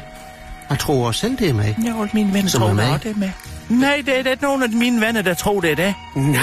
Jeg 0.69 0.79
tror 0.79 1.07
også 1.07 1.19
selv, 1.19 1.37
det 1.39 1.49
er 1.49 1.53
med. 1.53 1.73
Jeg 1.83 1.93
holdt 1.93 2.13
mine 2.13 2.33
venner 2.33 2.49
Som 2.49 2.61
tror, 2.61 2.67
er 2.69 2.73
det 2.73 2.77
med. 2.77 2.93
er 2.93 2.97
det 2.97 3.11
er 3.11 3.15
med. 3.15 3.31
Nej, 3.69 4.01
det 4.05 4.27
er 4.27 4.31
ikke 4.31 4.43
nogen 4.43 4.63
af 4.63 4.69
mine 4.69 5.01
venner, 5.01 5.21
der 5.21 5.33
tror, 5.33 5.61
det 5.61 5.71
er 5.71 5.75
det. 5.75 5.93
Nej. 6.15 6.41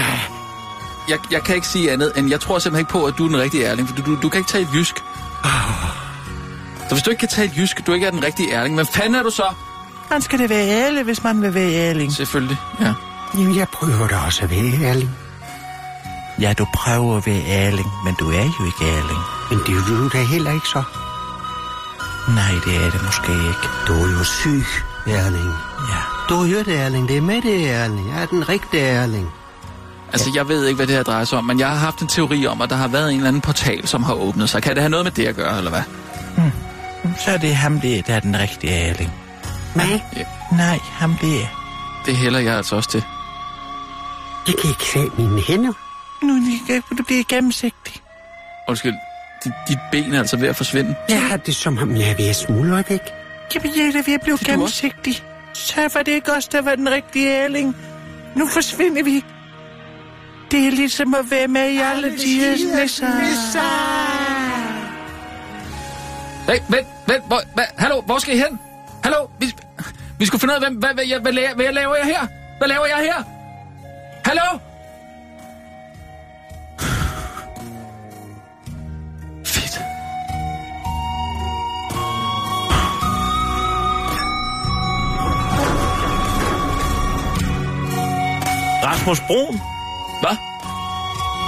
Jeg, 1.08 1.18
jeg 1.30 1.42
kan 1.42 1.54
ikke 1.54 1.66
sige 1.66 1.92
andet, 1.92 2.12
end 2.16 2.30
jeg 2.30 2.40
tror 2.40 2.58
simpelthen 2.58 2.82
ikke 2.82 2.90
på, 2.92 3.04
at 3.04 3.14
du 3.18 3.24
er 3.24 3.28
den 3.28 3.38
rigtige 3.40 3.64
Erling, 3.64 3.88
for 3.88 3.96
du, 3.96 4.02
du, 4.14 4.20
du 4.22 4.28
kan 4.28 4.38
ikke 4.38 4.50
tale 4.50 4.66
jysk. 4.74 4.94
Hvis 7.00 7.04
du 7.04 7.10
ikke 7.10 7.20
kan 7.20 7.28
tale 7.28 7.52
jysk, 7.56 7.86
du 7.86 7.92
ikke 7.92 8.06
er 8.06 8.10
den 8.10 8.24
rigtige 8.24 8.52
Erling, 8.52 8.74
hvad 8.74 8.84
fanden 8.84 9.14
er 9.14 9.22
du 9.22 9.30
så? 9.30 9.44
Man 10.10 10.22
skal 10.22 10.38
det 10.38 10.50
være 10.50 10.68
ærlig, 10.68 11.02
hvis 11.02 11.24
man 11.24 11.42
vil 11.42 11.54
være 11.54 11.72
Erling. 11.72 12.12
Selvfølgelig, 12.12 12.56
ja. 12.80 12.94
Jamen, 13.34 13.56
jeg 13.56 13.68
prøver 13.68 14.08
da 14.08 14.16
også 14.26 14.42
at 14.44 14.50
være 14.50 14.88
Erling. 14.90 15.10
Ja, 16.40 16.52
du 16.52 16.66
prøver 16.74 17.16
at 17.16 17.26
være 17.26 17.42
Erling, 17.48 17.88
men 18.04 18.14
du 18.20 18.30
er 18.30 18.44
jo 18.60 18.64
ikke 18.66 18.98
Erling. 18.98 19.20
Men 19.50 19.58
det 19.58 19.68
er 19.68 20.02
jo 20.02 20.08
da 20.08 20.22
heller 20.22 20.52
ikke 20.52 20.66
så. 20.66 20.82
Nej, 22.28 22.52
det 22.64 22.76
er 22.84 22.90
det 22.90 23.02
måske 23.04 23.32
ikke. 23.32 23.66
Du 23.86 23.92
er 23.92 24.18
jo 24.18 24.24
syg, 24.24 24.64
Erling. 25.06 25.50
Ja. 25.90 26.00
Du 26.28 26.34
har 26.34 26.46
hørt 26.46 26.68
Erling, 26.68 27.08
det 27.08 27.16
er 27.16 27.22
med 27.22 27.42
det, 27.42 27.70
Erling. 27.70 28.08
Jeg 28.08 28.22
er 28.22 28.26
den 28.26 28.48
rigtige 28.48 28.82
Erling. 28.82 29.28
Altså, 30.12 30.30
jeg 30.34 30.48
ved 30.48 30.66
ikke, 30.66 30.76
hvad 30.76 30.86
det 30.86 30.94
her 30.94 31.02
drejer 31.02 31.24
sig 31.24 31.38
om, 31.38 31.44
men 31.44 31.58
jeg 31.58 31.68
har 31.68 31.76
haft 31.76 32.00
en 32.00 32.08
teori 32.08 32.46
om, 32.46 32.60
at 32.60 32.70
der 32.70 32.76
har 32.76 32.88
været 32.88 33.10
en 33.10 33.16
eller 33.16 33.28
anden 33.28 33.42
portal, 33.42 33.86
som 33.86 34.02
har 34.02 34.14
åbnet 34.14 34.50
sig. 34.50 34.62
Kan 34.62 34.74
det 34.74 34.82
have 34.82 34.90
noget 34.90 35.06
med 35.06 35.12
det 35.12 35.26
at 35.26 35.36
gøre, 35.36 35.58
eller 35.58 35.70
hvad? 35.70 35.82
Så 37.18 37.30
er 37.30 37.36
det 37.36 37.56
ham, 37.56 37.80
det, 37.80 38.06
der 38.06 38.14
er 38.14 38.20
den 38.20 38.38
rigtige 38.38 38.72
Erling. 38.72 39.12
Nej, 39.76 40.00
Nej, 40.52 40.78
ham 40.82 41.16
det 41.20 41.42
er. 41.42 41.46
Det 42.06 42.16
hælder 42.16 42.38
jeg 42.40 42.56
altså 42.56 42.76
også 42.76 42.90
til. 42.90 43.02
jeg 44.46 44.54
kan 44.60 44.70
ikke 44.70 44.84
se 44.84 45.22
mine 45.22 45.42
hænder. 45.42 45.72
Nu 46.22 46.34
du 46.98 47.02
bliver 47.02 47.24
gennemsigtig. 47.28 47.94
Undskyld, 48.68 48.94
dit, 49.44 49.52
dit 49.68 49.78
ben 49.92 50.14
er 50.14 50.18
altså 50.18 50.36
ved 50.36 50.48
at 50.48 50.56
forsvinde. 50.56 50.94
Jeg 51.08 51.22
har 51.22 51.36
det 51.36 51.56
som 51.56 51.78
om, 51.78 51.96
jeg 51.96 52.10
er 52.10 52.16
ved 52.16 52.28
at 52.28 52.36
smuldre 52.36 52.84
væk. 52.88 53.00
Jamen, 53.54 53.72
jeg 53.76 53.84
er 53.84 54.02
ved 54.06 54.14
at 54.14 54.20
blive 54.22 54.36
Det 54.36 54.46
gennemsigtig. 54.46 55.22
Så 55.52 55.90
var 55.94 56.02
det 56.02 56.12
ikke 56.12 56.32
også, 56.32 56.48
der 56.52 56.62
var 56.62 56.74
den 56.74 56.90
rigtige 56.90 57.30
Erling. 57.32 57.76
Nu 58.36 58.46
forsvinder 58.46 59.02
vi. 59.02 59.24
Det 60.50 60.66
er 60.66 60.70
ligesom 60.70 61.14
at 61.14 61.30
være 61.30 61.48
med 61.48 61.70
i 61.70 61.78
alle 61.78 62.18
tiders 62.18 62.60
nisser. 63.02 64.49
Hey, 66.48 66.58
vent, 66.68 66.86
vent, 67.06 67.24
hvor, 67.26 67.40
hvad, 67.54 67.64
hallo, 67.76 68.00
hvor 68.00 68.18
skal 68.18 68.34
I 68.34 68.38
hen? 68.38 68.60
Hallo, 69.04 69.26
vi, 69.38 69.54
vi 70.18 70.26
skulle 70.26 70.40
finde 70.40 70.54
ud 70.54 70.56
af, 70.56 70.62
hvem, 70.62 70.74
hvad, 70.78 70.94
hvad, 70.94 71.06
hvad, 71.06 71.20
hvad, 71.20 71.32
laver, 71.32 71.54
hvad 71.54 71.72
laver 71.72 71.96
jeg 71.96 72.06
her? 72.06 72.26
Hvad 72.58 72.68
laver 72.68 72.86
jeg 72.86 72.96
her? 72.98 73.22
Hallo? 74.24 74.42
Fedt. 79.52 79.80
Rasmus 88.84 89.20
Brun. 89.20 89.60
Hvad? 90.20 90.36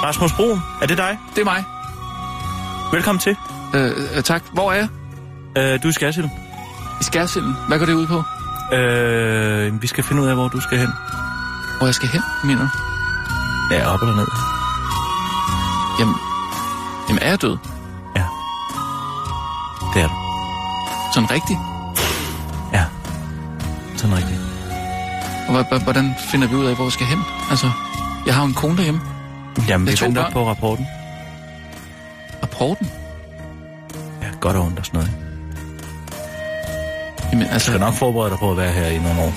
Rasmus 0.05 0.33
Brun, 0.33 0.61
er 0.83 0.87
det 0.87 0.98
dig? 0.98 1.18
Det 1.35 1.40
er 1.40 1.44
mig. 1.44 1.64
Velkommen 2.92 3.20
til. 3.20 3.37
Øh, 3.74 4.16
øh, 4.16 4.22
tak. 4.22 4.42
Hvor 4.52 4.72
er 4.72 4.76
jeg? 4.76 4.88
Uh, 5.76 5.82
du 5.82 5.88
er 5.88 5.92
skærsilden. 5.92 6.30
I 7.00 7.04
skærsilden. 7.04 7.56
Hvad 7.68 7.78
går 7.78 7.87
det 7.87 7.92
ud 7.92 8.06
på? 8.06 8.16
Uh, 8.16 9.82
vi 9.82 9.87
skal 9.87 10.04
finde 10.04 10.22
ud 10.22 10.26
af, 10.26 10.35
hvor 10.35 10.48
du 10.48 10.61
skal 10.61 10.78
hen. 10.78 10.88
Hvor 11.78 11.87
jeg 11.87 11.94
skal 11.94 12.08
hen, 12.08 12.22
mener 12.44 12.61
du? 12.61 12.68
Ja, 13.74 13.94
op 13.94 14.00
eller 14.02 14.16
ned. 14.16 14.26
Jamen, 16.00 16.14
jamen 17.08 17.22
er 17.22 17.28
jeg 17.28 17.42
død? 17.42 17.56
Ja. 18.16 18.24
Det 19.94 20.02
er 20.02 20.08
du. 20.08 20.14
Sådan 21.14 21.30
rigtigt? 21.30 21.58
Ja. 22.72 22.85
Sådan 23.96 24.16
rigtigt. 24.16 24.40
Og 25.48 25.82
hvordan 25.82 26.14
finder 26.30 26.48
vi 26.48 26.54
ud 26.54 26.66
af, 26.66 26.74
hvor 26.74 26.85
vi 26.85 26.90
skal 26.90 27.06
hen? 27.06 27.22
Altså, 27.50 27.70
jeg 28.26 28.35
har 28.35 28.44
en 28.44 28.54
kone 28.54 28.76
derhjemme. 28.76 29.00
Jamen, 29.68 29.87
vi 29.87 29.98
venter 30.00 30.30
på 30.30 30.48
rapporten. 30.48 30.87
Rapporten? 32.42 32.90
Ja, 34.42 34.48
godt 34.48 34.57
og 34.57 34.62
ondt 34.64 34.78
og 34.78 34.87
sådan 34.87 34.98
noget. 35.00 35.12
Jamen, 37.33 37.44
Jeg 37.46 37.52
altså, 37.52 37.66
skal 37.70 37.81
nok 37.81 37.94
forberede 37.94 38.31
dig 38.31 38.38
på 38.38 38.50
at 38.50 38.57
være 38.57 38.72
her 38.72 38.87
i 38.87 38.98
nogle 38.98 39.20
år. 39.22 39.33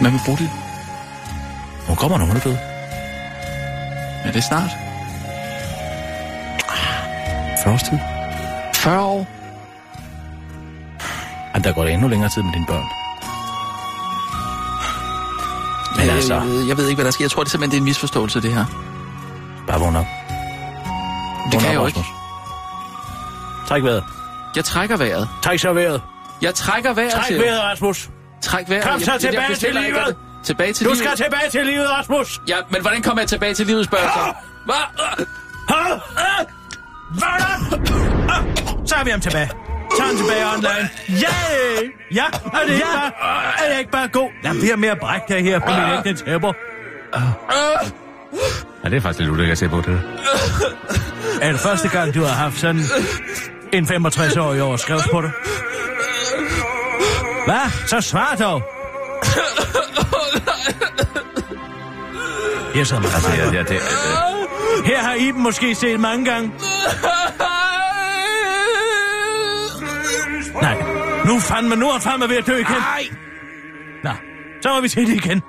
hvad 0.00 0.10
med 0.10 0.20
Bodil? 0.26 0.50
Hun 1.86 1.96
kommer, 1.96 2.18
når 2.18 2.24
hun 2.26 2.36
er 2.36 2.40
død. 2.40 2.56
Er 4.24 4.32
det 4.32 4.44
snart? 4.44 4.70
40 7.64 7.74
års 7.74 7.82
tid. 7.82 7.98
40 8.74 9.00
år? 9.00 9.26
Jamen, 11.54 11.64
der 11.64 11.72
går 11.72 11.84
det 11.84 11.92
endnu 11.92 12.08
længere 12.08 12.30
tid 12.30 12.42
med 12.42 12.52
dine 12.52 12.66
børn. 12.66 12.84
Men 15.96 16.06
jeg, 16.06 16.14
altså, 16.14 16.34
jeg, 16.34 16.42
ved, 16.46 16.66
jeg 16.66 16.76
ved 16.76 16.84
ikke, 16.88 16.96
hvad 16.96 17.04
der 17.04 17.10
sker. 17.10 17.24
Jeg 17.24 17.30
tror, 17.30 17.42
det 17.42 17.48
er 17.48 17.50
simpelthen 17.50 17.70
det 17.70 17.76
er 17.76 17.80
en 17.80 17.84
misforståelse, 17.84 18.40
det 18.40 18.52
her. 18.54 18.64
bare 19.66 19.80
vågn 19.80 19.96
op. 19.96 20.06
Det 21.58 21.64
Vågn 21.64 21.64
kan 21.64 21.72
jeg 21.72 21.80
jo 21.80 21.86
ikke. 21.86 21.98
Rasmus. 21.98 23.68
Træk 23.68 23.82
vejret. 23.84 24.04
Jeg 24.56 24.64
trækker 24.64 24.96
vejret. 24.96 25.28
Træk 25.42 25.58
så 25.58 25.72
vejret. 25.72 26.02
Jeg 26.42 26.54
trækker 26.54 26.92
vejret, 26.92 27.12
Træk 27.12 27.24
siger 27.24 27.36
jeg. 27.44 27.46
vejret, 27.52 27.62
Rasmus. 27.62 28.08
Træk 28.42 28.68
vejret. 28.70 28.84
Kom 28.84 29.00
så 29.00 29.04
Jeg- 29.04 29.06
jeg- 29.06 29.12
jeg 29.12 29.20
tilbage 29.32 29.46
til 29.46 29.52
bestiller 29.52 29.84
ikke 29.84 29.98
livet. 29.98 30.16
Tilbage 30.44 30.72
til 30.72 30.86
Du 30.86 30.90
livet. 30.92 30.98
skal 31.04 31.16
tilbage 31.16 31.50
til 31.50 31.66
livet, 31.66 31.90
Rasmus. 31.90 32.40
Ja, 32.48 32.56
men 32.70 32.80
hvordan 32.80 33.02
kommer 33.02 33.22
jeg 33.22 33.28
tilbage 33.28 33.54
til 33.54 33.66
livet, 33.66 33.84
spørger 33.84 34.04
jeg 34.04 34.12
så. 34.14 34.32
Hvad? 34.64 34.74
Hold 35.68 35.84
Vågn 37.20 37.42
op! 37.52 37.78
Ah, 38.30 38.86
Så 38.88 38.94
er 38.94 39.04
vi 39.04 39.10
ham 39.10 39.20
tilbage. 39.20 39.50
Tag 39.96 40.06
ham 40.06 40.16
tilbage 40.16 40.46
online. 40.54 40.88
Yeah! 41.10 41.90
Ja, 42.14 42.24
er 42.24 42.66
det 42.66 42.72
ikke 42.74 42.84
bare, 42.94 43.12
er 43.66 43.72
det 43.72 43.78
ikke 43.78 43.90
bare 43.90 44.08
god? 44.08 44.28
Jeg 44.42 44.52
bliver 44.60 44.76
mere 44.76 44.96
bræk 44.96 45.20
der 45.28 45.38
her 45.38 45.58
på 45.58 45.70
mine 45.70 45.96
ægte 45.98 46.24
tæpper. 46.24 46.52
Ja, 48.84 48.88
det 48.88 48.96
er 48.96 49.00
faktisk 49.00 49.18
lidt 49.18 49.30
ulækkert 49.30 49.52
at 49.52 49.58
se 49.58 49.68
på, 49.68 49.76
det 49.76 49.86
der. 49.86 50.00
Er 51.42 51.52
det 51.52 51.60
første 51.60 51.88
gang, 51.88 52.14
du 52.14 52.22
har 52.22 52.34
haft 52.34 52.58
sådan 52.58 52.82
en 53.72 53.84
65-årig 53.84 54.62
over 54.62 54.76
skrevs 54.76 55.08
på 55.12 55.22
dig? 55.22 55.30
Hvad? 57.46 57.86
Så 57.86 58.00
svar 58.00 58.34
dog. 58.38 58.62
Her 62.74 62.84
sidder 62.84 63.02
man 63.02 63.10
Altså, 63.14 63.30
ja, 63.30 63.44
ja, 63.52 63.58
det, 63.58 63.68
det, 63.68 63.80
Her 64.84 64.98
har 64.98 65.14
Iben 65.14 65.42
måske 65.42 65.74
set 65.74 66.00
mange 66.00 66.24
gange. 66.24 66.52
Nej, 70.62 70.82
nu 71.26 71.40
fandme, 71.40 71.76
nu 71.76 71.88
er 71.90 71.98
fandme 71.98 72.28
ved 72.28 72.36
at 72.36 72.46
dø 72.46 72.52
igen. 72.56 72.64
Nej. 72.64 73.08
Nå, 74.04 74.10
så 74.62 74.68
må 74.68 74.80
vi 74.80 74.88
se 74.88 75.00
det 75.00 75.14
igen. 75.14 75.42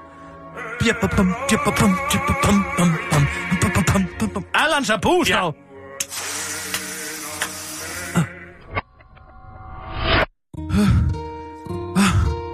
Allan 4.53 4.85
så 4.85 4.97
pus 5.01 5.29
dog. 5.29 5.55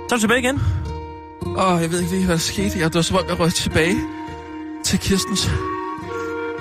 Så 0.09 0.15
er 0.15 0.17
du 0.17 0.19
tilbage 0.19 0.39
igen. 0.39 0.61
Åh, 1.57 1.81
jeg 1.81 1.91
ved 1.91 1.99
ikke 1.99 2.11
lige, 2.11 2.25
hvad 2.25 2.35
der 2.35 2.39
skete. 2.39 2.79
Jeg, 2.79 2.87
det 2.87 2.95
var 2.95 3.01
som 3.01 3.17
om, 3.17 3.23
jeg 3.29 3.39
røg 3.39 3.53
tilbage 3.53 3.95
til 4.83 4.99
Kirstens. 4.99 5.51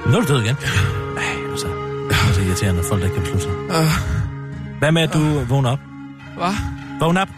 Nu 0.07 0.17
er 0.17 0.21
du 0.21 0.35
død 0.35 0.43
igen. 0.43 0.57
Ej, 1.17 1.51
altså. 1.51 1.67
Det 2.09 2.11
er 2.11 2.33
så 2.35 2.41
irriterende, 2.41 2.81
at 2.81 2.87
folk 2.87 3.01
der 3.01 3.07
ikke 3.07 3.15
kan 3.15 3.23
beslutte 3.23 3.47
sig. 3.69 3.89
Hvad 4.79 4.93
med, 4.93 5.03
at 5.03 5.13
du 5.15 5.45
vågner 5.49 5.71
op? 5.71 5.79
hvad? 6.37 6.55
Vågn 7.01 7.17
op. 7.17 7.29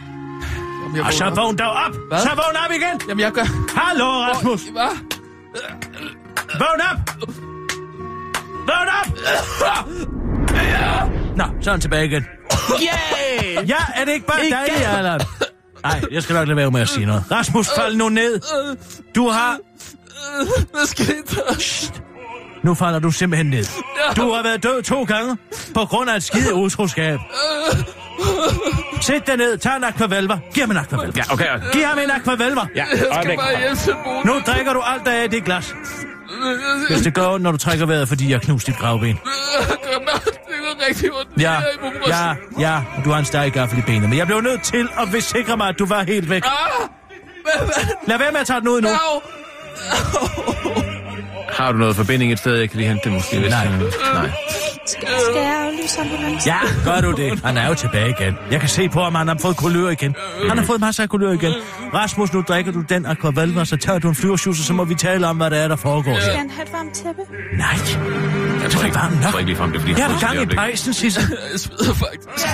Jamen, 0.87 0.97
jeg 0.97 1.07
Og 1.07 1.13
så 1.13 1.31
vågn 1.31 1.57
dog 1.57 1.71
op. 1.71 1.95
Hvad? 2.09 2.19
Så 2.21 2.29
vågn 2.29 2.57
op 2.67 2.71
igen. 2.71 3.09
Jamen, 3.09 3.21
jeg 3.21 3.33
gør... 3.33 3.45
Hallo, 3.77 4.05
Rasmus. 4.05 4.63
Hvad? 4.63 4.99
Vågn 6.59 6.81
op. 6.91 6.99
Vågn 8.69 8.89
op. 9.01 9.09
Nå, 11.37 11.45
så 11.61 11.71
er 11.71 11.75
han 11.75 11.81
tilbage 11.81 12.05
igen. 12.07 12.27
Yeah! 12.83 13.69
Ja, 13.69 13.77
er 13.95 14.05
det 14.05 14.13
ikke 14.13 14.27
bare 14.27 14.51
dejligt, 14.51 14.87
Allan? 14.87 15.21
Nej, 15.83 16.03
jeg 16.11 16.23
skal 16.23 16.35
nok 16.35 16.47
lade 16.49 16.57
være 16.57 16.71
med 16.71 16.81
at 16.81 16.89
sige 16.89 17.07
noget. 17.07 17.25
Rasmus, 17.31 17.69
fald 17.77 17.97
nu 17.97 18.09
ned. 18.09 18.41
Du 19.15 19.29
har... 19.29 19.59
Hvad 20.73 20.87
skete 20.87 21.23
der? 21.31 21.93
Nu 22.65 22.75
falder 22.75 22.99
du 22.99 23.11
simpelthen 23.11 23.47
ned. 23.47 23.65
Du 24.17 24.33
har 24.33 24.43
været 24.43 24.63
død 24.63 24.83
to 24.83 25.05
gange 25.05 25.37
på 25.75 25.85
grund 25.85 26.11
af 26.11 26.17
et 26.17 26.23
skide 26.23 26.55
utroskab. 26.55 27.19
Sæt 29.01 29.27
dig 29.27 29.37
ned, 29.37 29.59
tag 29.59 29.77
en 29.77 29.85
aquavelver. 29.85 30.39
Giv 30.55 30.61
ham 30.63 30.71
en 30.71 30.77
aquavelver. 30.77 31.13
Ja, 31.17 31.23
okay. 31.33 31.47
Giv 31.73 31.85
ham 31.85 31.99
en 31.99 32.11
aquavelver. 32.11 32.67
Ja, 32.75 32.85
Jeg 32.91 32.99
skal 33.23 33.37
bare 33.37 33.59
hjem 33.61 33.77
til 33.77 33.95
Bodil. 34.05 34.27
Nu 34.27 34.41
drikker 34.47 34.73
du 34.73 34.81
alt 34.81 35.05
der 35.07 35.11
er 35.13 35.23
i 35.23 35.27
det 35.29 35.45
glas. 35.45 35.75
Hvis 36.89 37.01
det 37.01 37.15
gør 37.15 37.27
ondt, 37.29 37.43
når 37.43 37.53
du 37.53 37.59
trækker 37.59 37.87
vejret, 37.87 38.09
fordi 38.09 38.31
jeg 38.33 38.41
knust 38.41 38.67
dit 38.67 38.79
gravben. 38.79 39.09
Det 39.09 39.19
går 39.23 40.89
rigtig 40.89 41.11
ondt. 41.13 41.31
Ja, 41.41 41.53
ja, 42.09 42.35
ja, 42.59 42.81
du 43.05 43.11
har 43.11 43.19
en 43.19 43.25
stærk 43.25 43.53
gaffel 43.53 43.79
i 43.79 43.83
benet, 43.83 44.09
men 44.09 44.19
jeg 44.19 44.27
blev 44.27 44.41
nødt 44.41 44.63
til 44.63 44.89
at 45.01 45.09
forsikre 45.11 45.57
mig, 45.57 45.69
at 45.69 45.79
du 45.79 45.87
var 45.87 46.03
helt 46.05 46.31
væk. 46.31 46.43
Ah! 46.47 46.53
Hvad, 47.43 47.67
hvad? 47.67 47.85
Lad 48.07 48.19
være 48.19 48.33
med 48.33 48.41
at 48.41 48.47
tage 48.47 48.61
den 48.61 48.69
ud 48.69 48.81
nu. 48.81 48.89
Au! 48.89 49.21
Har 51.49 51.73
du 51.73 51.79
noget 51.79 51.97
forbinding 51.97 52.33
et 52.33 52.39
sted, 52.39 52.57
jeg 52.57 52.71
kan 52.71 52.77
lige 52.79 52.89
hente 52.89 53.05
det 53.05 53.13
måske? 53.13 53.39
Hvis, 53.39 53.51
Nej. 53.51 53.69
nej. 54.15 54.31
Skal, 54.87 55.09
skal 55.31 55.43
jeg 55.43 55.67
aflyse 55.67 56.01
ambulancen? 56.01 56.51
Ja, 56.53 56.59
gør 56.85 57.01
du 57.01 57.13
det. 57.13 57.45
Han 57.45 57.57
er 57.57 57.69
jo 57.69 57.75
tilbage 57.75 58.15
igen. 58.21 58.35
Jeg 58.51 58.61
kan 58.61 58.69
se 58.69 58.89
på 58.89 59.03
ham, 59.03 59.15
han 59.15 59.29
har 59.29 59.37
fået 59.43 59.57
kulør 59.57 59.89
igen. 59.91 60.15
Han 60.49 60.59
har 60.59 60.65
fået 60.65 60.81
masser 60.81 61.03
af 61.03 61.09
kulør 61.09 61.33
igen. 61.33 61.53
Rasmus, 61.95 62.33
nu 62.33 62.43
drikker 62.49 62.73
du 62.73 62.81
den 62.89 63.07
aquavelva, 63.07 63.65
så 63.65 63.77
tager 63.77 63.99
du 63.99 64.09
en 64.09 64.15
flyversjus, 64.15 64.59
og 64.61 64.65
så 64.65 64.73
må 64.73 64.85
vi 64.85 64.95
tale 64.95 65.27
om, 65.27 65.37
hvad 65.37 65.51
der 65.51 65.57
er, 65.57 65.69
der 65.69 65.77
foregår. 65.77 66.19
Skal 66.21 66.35
han 66.37 66.51
have 66.51 66.63
et 66.67 66.73
varmt 66.73 66.95
tæppe? 66.95 67.23
Nej, 67.59 67.69
Jeg 68.63 68.71
tror 68.71 68.85
ikke, 68.85 68.97
varmt 68.97 69.13
jeg 69.15 69.21
nok. 69.23 69.31
tror 69.31 69.39
ikke 69.39 69.51
lige 69.51 69.57
frem, 69.59 69.71
det 69.73 69.77
er 69.79 69.81
fordi, 69.81 69.95
jeg 69.99 70.07
har 70.07 70.15
er 70.15 70.21
gang 70.21 70.39
det 70.49 70.53
i 70.53 70.57
pejsen, 70.57 70.93
Sisse. 70.95 71.21
Jeg 71.53 71.61
sveder 71.61 71.95
faktisk. 71.95 72.47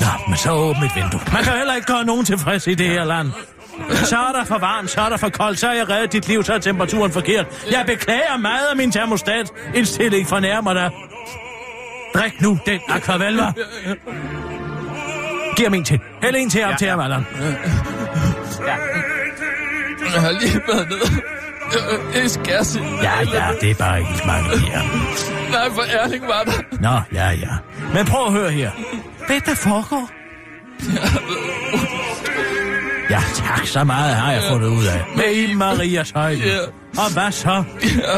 Nå, 0.00 0.06
men 0.28 0.36
så 0.36 0.50
åbn 0.52 0.82
et 0.84 0.90
vindue. 0.96 1.20
Man 1.32 1.44
kan 1.44 1.52
heller 1.52 1.74
ikke 1.74 1.86
gøre 1.92 2.04
nogen 2.04 2.24
tilfreds 2.24 2.66
i 2.66 2.74
det 2.74 2.86
her 2.88 3.04
land. 3.04 3.28
Så 4.04 4.16
er 4.16 4.32
der 4.38 4.44
for 4.44 4.58
varmt, 4.58 4.90
så 4.90 5.00
er 5.00 5.08
der 5.08 5.16
for 5.16 5.28
koldt, 5.28 5.58
så 5.58 5.66
har 5.66 5.74
jeg 5.74 5.88
reddet 5.90 6.12
dit 6.12 6.28
liv, 6.28 6.44
så 6.44 6.52
er 6.54 6.58
temperaturen 6.58 7.12
forkert. 7.12 7.46
Jeg 7.70 7.84
beklager 7.86 8.36
meget 8.38 8.66
af 8.70 8.76
min 8.76 8.92
termostat. 8.92 9.50
Indstilling 9.74 10.28
fornærmer 10.28 10.74
dig. 10.74 10.90
Drik 12.14 12.40
nu 12.40 12.58
den 12.66 12.80
aquavelva. 12.88 13.52
Giv 15.56 15.66
ham 15.66 15.74
en 15.74 15.84
til. 15.84 16.00
Hæld 16.22 16.36
en 16.36 16.50
til 16.50 16.62
ham 16.62 16.76
til 16.78 16.88
ham, 16.88 17.00
Allan. 17.00 17.26
Jeg 20.14 20.20
har 20.22 20.30
lige 20.40 20.60
været 20.68 20.88
nede. 20.88 21.22
Jeg 22.14 22.30
skal. 22.30 22.66
Ja, 23.02 23.12
ja, 23.20 23.46
det 23.60 23.70
er 23.70 23.74
bare 23.74 23.98
ikke 24.00 24.12
mange 24.26 24.58
her. 24.58 24.80
Nej, 25.50 25.70
for 25.70 25.82
Erling 25.82 26.24
var 26.28 26.42
der. 26.42 26.52
Nå, 26.80 27.00
ja, 27.12 27.30
ja. 27.30 27.48
Men 27.94 28.06
prøv 28.06 28.26
at 28.26 28.32
høre 28.32 28.50
her. 28.50 28.70
Hvad 29.26 29.40
der 29.46 29.54
foregår? 29.54 30.10
Ja, 33.10 33.20
tak 33.34 33.66
så 33.66 33.84
meget 33.84 34.14
har 34.14 34.32
jeg 34.32 34.42
fundet 34.50 34.68
ud 34.68 34.84
af. 34.84 35.04
Med 35.16 35.32
Iben 35.34 35.58
Marias 35.58 36.10
højde. 36.10 36.38
Ja. 36.38 36.58
Og 36.98 37.12
hvad 37.12 37.32
så? 37.32 37.64
Ja, 37.82 38.16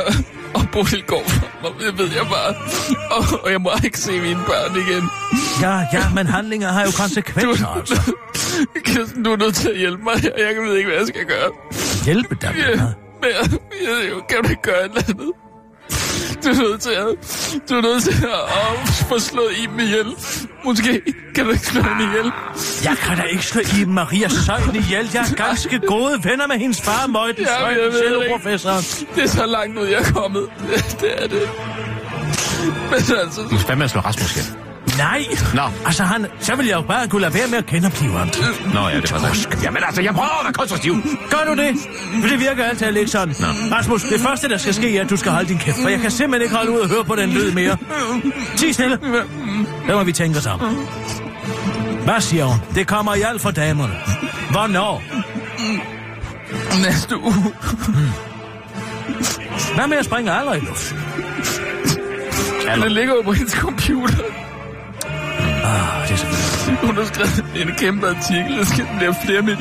og 0.54 0.62
Bodil 0.72 1.02
går 1.02 1.22
fra 1.26 1.46
mig, 1.62 1.70
det 1.80 1.98
ved 1.98 2.10
jeg 2.12 2.26
bare. 2.30 2.54
Og, 3.16 3.40
og 3.44 3.50
jeg 3.52 3.60
må 3.60 3.70
ikke 3.84 3.98
se 3.98 4.20
mine 4.20 4.40
børn 4.46 4.72
igen. 4.76 5.04
Ja, 5.62 5.74
ja, 5.92 6.04
men 6.14 6.26
handlinger 6.26 6.68
har 6.68 6.82
jo 6.84 6.90
konsekvenser, 6.98 7.66
altså. 7.66 8.12
Kirsten, 8.84 9.22
du 9.22 9.32
er 9.32 9.36
nødt 9.36 9.54
til 9.54 9.68
at 9.68 9.78
hjælpe 9.78 10.02
mig 10.04 10.14
her. 10.20 10.30
Jeg 10.38 10.62
ved 10.66 10.76
ikke, 10.76 10.88
hvad 10.88 10.98
jeg 10.98 11.06
skal 11.06 11.24
gøre. 11.26 11.50
Hjælpe 12.04 12.34
dig 12.40 12.54
med 12.54 12.62
Ja, 12.62 13.28
jeg, 13.28 13.50
jeg, 13.86 14.08
jeg, 14.08 14.26
kan 14.28 14.38
du 14.42 14.48
ikke 14.50 14.62
gøre 14.62 14.84
et 14.84 14.90
eller 14.90 15.02
andet? 15.08 15.32
Du 16.46 16.50
er 16.50 16.68
nødt 16.68 16.80
til 16.80 16.90
at, 16.90 17.06
du 17.68 17.74
er 17.74 17.82
nødt 17.82 18.02
til 18.02 18.24
at, 18.24 18.30
at 18.30 18.88
få 19.08 19.18
slået 19.18 19.52
Iben 19.64 19.80
ihjel. 19.80 20.06
Måske 20.64 21.02
kan 21.34 21.44
du 21.44 21.50
ikke 21.50 21.66
slå 21.66 21.80
hende 21.82 22.04
ihjel. 22.04 22.32
Jeg 22.84 22.96
kan 22.98 23.16
da 23.16 23.22
ikke 23.22 23.44
slå 23.46 23.60
Iben 23.80 23.94
Maria 23.94 24.28
Søjden 24.28 24.76
ihjel. 24.76 25.10
Jeg 25.14 25.24
er 25.30 25.34
ganske 25.34 25.78
gode 25.78 26.24
venner 26.24 26.46
med 26.46 26.56
hendes 26.56 26.80
far, 26.82 27.06
Møjten 27.06 27.44
Ja, 27.44 27.68
ikke. 27.68 27.98
celloprofessoren. 27.98 28.82
Det 29.14 29.22
er 29.24 29.28
så 29.28 29.46
langt 29.46 29.78
ud, 29.78 29.86
jeg 29.86 29.98
er 30.00 30.12
kommet. 30.12 30.42
Det, 30.70 30.96
det 31.00 31.22
er 31.22 31.26
det. 31.28 31.48
Men 32.90 32.94
altså, 32.94 33.40
Du 33.50 33.56
skal 33.58 33.66
fandme 33.66 33.84
at 33.84 33.90
slå 33.90 34.00
Rasmus 34.00 34.36
ihjel. 34.36 34.46
Nej, 34.98 35.26
Nå. 35.54 35.62
altså 35.86 36.02
han, 36.02 36.26
så 36.40 36.56
vil 36.56 36.66
jeg 36.66 36.76
jo 36.76 36.82
bare 36.82 37.08
kunne 37.08 37.22
lade 37.22 37.34
være 37.34 37.48
med 37.48 37.58
at 37.58 37.66
kende 37.66 37.90
ham, 37.90 38.28
Nå, 38.74 38.88
ja, 38.88 39.00
det 39.00 39.12
var 39.12 39.18
så. 39.34 39.48
Jamen 39.62 39.82
altså, 39.86 40.02
jeg 40.02 40.14
prøver 40.14 40.38
at 40.40 40.44
være 40.44 40.52
konstruktiv. 40.52 40.94
Gør 41.30 41.54
du 41.54 41.62
det? 41.62 41.74
For 42.20 42.28
det 42.28 42.40
virker 42.40 42.64
altid 42.64 42.92
lidt 42.92 43.10
sådan. 43.10 43.34
Nå. 43.40 43.46
Rasmus, 43.76 44.02
det 44.02 44.20
første, 44.20 44.48
der 44.48 44.56
skal 44.56 44.74
ske, 44.74 44.98
er, 44.98 45.02
at 45.02 45.10
du 45.10 45.16
skal 45.16 45.32
holde 45.32 45.48
din 45.48 45.58
kæft, 45.58 45.76
for 45.82 45.88
jeg 45.88 46.00
kan 46.00 46.10
simpelthen 46.10 46.42
ikke 46.42 46.56
holde 46.56 46.70
ud 46.72 46.78
og 46.78 46.88
høre 46.88 47.04
på 47.04 47.16
den 47.16 47.30
lyd 47.30 47.52
mere. 47.52 47.76
Sig 48.56 48.74
stille. 48.74 48.98
Det 49.86 49.94
må 49.94 50.04
vi 50.04 50.12
tænke 50.12 50.50
om. 50.50 50.60
Hvad 52.04 52.20
siger 52.20 52.44
hun? 52.44 52.58
Det 52.74 52.86
kommer 52.86 53.14
i 53.14 53.20
alt 53.22 53.42
for 53.42 53.50
damerne. 53.50 53.94
Hvornår? 54.50 55.02
næste 56.84 57.16
uge. 57.16 57.52
Hvad 59.74 59.86
med 59.86 59.96
at 59.96 60.04
springe 60.04 60.32
aldrig 60.32 60.62
i 60.62 60.64
luft? 60.66 60.94
Det 62.82 62.92
ligger 62.92 63.14
jo 63.14 63.22
på 63.22 63.32
hendes 63.32 63.52
computer. 63.52 64.45
Ah, 65.66 66.08
det 66.08 66.12
er 66.12 66.16
selvfølgelig. 66.16 66.78
Hun 66.86 66.96
har 66.96 67.04
skrevet 67.04 67.44
en 67.68 67.74
kæmpe 67.78 68.08
artikel, 68.08 68.58
der 68.58 68.64
skal 68.64 68.86
blive 68.98 69.14
flere 69.24 69.42
med. 69.42 69.56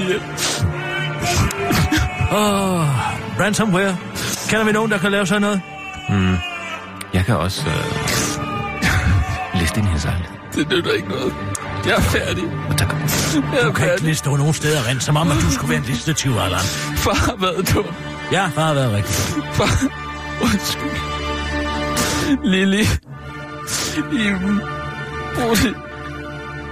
Åh, 2.31 2.79
oh, 2.79 2.87
ransomware. 3.39 3.97
Kender 4.49 4.65
vi 4.65 4.71
nogen, 4.71 4.91
der 4.91 4.97
kan 4.97 5.11
lave 5.11 5.25
sådan 5.27 5.41
noget? 5.41 5.61
Jeg 7.13 7.25
kan 7.25 7.35
også 7.37 7.61
øh, 7.67 9.59
liste 9.59 9.77
ind 9.79 9.87
i 9.87 9.89
hans 9.89 10.05
ejlighed. 10.05 10.35
Det 10.55 10.69
nytter 10.69 10.91
ikke 10.91 11.07
noget. 11.09 11.33
Jeg 11.85 11.93
er 11.95 12.01
færdig. 12.01 12.43
Tak. 12.77 12.89
Jeg 12.93 13.41
Du 13.43 13.47
er 13.57 13.61
kan 13.61 13.67
ikke 13.67 13.79
færdig. 13.79 14.03
liste 14.05 14.29
nogen 14.29 14.53
steder 14.53 14.87
rent, 14.89 15.03
som 15.03 15.17
om, 15.17 15.31
at 15.31 15.37
du 15.41 15.51
skulle 15.51 15.69
være 15.69 15.79
en 15.79 15.85
listetyv, 15.85 16.31
Allan. 16.37 16.59
Far 16.95 17.13
har 17.13 17.35
været 17.39 17.73
dum. 17.75 17.85
Ja, 18.31 18.45
far 18.55 18.61
har 18.65 18.73
været 18.73 18.93
rigtig. 18.93 19.15
Far. 19.53 19.83
Undskyld. 20.41 20.91
Lili. 22.43 22.81
Iben. 23.97 24.61
Bodil. 25.35 25.75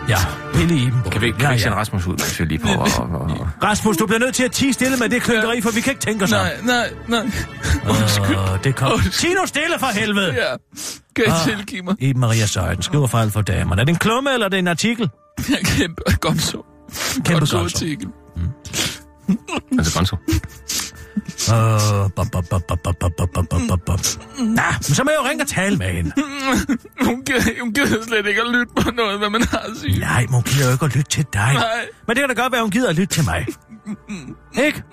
Ja, 0.09 0.17
Lille 0.55 0.75
Iben. 0.75 1.01
Kan 1.11 1.21
vi, 1.21 1.31
kan 1.31 1.39
vi 1.39 1.43
ja, 1.43 1.51
ikke 1.51 1.63
sende 1.63 1.75
ja. 1.75 1.79
Rasmus 1.81 2.07
ud, 2.07 2.11
mens 2.11 2.39
vi 2.39 2.45
lige 2.45 2.59
prøver 2.59 2.83
at... 2.83 2.99
Og, 2.99 3.05
og, 3.39 3.47
Rasmus, 3.63 3.97
du 3.97 4.05
bliver 4.05 4.19
nødt 4.19 4.35
til 4.35 4.43
at 4.43 4.51
tige 4.51 4.73
stille 4.73 4.97
med 4.97 5.09
det 5.09 5.21
klønkeri, 5.21 5.61
for 5.61 5.71
vi 5.71 5.81
kan 5.81 5.91
ikke 5.91 6.01
tænke 6.01 6.23
os. 6.23 6.31
Nej, 6.31 6.57
nej, 6.63 6.89
nej. 7.07 7.19
Undskyld. 7.89 8.35
Åh, 8.37 8.63
det 8.63 8.75
kom. 8.75 8.91
Undskyld. 8.93 9.11
Tino 9.29 9.45
stille 9.45 9.79
for 9.79 9.87
helvede! 9.87 10.33
Ja. 10.33 10.55
Kan 11.15 11.25
I 11.27 11.29
Ah. 11.29 11.47
tilgive 11.47 11.81
mig? 11.83 11.95
Iben 11.99 12.19
Maria 12.19 12.45
Søjden 12.45 12.81
skriver 12.83 13.07
for 13.07 13.17
alt 13.17 13.33
for 13.33 13.41
damerne. 13.41 13.81
Er 13.81 13.85
det 13.85 13.91
en 13.93 13.99
klumme, 13.99 14.33
eller 14.33 14.45
er 14.45 14.49
det 14.49 14.59
en 14.59 14.67
artikel? 14.67 15.09
Jeg 15.49 15.59
kæmpe 15.63 16.01
gonzo. 16.21 16.65
Kæmpe 17.15 17.39
Gonzo 17.39 17.57
artikel. 17.57 18.07
altså, 19.77 19.97
Gonzo. 19.97 20.15
Nå, 24.39 24.61
men 24.77 24.83
så 24.83 25.03
må 25.03 25.09
jeg 25.09 25.17
jo 25.23 25.29
ringe 25.29 25.43
og 25.43 25.47
tale 25.47 25.77
med 25.77 25.87
hende. 25.87 26.11
Hun 27.01 27.25
gider, 27.25 27.61
hun 27.61 27.73
gider 27.73 28.03
slet 28.07 28.25
ikke 28.27 28.41
at 28.41 28.47
lytte 28.47 28.73
på 28.81 28.91
noget, 28.91 29.19
hvad 29.19 29.29
man 29.29 29.43
har 29.43 29.57
at 29.57 29.77
sige. 29.81 29.99
Nej, 29.99 30.21
men 30.21 30.33
hun 30.33 30.43
gider 30.43 30.65
jo 30.65 30.71
ikke 30.71 30.85
at 30.85 30.95
lytte 30.95 31.09
til 31.11 31.25
dig. 31.33 31.53
Nej. 31.53 31.63
Men 32.07 32.15
det 32.15 32.21
kan 32.27 32.35
da 32.35 32.41
godt 32.41 32.53
være, 32.53 32.61
hun 32.61 32.71
gider 32.71 32.89
at 32.89 32.95
lytte 32.95 33.13
til 33.13 33.23
mig. 33.25 33.45
Ikke? 34.65 34.83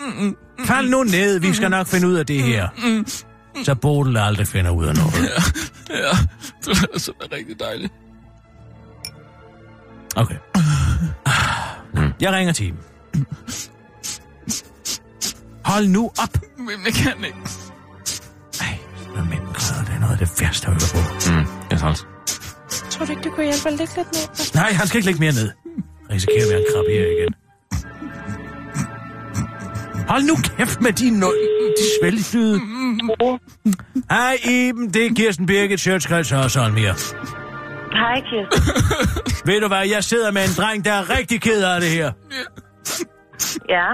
Fald 0.65 0.89
nu 0.89 1.03
ned, 1.03 1.39
vi 1.39 1.55
skal 1.55 1.71
nok 1.71 1.87
finde 1.87 2.09
ud 2.09 2.15
af 2.15 2.27
det 2.27 2.43
her. 2.43 2.69
Så 3.65 3.75
Bodil 3.75 4.17
aldrig 4.17 4.47
finder 4.47 4.71
ud 4.71 4.87
af 4.87 4.95
noget. 4.95 5.15
Ja, 5.91 6.11
det 6.65 6.89
er 6.95 6.99
så 6.99 7.13
rigtig 7.33 7.61
dejligt. 7.61 7.93
Okay. 10.17 10.37
Jeg 12.21 12.33
ringer 12.33 12.53
til 12.53 12.67
hende. 12.67 12.79
Hold 15.73 15.87
nu 15.89 16.03
op. 16.23 16.35
Men 16.59 16.79
jeg 16.87 16.95
kan 17.03 17.25
ikke. 17.25 17.39
Ej, 18.61 18.79
hvad 19.15 19.25
mænd 19.33 19.45
græder, 19.55 19.85
det 19.85 19.95
er 19.95 20.01
noget 20.01 20.13
af 20.13 20.19
det 20.19 20.31
værste 20.41 20.67
at 20.67 20.73
høre 20.73 20.89
på. 20.95 21.01
Mm, 21.31 21.47
jeg 21.71 21.77
er 21.77 21.81
træls. 21.81 22.01
Tror 22.91 23.05
du 23.05 23.11
ikke, 23.11 23.23
du 23.23 23.31
kunne 23.31 23.45
hjælpe 23.51 23.69
at 23.69 23.75
lægge 23.79 23.93
lidt 23.97 24.09
ned? 24.13 24.55
Nej, 24.55 24.73
han 24.73 24.87
skal 24.87 24.99
ikke 24.99 25.07
lægge 25.07 25.21
mere 25.21 25.33
ned. 25.33 25.49
Jeg 26.09 26.15
risikerer 26.15 26.45
at 26.45 26.51
være 26.51 26.59
en 26.59 26.67
krab 26.73 26.85
her 26.97 27.07
igen. 27.17 27.33
Hold 30.09 30.23
nu 30.23 30.35
kæft 30.57 30.81
med 30.81 30.93
de, 30.93 31.09
no- 31.23 31.41
de 31.79 31.85
svælgelyde. 32.01 32.61
Hej 34.11 34.39
Iben, 34.45 34.95
det 34.95 35.07
er 35.07 35.11
Kirsten 35.17 35.47
Birgit 35.47 35.81
Sjøtskreds 35.81 36.33
og 36.33 36.51
sådan 36.51 36.75
mere. 36.75 36.95
Hej, 37.93 38.21
Kirsten. 38.31 38.63
Ved 39.47 39.61
du 39.61 39.69
hvad, 39.69 39.89
jeg 39.89 40.05
sidder 40.05 40.31
med 40.33 40.43
en 40.45 40.51
dreng, 40.57 40.85
der 40.85 40.93
er 40.93 41.19
rigtig 41.19 41.41
ked 41.41 41.63
af 41.63 41.81
det 41.81 41.91
her. 41.91 42.13
Ja, 43.69 43.87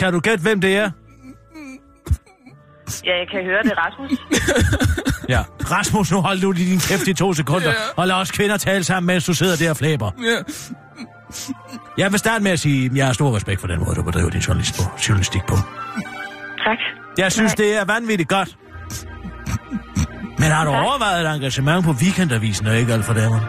Kan 0.00 0.12
du 0.12 0.20
gætte, 0.20 0.42
hvem 0.42 0.60
det 0.60 0.76
er? 0.76 0.90
ja, 3.04 3.18
jeg 3.18 3.26
kan 3.32 3.44
høre 3.44 3.62
det, 3.62 3.72
er 3.72 3.76
Rasmus. 3.86 4.10
Ja. 5.28 5.42
Rasmus, 5.70 6.12
nu 6.12 6.20
hold 6.20 6.38
lige 6.54 6.70
din 6.70 6.78
kæft 6.80 7.08
i 7.08 7.14
to 7.14 7.32
sekunder, 7.34 7.68
Ja. 7.68 7.74
og 7.96 8.06
lad 8.08 8.16
os 8.16 8.30
kvinder 8.30 8.56
tale 8.56 8.84
sammen, 8.84 9.06
mens 9.06 9.24
du 9.24 9.34
sidder 9.34 9.56
der 9.56 9.70
og 9.70 9.76
flæber. 9.76 10.10
Ja. 10.22 10.36
Jeg 11.98 12.10
vil 12.12 12.18
starte 12.18 12.44
med 12.44 12.50
at 12.52 12.60
sige, 12.60 12.86
at 12.86 12.96
jeg 12.96 13.06
har 13.06 13.12
stor 13.12 13.36
respekt 13.36 13.60
for 13.60 13.66
den 13.66 13.78
måde, 13.80 13.94
du 13.94 14.02
bedriver 14.02 14.30
din 14.30 14.40
journalist 14.40 14.76
på, 14.76 14.82
journalistik 15.08 15.40
på. 15.48 15.56
Tak. 16.64 16.78
Jeg 17.18 17.32
synes, 17.32 17.58
Nej. 17.58 17.66
det 17.66 17.76
er 17.80 17.84
vanvittigt 17.84 18.28
godt. 18.28 18.56
Men 20.38 20.48
har 20.48 20.64
du 20.64 20.70
overvejet 20.70 21.26
et 21.26 21.34
engagement 21.34 21.84
på 21.84 21.90
weekendavisen 21.90 22.66
og 22.66 22.76
ikke 22.78 22.92
alt 22.92 23.04
for 23.04 23.12
damerne? 23.14 23.46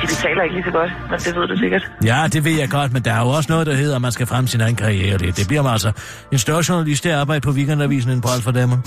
De 0.00 0.06
betaler 0.12 0.42
ikke 0.42 0.54
lige 0.58 0.64
så 0.70 0.74
godt, 0.80 0.90
men 1.10 1.18
det 1.24 1.30
ved 1.36 1.46
du 1.52 1.56
sikkert. 1.64 1.84
Ja, 2.10 2.18
det 2.34 2.40
ved 2.44 2.56
jeg 2.62 2.68
godt, 2.78 2.90
men 2.92 3.02
der 3.06 3.12
er 3.18 3.20
jo 3.26 3.28
også 3.38 3.48
noget, 3.52 3.66
der 3.66 3.74
hedder, 3.82 3.96
at 3.96 4.02
man 4.02 4.12
skal 4.16 4.26
frem 4.32 4.46
sin 4.46 4.60
egen 4.60 4.76
karriere. 4.84 5.18
Det, 5.18 5.36
det 5.38 5.44
bliver 5.50 5.62
man 5.66 5.72
altså 5.72 5.90
en 6.32 6.38
større 6.38 6.62
journalist 6.68 7.02
til 7.02 7.08
at 7.14 7.18
arbejde 7.22 7.40
på 7.40 7.50
weekendavisen 7.58 8.10
end 8.14 8.22
på 8.22 8.28
for 8.46 8.50
damerne. 8.60 8.82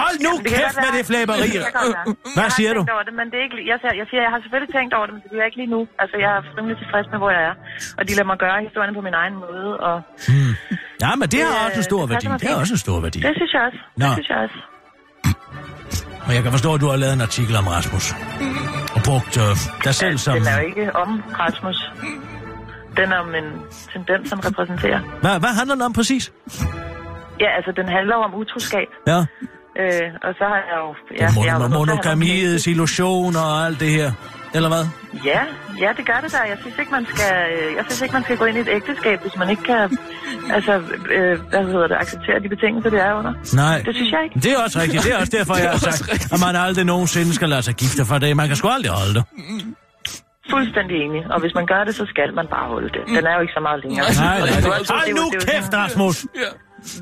Hold 0.00 0.16
nu 0.26 0.32
Det 0.38 0.46
kan 0.50 0.56
kæft 0.60 0.76
med 0.84 0.90
være. 0.90 0.98
det 0.98 1.04
flæberi! 1.10 1.48
Det. 1.56 1.64
Hvad 2.36 2.50
siger 2.58 2.72
du? 2.78 2.80
over 2.94 3.04
det, 3.08 3.14
men 3.20 3.26
det 3.30 3.36
er 3.40 3.44
ikke, 3.48 3.58
jeg, 3.72 3.76
siger, 3.82 3.94
jeg 4.00 4.06
siger, 4.10 4.22
jeg 4.26 4.32
har 4.34 4.40
selvfølgelig 4.44 4.70
tænkt 4.78 4.92
over 4.98 5.04
det, 5.08 5.12
men 5.16 5.20
det 5.24 5.30
bliver 5.32 5.46
ikke 5.48 5.58
lige 5.62 5.70
nu. 5.76 5.80
Altså, 6.02 6.16
jeg 6.24 6.30
er 6.38 6.40
rimelig 6.56 6.76
tilfreds 6.82 7.06
med, 7.12 7.18
hvor 7.22 7.30
jeg 7.36 7.42
er. 7.50 7.54
Og 7.98 8.02
de 8.08 8.12
lader 8.18 8.28
mig 8.32 8.38
gøre 8.44 8.56
historien 8.68 8.92
på 8.98 9.02
min 9.08 9.16
egen 9.22 9.34
måde, 9.44 9.68
og 9.88 9.96
Ja, 11.04 11.10
men 11.20 11.26
det 11.34 11.40
har 11.48 11.54
Det, 11.56 11.64
også 11.66 11.78
en 11.80 11.84
øh, 11.86 11.90
stor 11.90 12.00
det 12.04 12.10
værdi. 12.12 12.26
mig 12.30 12.36
Det 12.40 12.46
har 12.52 12.56
også 12.64 12.74
en 12.78 12.82
stor 12.86 12.98
værdi. 13.06 13.18
det 13.26 13.32
synes 13.40 13.52
jeg 13.56 13.62
også. 13.68 13.80
Nå. 14.00 14.06
Det 14.06 14.14
synes 14.18 14.28
jeg 14.32 14.38
også. 14.46 14.58
Og 16.26 16.30
jeg 16.36 16.42
kan 16.44 16.50
forstå, 16.56 16.68
at 16.76 16.80
du 16.84 16.88
har 16.92 16.96
lavet 17.04 17.14
en 17.18 17.24
artikel 17.28 17.54
om 17.62 17.66
Rasmus. 17.76 18.06
Og 18.12 18.16
brugt 19.04 19.38
øh, 19.38 19.56
dig 19.84 19.94
selv 19.94 20.18
som... 20.18 20.34
Den 20.38 20.46
er 20.46 20.60
jo 20.60 20.66
ikke 20.66 20.96
om 20.96 21.22
Rasmus. 21.40 21.78
Den 22.96 23.12
er 23.12 23.18
om 23.18 23.34
en 23.34 23.48
tendens, 23.92 24.30
han 24.30 24.44
repræsenterer. 24.46 25.00
Hvad, 25.20 25.38
hvad 25.40 25.48
handler 25.58 25.74
den 25.74 25.82
om 25.82 25.92
præcis? 25.92 26.32
Ja, 27.40 27.50
altså, 27.56 27.72
den 27.76 27.88
handler 27.88 28.14
om 28.16 28.34
utroskab. 28.34 28.88
Ja, 29.06 29.20
Øh, 29.78 30.10
og 30.22 30.34
så 30.38 30.44
har 30.52 30.60
jeg 30.70 30.76
jo... 30.84 30.94
Ja, 31.20 31.28
mon- 31.28 31.68
monogamiets 31.78 32.66
illusioner 32.66 33.40
og 33.40 33.66
alt 33.66 33.80
det 33.80 33.90
her. 33.90 34.12
Eller 34.56 34.68
hvad? 34.74 34.84
Ja, 35.30 35.42
ja, 35.84 35.90
det 35.96 36.04
gør 36.10 36.18
det 36.24 36.30
der. 36.32 36.44
Jeg 36.52 36.58
synes 36.62 36.76
ikke, 36.80 36.92
man 36.98 37.06
skal, 37.12 37.32
øh, 37.52 37.76
jeg 37.78 37.84
synes 37.88 38.00
ikke, 38.02 38.12
man 38.18 38.24
skal 38.26 38.36
gå 38.36 38.44
ind 38.44 38.56
i 38.58 38.60
et 38.60 38.68
ægteskab, 38.78 39.18
hvis 39.22 39.36
man 39.36 39.48
ikke 39.50 39.62
kan 39.62 39.98
altså, 40.56 40.72
øh, 41.16 41.34
hvad 41.50 41.64
hedder 41.72 41.86
det, 41.92 41.96
acceptere 42.04 42.38
de 42.44 42.48
betingelser, 42.54 42.90
det 42.90 43.00
er 43.08 43.12
under. 43.20 43.32
Nej. 43.64 43.78
Det 43.86 43.94
synes 43.98 44.10
jeg 44.12 44.20
ikke. 44.26 44.34
Det 44.44 44.50
er 44.52 44.58
også 44.64 44.76
rigtigt. 44.82 45.02
Det 45.04 45.12
er 45.14 45.18
også 45.22 45.34
derfor, 45.38 45.54
jeg 45.64 45.70
har 45.70 45.78
sagt, 45.90 46.32
at 46.34 46.40
man 46.46 46.56
aldrig 46.66 46.84
nogensinde 46.84 47.34
skal 47.34 47.48
lade 47.48 47.62
sig 47.62 47.74
gifte 47.74 48.04
for 48.04 48.18
det. 48.18 48.36
Man 48.36 48.46
kan 48.48 48.56
sgu 48.56 48.68
aldrig 48.68 48.92
holde 49.00 49.14
det. 49.18 49.24
Fuldstændig 50.50 50.96
enig. 51.04 51.22
Og 51.34 51.38
hvis 51.40 51.54
man 51.58 51.66
gør 51.72 51.82
det, 51.84 51.94
så 52.00 52.04
skal 52.12 52.28
man 52.34 52.46
bare 52.54 52.66
holde 52.74 52.88
det. 52.96 53.02
Den 53.16 53.24
er 53.30 53.34
jo 53.36 53.40
ikke 53.44 53.54
så 53.58 53.62
meget 53.68 53.78
længere. 53.84 54.04
Nej, 54.26 54.40
Og 54.42 54.48
nej, 54.48 54.70
Hold 54.94 55.08
nu 55.20 55.24
kæft, 55.48 55.72
Rasmus! 55.74 56.16
Ja. 56.42 56.50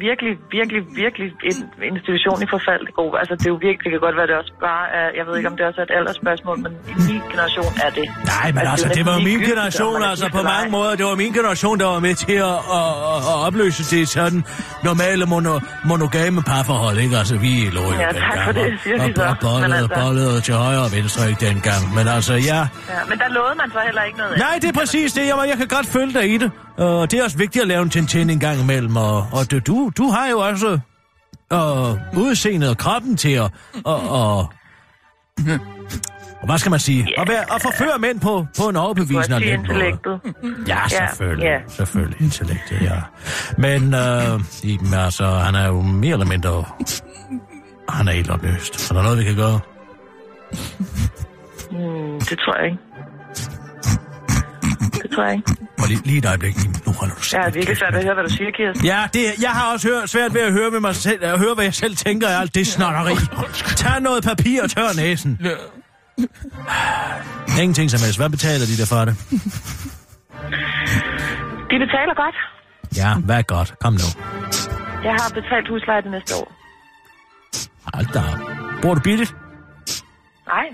Virkelig, 0.09 0.33
virkelig, 0.59 0.81
virkelig 1.05 1.29
en 1.51 1.59
institution 1.91 2.37
i 2.47 2.49
forfald. 2.55 2.83
Det, 2.87 2.95
gode. 3.01 3.13
Altså, 3.23 3.35
det 3.41 3.47
er 3.49 3.53
jo 3.57 3.59
virkelig, 3.69 3.87
det 3.93 3.97
kan 3.97 4.03
godt 4.09 4.17
være, 4.21 4.27
det 4.31 4.37
også 4.43 4.55
bare 4.71 4.85
er, 5.01 5.07
jeg 5.19 5.25
ved 5.29 5.35
ikke, 5.39 5.49
om 5.53 5.57
det 5.59 5.65
også 5.71 5.81
er 5.83 5.87
et 5.91 5.95
aldersspørgsmål, 5.99 6.57
men 6.65 6.73
i 6.93 6.95
min 7.09 7.23
generation 7.33 7.71
er 7.87 7.91
det. 7.99 8.07
Nej, 8.35 8.49
men 8.57 8.63
altså, 8.73 8.87
det 8.89 8.93
er 8.93 8.99
det 9.01 9.07
var 9.13 9.19
min 9.31 9.41
generation, 9.51 9.93
man 9.99 10.03
er 10.09 10.11
altså 10.15 10.29
på 10.39 10.43
mange 10.53 10.69
måder. 10.77 10.93
Det 11.01 11.05
var 11.11 11.17
min 11.25 11.33
generation, 11.39 11.75
der 11.83 11.89
var 11.95 12.01
med 12.09 12.15
til 12.25 12.37
at, 12.51 12.57
at, 12.79 12.91
at, 13.13 13.19
at 13.33 13.37
opløse 13.47 13.83
det 13.93 14.03
sådan 14.17 14.41
normale 14.89 15.25
mono, 15.33 15.55
monogame 15.91 16.41
parforhold, 16.53 16.97
ikke? 17.05 17.15
Altså, 17.23 17.37
vi 17.47 17.53
lå 17.77 17.83
jo 17.83 17.93
Ja, 17.93 17.99
tak 17.99 18.15
dengang, 18.15 18.45
for 18.47 18.53
det, 18.59 18.67
og- 18.73 18.79
siger 18.85 18.97
de 18.97 19.03
og, 19.11 19.17
så. 19.17 19.25
og 19.33 19.37
bollede, 19.47 19.77
altså- 19.83 19.99
bollede 20.03 20.41
til 20.47 20.55
højre 20.65 20.83
og 20.87 20.91
venstre 20.99 21.21
ikke 21.31 21.41
dengang. 21.49 21.83
Men 21.97 22.05
altså, 22.17 22.35
ja... 22.51 22.61
Ja, 22.95 23.01
men 23.11 23.17
der 23.23 23.29
lovede 23.39 23.55
man 23.63 23.69
så 23.77 23.81
heller 23.89 24.03
ikke 24.09 24.19
noget 24.23 24.33
af. 24.33 24.39
Nej, 24.47 24.55
det 24.63 24.69
er 24.73 24.77
præcis 24.83 25.09
det. 25.17 25.23
Jeg, 25.31 25.37
jeg 25.53 25.57
kan 25.63 25.69
godt 25.77 25.87
følge 25.97 26.13
dig 26.19 26.27
i 26.35 26.37
det. 26.43 26.51
Og 26.77 27.11
det 27.11 27.19
er 27.19 27.25
også 27.25 27.39
vigtigt 27.39 27.63
at 27.63 27.69
lave 27.69 27.83
en 27.83 27.91
Tintin 27.91 28.31
en 28.31 28.41
gang 28.41 28.61
imellem. 28.61 28.97
Og, 28.97 29.17
og 29.33 29.51
du, 29.51 29.59
du, 29.59 29.91
du 29.99 30.09
har 30.09 30.29
jo 30.29 30.39
også 30.39 30.79
og 31.51 31.99
udseendet 32.17 32.71
og 32.71 32.79
kroppen 32.79 33.17
til 33.17 33.33
at... 33.33 33.51
Og, 33.85 34.11
og, 34.11 34.53
og 36.41 36.47
hvad 36.47 36.59
skal 36.59 36.71
man 36.71 36.81
sige? 36.81 37.09
Ja. 37.17 37.23
At, 37.23 37.29
være, 37.29 37.55
at 37.55 37.63
forføre 37.63 37.99
mænd 37.99 38.21
på, 38.21 38.47
på 38.59 38.69
en 38.69 38.77
overbevisende 38.77 39.37
og 39.37 39.41
let 39.41 39.61
måde. 39.69 40.19
Ja, 40.69 40.89
selvfølgelig. 40.89 41.45
ja. 41.45 41.59
Selvfølgelig 41.69 42.21
intellektet, 42.21 42.83
ja. 42.83 43.01
Men 43.59 43.95
øh, 43.95 44.41
Iben, 44.63 44.95
altså, 44.95 45.27
han 45.27 45.55
er 45.55 45.67
jo 45.67 45.81
mere 45.81 46.13
eller 46.13 46.27
mindre... 46.27 46.65
Han 47.89 48.09
er 48.09 48.13
helt 48.13 48.31
opløst. 48.31 48.91
Er 48.91 48.95
der 48.95 49.03
noget, 49.03 49.19
vi 49.19 49.25
kan 49.25 49.37
gøre? 49.37 49.61
Hmm, 51.71 52.21
det 52.21 52.39
tror 52.39 52.57
jeg 52.57 52.65
ikke. 52.65 52.79
Det 55.03 55.11
tror 55.11 55.25
jeg 55.25 55.35
ikke. 55.35 55.57
Og 55.83 55.89
lige, 55.89 56.03
lige 56.05 56.19
et 56.19 56.27
øjeblik. 56.27 56.57
Nu 56.87 56.93
holder 56.93 57.15
du 57.15 57.21
Jeg 57.21 57.25
simpelthen 57.25 57.55
virkelig 57.55 57.77
svært 57.79 57.93
med 57.93 58.01
at 58.01 58.05
høre, 58.05 58.15
hvad 58.15 58.25
du 58.25 58.33
siger, 58.39 58.51
Kirsten. 58.51 58.87
Ja, 58.87 59.01
det, 59.15 59.25
jeg 59.43 59.51
har 59.51 59.73
også 59.73 59.89
hør, 59.89 60.07
svært 60.07 60.35
ved 60.35 60.41
at 60.41 60.53
høre, 60.53 60.71
med 60.71 60.81
mig 60.81 60.95
selv, 60.95 61.25
at 61.25 61.39
høre, 61.39 61.55
hvad 61.55 61.65
jeg 61.65 61.75
selv 61.75 61.97
tænker 61.97 62.29
af 62.29 62.41
alt 62.41 62.55
det 62.55 62.67
snotteri. 62.67 63.15
Tag 63.77 64.01
noget 64.01 64.25
papir 64.25 64.63
og 64.63 64.71
tør 64.71 64.89
næsen. 64.97 65.41
Ja. 65.45 65.57
Ingenting 67.63 67.91
som 67.91 68.01
helst. 68.05 68.19
Hvad 68.19 68.31
betaler 68.31 68.65
de 68.71 68.77
der 68.81 68.87
for 68.95 69.05
det? 69.05 69.15
De 71.71 71.77
betaler 71.85 72.15
godt. 72.23 72.37
Ja, 72.97 73.15
hvad 73.27 73.39
er 73.39 73.43
godt? 73.43 73.75
Kom 73.81 73.93
nu. 73.93 74.09
Jeg 75.05 75.15
har 75.21 75.29
betalt 75.35 75.69
husleje 75.69 76.03
det 76.03 76.11
næste 76.11 76.33
år. 76.41 76.53
Hold 77.95 78.07
da. 78.07 78.23
Bor 78.83 78.95
du 78.95 79.01
billigt? 79.01 79.35
Nej, 80.47 80.67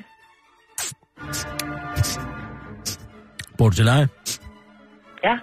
Bor 3.59 3.69
du 3.69 3.75
til 3.75 3.85
leje? 3.85 4.09
ja. 5.25 5.39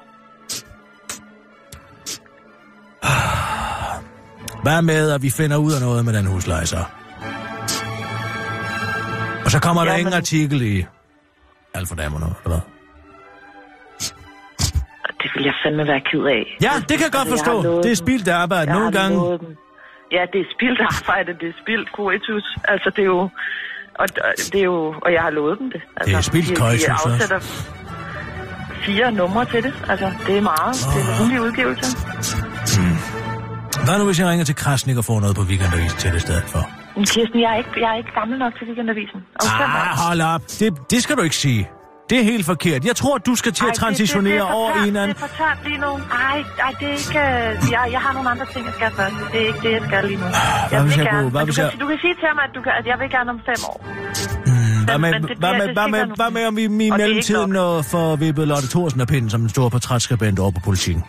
Hvad 4.63 4.81
med, 4.81 5.11
at 5.11 5.21
vi 5.21 5.29
finder 5.29 5.57
ud 5.57 5.73
af 5.73 5.81
noget 5.81 6.05
med 6.05 6.13
den 6.13 6.25
husleje 6.25 6.65
så? 6.65 6.77
Og 9.45 9.51
så 9.51 9.59
kommer 9.61 9.81
der 9.85 9.91
Jamen- 9.91 9.99
ingen 9.99 10.13
artikel 10.13 10.61
i 10.61 10.85
alt 11.73 11.87
for 11.87 11.95
damer 11.95 12.19
nu, 12.19 12.25
eller 12.25 12.49
hvad? 12.49 12.59
Det 15.23 15.31
vil 15.35 15.43
jeg 15.43 15.53
fandme 15.65 15.87
være 15.87 16.01
ked 16.11 16.23
af. 16.37 16.57
Ja, 16.61 16.71
det 16.89 16.95
kan 16.97 17.03
jeg 17.07 17.11
godt 17.19 17.27
Altså, 17.27 17.35
jeg 17.35 17.53
forstå. 17.55 17.61
lovet 17.61 17.83
Det 17.83 17.91
er 17.91 17.95
spildt 17.95 18.27
arbejde. 18.27 18.71
Jeg 18.71 18.79
Nogle 18.79 18.91
gange... 18.99 19.17
Ja, 20.11 20.23
det 20.33 20.39
er 20.41 20.45
spildt 20.57 20.81
arbejde, 20.81 21.31
det 21.41 21.47
er 21.49 21.53
spildt 21.63 21.89
coitus. 21.95 22.45
Altså, 22.67 22.89
det 22.95 23.01
er 23.01 23.05
jo... 23.05 23.29
Og, 23.99 24.07
det 24.53 24.55
er 24.59 24.63
jo, 24.63 24.95
og 25.05 25.13
jeg 25.13 25.21
har 25.21 25.29
lovet 25.29 25.59
dem 25.59 25.71
det. 25.71 25.81
Altså, 25.97 26.09
Det 26.11 26.17
er 26.17 26.21
spildt 26.21 26.49
de- 26.49 26.55
coitus 26.55 26.85
De 26.85 26.91
også. 26.93 27.67
Fire 28.85 29.11
numre 29.11 29.45
til 29.45 29.63
det. 29.63 29.73
Altså, 29.89 30.11
det 30.27 30.37
er 30.37 30.41
meget. 30.41 30.73
Det 30.93 31.01
er 31.01 31.05
en 31.15 31.19
rimelig 31.21 31.41
udgivelse. 31.41 31.97
Hvad 33.85 33.97
nu, 33.99 34.05
hvis 34.05 34.19
jeg 34.19 34.27
ringer 34.27 34.45
til 34.45 34.55
Krasnik 34.55 34.97
og 34.97 35.05
får 35.05 35.19
noget 35.19 35.35
på 35.35 35.41
weekendavisen 35.41 35.97
til 35.99 36.09
det 36.13 36.21
stedet 36.21 36.43
for? 36.53 36.61
Kirsten, 37.13 37.39
jeg 37.41 37.49
er 37.53 37.57
ikke, 37.57 37.69
jeg 37.83 37.89
er 37.93 37.97
ikke 38.01 38.13
gammel 38.19 38.37
nok 38.39 38.53
til 38.57 38.67
weekendavisen. 38.67 39.19
År. 39.41 39.61
Ah, 39.61 39.97
hold 40.07 40.21
op. 40.33 40.41
Det, 40.59 40.91
det 40.91 41.03
skal 41.03 41.15
du 41.17 41.21
ikke 41.21 41.35
sige. 41.35 41.69
Det 42.09 42.17
er 42.19 42.23
helt 42.33 42.45
forkert. 42.45 42.85
Jeg 42.85 42.95
tror, 42.95 43.17
du 43.17 43.35
skal 43.41 43.51
til 43.53 43.63
Ej, 43.63 43.69
at 43.69 43.75
transitionere 43.75 44.33
det, 44.33 44.41
det, 44.41 44.47
det 44.47 44.55
er 44.55 44.61
over 44.61 44.71
en 44.89 44.95
anden... 44.95 45.15
Det 45.15 45.23
er 45.23 45.27
for 45.27 45.31
tørt 45.37 45.57
lige 45.67 45.77
nu. 45.85 45.91
Ej, 46.27 46.37
ej, 46.65 46.71
det 46.79 46.87
er 46.87 46.95
ikke... 47.03 47.19
øh, 47.19 47.71
Jeg, 47.75 47.81
jeg 47.95 48.01
har 48.05 48.13
nogle 48.13 48.29
andre 48.33 48.45
ting, 48.53 48.65
jeg 48.69 48.73
skal 48.79 48.91
først. 48.99 49.15
Det 49.31 49.39
er 49.43 49.47
ikke 49.51 49.61
det, 49.67 49.71
jeg 49.77 49.83
skal 49.87 49.99
lige 50.09 50.19
nu. 50.23 50.27
hvad 50.69 50.81
hvis 50.85 50.97
jeg 50.97 51.05
gerne, 51.05 51.17
kunne- 51.21 51.31
hvad 51.35 51.43
hvis 51.45 51.55
du, 51.55 51.61
jeg- 51.61 51.71
kan, 51.71 51.79
du 51.83 51.87
kan 51.91 51.97
sige 52.05 52.15
til 52.21 52.29
mig, 52.37 52.43
at, 52.47 52.51
du 52.57 52.61
kan, 52.65 52.71
at 52.79 52.85
jeg 52.91 52.97
vil 53.01 53.09
gerne 53.15 53.29
om 53.35 53.39
fem 53.49 53.59
år. 53.71 53.77
Hvad 54.85 54.97
med, 54.97 55.13
det 55.13 55.37
hvad 55.37 55.53
med, 55.53 55.73
hvad 55.73 55.87
med, 55.87 56.15
hvad 56.15 56.31
med 56.31 56.45
om 56.47 56.55
vi 56.57 56.63
i 56.63 56.89
Og 56.91 56.97
mellemtiden 56.97 57.51
får 57.91 58.15
vippet 58.15 58.47
Lotte 58.47 58.67
Thorsen 58.69 59.01
af 59.01 59.07
pinden 59.07 59.29
som 59.29 59.41
en 59.41 59.49
stor 59.49 59.69
portrætskribent 59.69 60.39
over 60.39 60.51
på 60.51 60.59
politikken? 60.65 61.03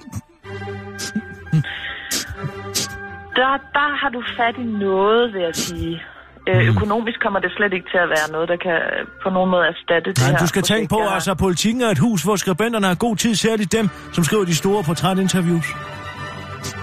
Der, 3.39 3.53
der 3.79 3.89
har 4.01 4.09
du 4.17 4.23
fat 4.39 4.55
i 4.65 4.67
noget, 4.87 5.33
vil 5.35 5.43
jeg 5.43 5.55
sige. 5.55 6.03
Øh, 6.49 6.57
Mm. 6.63 6.69
økonomisk 6.69 7.19
kommer 7.23 7.41
det 7.41 7.51
slet 7.57 7.73
ikke 7.73 7.87
til 7.93 7.99
at 7.99 8.09
være 8.09 8.29
noget, 8.33 8.49
der 8.49 8.57
kan 8.57 8.71
øh, 8.73 9.07
på 9.23 9.29
nogen 9.31 9.51
måde 9.51 9.65
erstatte 9.73 10.11
det 10.11 10.19
Nej, 10.21 10.31
her 10.31 10.39
du 10.39 10.47
skal 10.47 10.63
tænke 10.63 10.89
på, 10.89 11.01
har. 11.03 11.15
altså 11.15 11.35
politikken 11.35 11.83
er 11.83 11.89
et 11.91 11.99
hus, 11.99 12.23
hvor 12.23 12.37
skribenterne 12.37 12.87
har 12.87 12.95
god 12.95 13.17
tid, 13.17 13.35
særligt 13.35 13.73
dem, 13.73 13.89
som 14.13 14.25
skriver 14.25 14.45
de 14.45 14.55
store 14.55 14.83
portrætinterviews. 14.83 15.67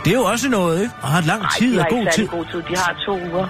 Det 0.04 0.12
er 0.14 0.18
jo 0.22 0.26
også 0.34 0.50
noget, 0.50 0.82
ikke? 0.82 0.94
Og 1.02 1.08
har 1.16 1.22
lang 1.32 1.42
tid 1.58 1.80
og 1.80 1.86
god 1.90 2.06
tid. 2.16 2.28
god 2.28 2.46
tid. 2.52 2.62
De 2.70 2.76
har 2.84 2.94
to 3.06 3.14
uger. 3.28 3.48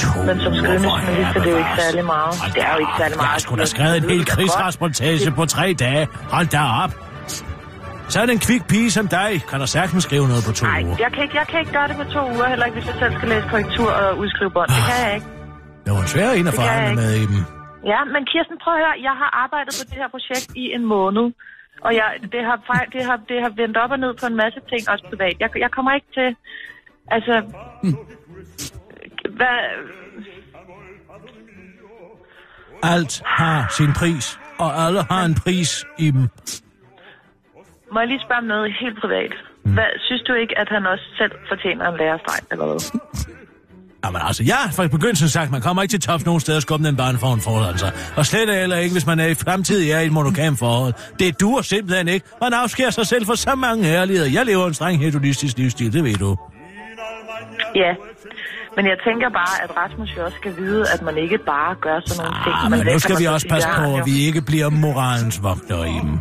To 0.00 0.22
Men 0.28 0.36
som 0.44 0.52
hvor 0.52 0.74
journalist 0.84 1.36
er 1.36 1.42
det 1.44 1.50
jo 1.50 1.58
ikke 1.62 1.74
særlig 1.78 2.04
meget. 2.04 2.32
Hold 2.40 2.52
Det 2.56 2.62
er 2.68 2.72
jo 2.72 2.78
da 2.78 2.84
ikke 2.84 2.96
særlig 3.02 3.16
meget. 3.16 3.32
Jeg 3.32 3.40
skulle 3.40 3.60
da 3.60 3.66
skrevet 3.74 3.96
en 3.96 4.02
Det 4.02 4.10
hel 4.10 4.24
krigsrasmontage 4.26 5.30
på 5.30 5.44
tre 5.46 5.66
dage. 5.84 6.08
Hold 6.34 6.46
da 6.56 6.60
op. 6.84 6.92
Så 8.12 8.16
er 8.22 8.26
det 8.26 8.32
en 8.38 8.44
kvik 8.48 8.62
pige 8.72 8.90
som 8.90 9.06
dig. 9.18 9.30
Kan 9.50 9.60
der 9.60 9.66
sagtens 9.78 10.02
skrive 10.08 10.26
noget 10.32 10.42
på 10.48 10.52
to 10.52 10.64
Nej, 10.66 10.82
uger? 10.84 10.96
jeg 11.04 11.10
kan, 11.14 11.22
ikke, 11.26 11.36
jeg 11.40 11.46
kan 11.50 11.58
ikke 11.62 11.72
gøre 11.78 11.88
det 11.90 11.96
på 12.02 12.04
to 12.16 12.20
uger, 12.34 12.46
heller 12.52 12.66
ikke 12.68 12.76
hvis 12.78 12.86
jeg 12.90 12.96
selv 13.02 13.12
skal 13.18 13.28
læse 13.32 13.46
korrektur 13.52 13.90
og 14.02 14.18
udskrive 14.22 14.50
bånd. 14.56 14.68
Det 14.76 14.82
kan 14.90 14.98
jeg 15.06 15.14
ikke. 15.18 15.26
Det 15.84 15.90
var 15.94 16.00
en 16.06 16.10
svær 16.14 16.28
en 16.30 16.38
at 16.38 16.44
Det 16.46 16.54
forhandle 16.60 16.94
med 17.02 17.10
i 17.22 17.26
dem. 17.32 17.40
Ja, 17.92 18.00
men 18.14 18.22
Kirsten, 18.30 18.56
prøv 18.64 18.72
at 18.76 18.80
høre. 18.82 18.94
Jeg 19.08 19.14
har 19.22 19.30
arbejdet 19.44 19.72
på 19.80 19.84
det 19.90 19.96
her 20.02 20.08
projekt 20.16 20.48
i 20.62 20.64
en 20.76 20.84
måned. 20.94 21.26
Og 21.84 21.94
jeg, 21.94 22.08
det, 22.32 22.44
har, 22.44 22.56
det, 22.92 23.04
har, 23.04 23.16
det 23.28 23.42
har 23.42 23.48
vendt 23.48 23.76
op 23.76 23.90
og 23.90 23.98
ned 23.98 24.14
på 24.20 24.26
en 24.26 24.36
masse 24.36 24.60
ting, 24.70 24.90
også 24.90 25.04
privat. 25.10 25.36
Jeg, 25.40 25.50
jeg 25.58 25.70
kommer 25.70 25.92
ikke 25.94 26.06
til... 26.14 26.36
Altså... 27.10 27.34
Hvad... 29.38 29.58
Alt 32.82 33.22
har 33.26 33.74
sin 33.78 33.92
pris, 33.92 34.40
og 34.58 34.70
alle 34.84 35.02
har 35.10 35.24
en 35.24 35.34
pris 35.44 35.86
i 35.98 36.10
dem. 36.10 36.28
må 37.92 38.00
jeg 38.00 38.08
lige 38.08 38.20
spørge 38.26 38.38
om 38.38 38.44
noget 38.44 38.74
helt 38.80 39.00
privat? 39.00 39.32
Hvad, 39.64 39.90
synes 39.98 40.22
du 40.22 40.32
ikke, 40.32 40.58
at 40.58 40.68
han 40.68 40.86
også 40.86 41.04
selv 41.18 41.32
fortjener 41.48 41.88
en 41.88 41.96
lærerstreg, 41.96 42.40
eller 42.50 42.66
hvad? 42.66 42.80
Jamen 44.04 44.20
altså, 44.24 44.42
jeg 44.46 44.54
har 44.54 44.70
fra 44.72 44.86
begyndelsen 44.86 45.28
sagt, 45.28 45.50
man 45.50 45.60
kommer 45.60 45.82
ikke 45.82 45.92
til 45.92 46.00
tops 46.00 46.24
nogen 46.24 46.40
steder 46.40 46.58
og 46.58 46.62
skubbe 46.62 46.86
den 46.86 46.96
barn 46.96 47.18
foran 47.18 47.40
forhold, 47.40 47.66
altså. 47.68 47.90
Og 48.16 48.26
slet 48.26 48.54
heller 48.54 48.76
ikke, 48.76 48.92
hvis 48.92 49.06
man 49.06 49.20
er 49.20 49.26
i 49.26 49.34
fremtiden 49.34 49.90
er 49.96 50.00
i 50.00 50.06
et 50.06 50.12
monogam 50.12 50.56
forhold. 50.56 50.92
Det 51.18 51.40
duer 51.40 51.62
simpelthen 51.62 52.08
ikke. 52.08 52.26
Man 52.40 52.52
afskærer 52.52 52.90
sig 52.90 53.06
selv 53.06 53.26
for 53.26 53.34
så 53.34 53.54
mange 53.54 53.84
herligheder. 53.84 54.30
Jeg 54.30 54.46
lever 54.46 54.66
en 54.66 54.74
streng 54.74 54.98
hedonistisk 55.00 55.58
livsstil, 55.58 55.92
det 55.92 56.04
ved 56.04 56.14
du. 56.14 56.36
Ja, 57.74 57.92
men 58.76 58.86
jeg 58.86 58.96
tænker 59.06 59.28
bare, 59.40 59.54
at 59.64 59.70
Rasmus 59.76 60.16
jo 60.16 60.24
også 60.24 60.36
skal 60.36 60.56
vide, 60.56 60.84
at 60.94 61.02
man 61.02 61.18
ikke 61.18 61.38
bare 61.38 61.74
gør 61.80 62.00
sådan 62.06 62.24
nogle 62.24 62.38
ting. 62.44 62.54
Ah, 62.64 62.70
men 62.70 62.92
nu 62.92 62.98
skal 62.98 63.18
vi 63.18 63.24
sig 63.24 63.32
også 63.32 63.48
passe 63.48 63.68
på, 63.78 63.96
at 63.96 64.06
vi 64.06 64.26
ikke 64.26 64.42
bliver 64.42 64.68
moralens 64.70 65.42
vogtere 65.42 65.88
i 65.88 65.98
dem. 66.02 66.18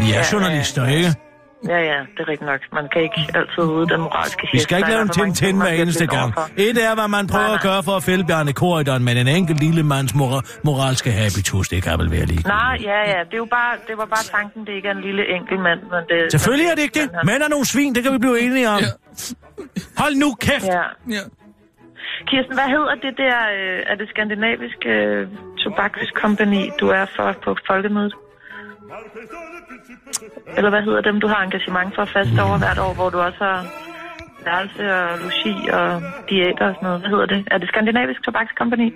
Vi 0.00 0.06
er 0.10 0.16
Ja, 0.16 0.22
journalister, 0.32 0.82
ja, 0.82 0.90
ja. 0.90 0.96
ikke? 0.96 1.31
Ja, 1.68 1.78
ja, 1.90 1.98
det 2.14 2.20
er 2.24 2.28
rigtigt 2.28 2.48
nok. 2.52 2.60
Man 2.72 2.88
kan 2.92 3.02
ikke 3.02 3.20
altid 3.34 3.62
ude 3.76 3.86
den 3.88 4.00
moralske 4.00 4.48
Vi 4.52 4.58
skal 4.58 4.78
ikke 4.78 4.90
lave 4.90 5.02
en 5.02 5.34
tin 5.34 5.56
hver 5.56 5.66
eneste 5.82 6.06
gang. 6.06 6.34
Et 6.56 6.76
er, 6.86 6.94
hvad 6.94 7.08
man 7.08 7.26
prøver 7.26 7.46
Nej, 7.46 7.54
at 7.54 7.62
gøre 7.62 7.82
for 7.82 7.92
at 8.00 8.02
fælde 8.02 8.24
Bjarne 8.24 8.52
Korydon, 8.52 9.04
men 9.04 9.16
en 9.16 9.28
enkelt 9.28 9.58
lille 9.66 9.82
mands 9.82 10.12
mora- 10.20 10.44
moralske 10.64 11.10
habitus, 11.12 11.68
det 11.68 11.82
kan 11.82 11.98
vel 11.98 12.10
være 12.10 12.26
lige. 12.32 12.42
Nej, 12.48 12.76
ja, 12.90 12.98
ja. 13.12 13.18
Det, 13.28 13.34
er 13.38 13.42
jo 13.46 13.48
bare, 13.58 13.72
det 13.88 13.94
var 14.00 14.04
bare 14.04 14.24
tanken, 14.36 14.60
det 14.66 14.72
ikke 14.78 14.88
er 14.88 14.94
en 15.00 15.04
lille 15.08 15.22
enkelt 15.36 15.60
mand. 15.60 15.80
Men 15.92 16.02
det, 16.10 16.32
Selvfølgelig 16.32 16.66
er 16.70 16.74
det 16.74 16.82
ikke 16.82 16.98
det. 17.00 17.10
Mænd 17.24 17.42
er 17.42 17.48
nogle 17.48 17.66
svin, 17.66 17.94
det 17.94 18.02
kan 18.04 18.12
vi 18.12 18.18
blive 18.18 18.40
enige 18.40 18.68
om. 18.68 18.80
Ja. 18.80 18.90
Hold 20.02 20.14
nu 20.24 20.28
kæft! 20.46 20.66
Ja. 20.78 20.84
Ja. 21.16 21.24
Kirsten, 22.30 22.54
hvad 22.60 22.68
hedder 22.76 22.94
det 23.06 23.14
der, 23.24 23.36
øh, 23.58 23.90
er 23.90 23.94
det 24.00 24.06
skandinaviske 24.12 24.88
øh, 24.88 25.28
tobakskompani, 25.62 26.62
du 26.80 26.86
er 26.88 27.06
for 27.16 27.28
på 27.44 27.50
folkemødet? 27.70 28.14
Eller 30.56 30.70
hvad 30.70 30.82
hedder 30.82 31.00
dem, 31.00 31.20
du 31.20 31.26
har 31.26 31.42
engagement 31.42 31.94
for 31.94 32.04
fast 32.04 32.38
over 32.38 32.58
hvert 32.58 32.78
år, 32.78 32.94
hvor 32.94 33.10
du 33.10 33.18
også 33.20 33.38
har 33.44 33.66
værelse 34.44 34.94
og 34.94 35.18
logi 35.18 35.68
og 35.68 36.02
diæter 36.28 36.66
og 36.68 36.74
sådan 36.74 36.86
noget. 36.86 37.00
Hvad 37.00 37.10
hedder 37.10 37.26
det? 37.26 37.48
Er 37.50 37.58
det 37.58 37.68
skandinavisk 37.68 38.22
tobakskompani? 38.22 38.92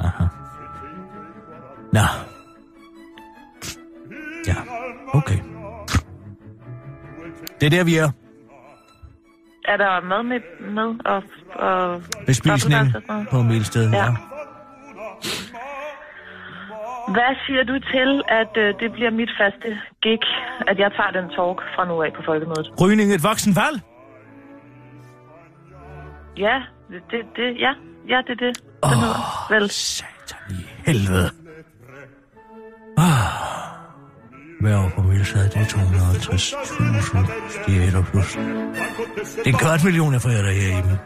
Aha. 0.00 0.24
Nå. 1.92 2.06
Ja, 4.46 4.56
okay. 5.14 5.38
Det 7.60 7.66
er 7.66 7.70
der, 7.70 7.84
vi 7.84 7.96
er. 7.96 8.10
Er 9.64 9.76
der 9.76 10.00
mad 10.00 10.22
med, 10.22 10.40
med 10.60 10.94
og, 11.04 11.22
og 11.54 12.02
Bespisning 12.26 12.94
og 13.08 13.26
på 13.30 13.42
Milsted, 13.42 13.90
ja. 13.90 14.04
Ja. 14.04 14.14
Hvad 17.08 17.32
siger 17.46 17.64
du 17.64 17.78
til, 17.94 18.22
at 18.28 18.52
øh, 18.56 18.74
det 18.80 18.92
bliver 18.92 19.10
mit 19.10 19.30
faste 19.40 19.68
gig, 20.02 20.22
at 20.70 20.78
jeg 20.78 20.90
tager 20.96 21.10
den 21.18 21.26
talk 21.36 21.58
fra 21.74 21.84
nu 21.88 22.02
af 22.02 22.12
på 22.12 22.22
folkemødet? 22.24 22.66
Rygning 22.80 23.14
et 23.14 23.22
voksen 23.22 23.56
valg? 23.56 23.76
Ja, 26.36 26.56
det, 26.90 27.00
det, 27.10 27.20
det 27.36 27.60
ja, 27.60 27.72
ja, 28.08 28.18
det 28.26 28.30
er 28.30 28.34
det. 28.46 28.52
Oh, 28.82 28.90
det 28.90 28.98
hedder, 28.98 29.54
vel. 29.54 29.70
Satan 29.70 30.38
i 30.50 30.66
helvede. 30.86 31.30
Ah. 32.98 33.04
Hver 34.60 34.78
år 34.84 34.88
på 34.96 35.02
Milsted, 35.02 35.48
det 35.48 35.56
er 35.56 35.64
250.000 35.64 37.66
diæter 37.66 38.02
plus. 38.10 38.32
Det 38.34 39.46
er 39.46 39.46
en 39.46 39.54
kvart 39.58 39.84
million, 39.84 40.12
jeg 40.12 40.20
får 40.20 40.28
her 40.30 40.50
i 40.50 40.82
dem. 40.88 40.98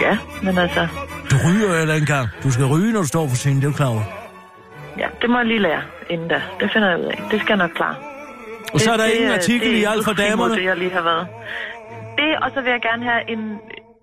Ja, 0.00 0.18
men 0.42 0.58
altså, 0.58 0.88
Du 1.30 1.36
ryger 1.46 1.78
heller 1.78 1.94
ikke 1.94 2.04
engang. 2.04 2.28
Du 2.44 2.50
skal 2.50 2.64
ryge, 2.64 2.92
når 2.92 3.00
du 3.00 3.06
står 3.06 3.28
for 3.28 3.36
scenen, 3.36 3.60
det 3.60 3.66
er 3.66 3.70
du 3.70 3.76
klar 3.76 3.88
over. 3.88 4.02
ja, 4.98 5.08
det 5.22 5.30
må 5.30 5.36
jeg 5.38 5.46
lige 5.46 5.58
lære 5.58 5.82
inden 6.10 6.28
da. 6.28 6.42
Det 6.60 6.70
finder 6.72 6.88
jeg 6.90 6.98
ud 6.98 7.04
af. 7.04 7.18
Det 7.30 7.40
skal 7.40 7.52
jeg 7.52 7.56
nok 7.66 7.70
klare. 7.76 7.94
Og 8.74 8.80
så 8.80 8.92
er 8.92 8.96
der 8.96 9.04
det, 9.04 9.12
ingen 9.14 9.32
artikel 9.32 9.70
det 9.70 9.76
i 9.76 9.84
alt 9.84 10.04
for 10.04 10.12
damerne. 10.12 10.54
Det, 10.54 10.64
jeg 10.64 10.76
lige 10.76 10.90
har 10.90 11.02
været. 11.02 11.26
Det, 12.18 12.30
og 12.42 12.50
så 12.54 12.60
vil 12.60 12.70
jeg 12.70 12.80
gerne 12.82 13.04
have 13.04 13.30
en 13.30 13.58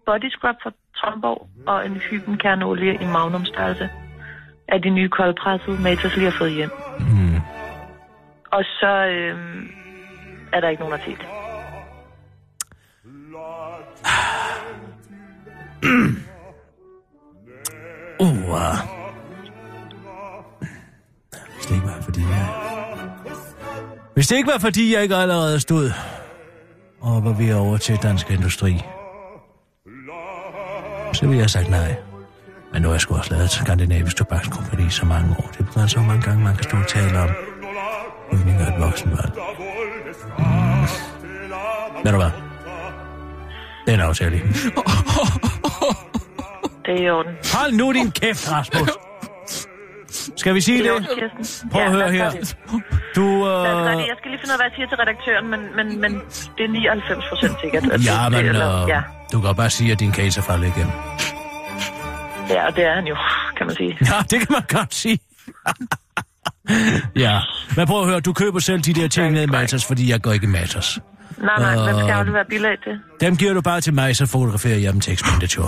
body 0.06 0.30
scrub 0.30 0.56
fra 0.64 0.72
Tromborg 0.98 1.48
og 1.68 1.86
en 1.86 1.96
hybenkerneolie 1.96 2.94
i 2.94 3.06
magnum 3.06 3.46
størrelse 3.46 3.90
af 4.68 4.82
de 4.82 4.90
nye 4.90 5.10
koldpressede 5.10 5.82
Matas 5.82 6.16
lige 6.16 6.32
har 6.32 6.38
fået 6.38 6.52
hjem. 6.52 6.70
Hmm. 7.00 7.36
Og 8.52 8.64
så 8.64 8.92
øh, 9.16 9.36
er 10.54 10.60
der 10.60 10.70
ikke 10.70 10.82
nogen 10.82 10.94
artikel. 11.00 11.26
Uh, 15.84 15.90
uh. 18.28 18.78
Hvis 21.56 21.66
det 21.66 21.76
ikke 21.76 21.88
var 21.88 22.02
fordi 22.02 22.22
jeg... 22.22 22.48
Hvis 24.14 24.28
det 24.28 24.36
ikke 24.36 24.52
var 24.52 24.58
fordi 24.58 24.94
jeg 24.94 25.04
ikke 25.04 25.16
allerede 25.16 25.60
stod 25.60 25.92
og 27.02 27.26
var 27.26 27.34
ved 27.34 27.54
over 27.54 27.78
til 27.78 27.98
dansk 28.04 28.32
industri, 28.32 28.82
så 31.14 31.22
ville 31.22 31.36
jeg 31.36 31.44
have 31.44 31.50
sagt 31.50 31.70
nej. 31.70 31.96
Men 32.74 32.82
nu 32.82 32.88
har 32.88 32.94
jeg 32.94 33.02
sgu 33.02 33.16
også 33.16 33.34
lavet 33.34 33.50
skandinavisk 33.50 34.16
Tobakskompagni 34.16 34.86
i 34.86 34.90
så 34.90 35.06
mange 35.06 35.36
år. 35.40 35.50
Det 35.58 35.68
er 35.68 35.72
så 35.72 35.80
altså, 35.80 36.00
mange 36.00 36.22
gange, 36.22 36.44
man 36.44 36.56
kan 36.56 36.64
stå 36.64 36.78
og 36.78 36.88
tale 36.88 37.20
om 37.20 37.30
rygning 38.34 38.58
af 38.58 38.76
et 38.76 38.82
voksenvalg. 38.82 39.32
Mm. 40.38 40.44
Ved 42.04 42.12
du 42.12 42.18
hvad? 42.18 42.47
Det 43.88 43.94
er 43.94 43.98
en 43.98 44.00
aftale. 44.10 44.38
Det 46.86 46.94
er 46.94 47.02
i 47.06 47.10
orden. 47.10 47.34
Hold 47.54 47.72
nu 47.74 47.94
din 47.94 48.12
kæft, 48.12 48.52
Rasmus. 48.52 48.90
Skal 50.38 50.54
vi 50.56 50.62
sige 50.62 50.84
Det 50.84 50.90
er 50.92 50.96
det? 51.00 51.08
Kirsten. 51.20 51.70
Prøv 51.70 51.82
at 51.82 51.92
høre 51.92 52.00
lad 52.00 52.08
os 52.28 52.34
her. 52.34 52.40
det. 52.40 52.58
Du, 53.16 53.22
øh... 53.48 53.92
det. 53.92 54.08
Jeg 54.08 54.16
skal 54.20 54.32
lige 54.32 54.40
finde 54.42 54.46
ud 54.46 54.52
af, 54.52 54.58
hvad 54.58 54.66
jeg 54.70 54.72
siger 54.76 54.88
til 54.88 54.98
redaktøren, 54.98 55.48
men, 55.52 55.60
men, 55.76 56.02
men 56.02 56.12
det 56.58 56.64
er 56.66 56.70
99 56.70 57.26
procent 57.30 57.54
sikkert. 57.62 57.84
at 57.92 58.06
Ja, 58.06 58.24
det- 58.24 58.32
men 58.32 58.46
eller- 58.46 58.84
øh, 58.84 58.90
ja. 58.90 59.02
du 59.32 59.42
kan 59.42 59.56
bare 59.56 59.70
sige, 59.70 59.92
at 59.92 60.00
din 60.00 60.14
case 60.14 60.40
er 60.40 60.44
faldet 60.44 60.68
igennem. 60.68 60.94
ja, 62.50 62.68
og 62.68 62.76
det 62.76 62.84
er 62.86 62.96
han 62.96 63.06
jo, 63.08 63.16
kan 63.58 63.68
man 63.68 63.76
sige. 63.76 63.98
Ja, 64.02 64.18
det 64.32 64.40
kan 64.40 64.48
man 64.50 64.64
godt 64.70 64.94
sige. 64.96 65.20
ja, 67.26 67.40
men 67.76 67.88
prøv 67.88 68.02
at 68.02 68.08
høre, 68.08 68.20
du 68.20 68.34
køber 68.34 68.60
selv 68.60 68.82
de 68.82 68.94
der 68.94 69.08
ting 69.08 69.32
ned 69.34 69.44
i 69.44 69.46
Matas, 69.46 69.86
fordi 69.86 70.10
jeg 70.12 70.22
går 70.22 70.32
ikke 70.32 70.44
i 70.46 70.50
Matas. 70.50 71.00
Nej, 71.38 71.60
nej, 71.60 71.84
hvem 71.86 71.96
skal 72.00 72.12
aflevere 72.12 72.46
bilag 72.50 72.78
til? 72.84 73.00
Dem 73.22 73.38
giver 73.38 73.54
du 73.54 73.62
bare 73.62 73.82
til 73.82 73.94
mig, 73.94 74.16
så 74.16 74.26
fotograferer 74.26 74.78
jeg 74.78 74.94
dem 74.94 75.02
til 75.02 75.14
Expenditure. 75.14 75.68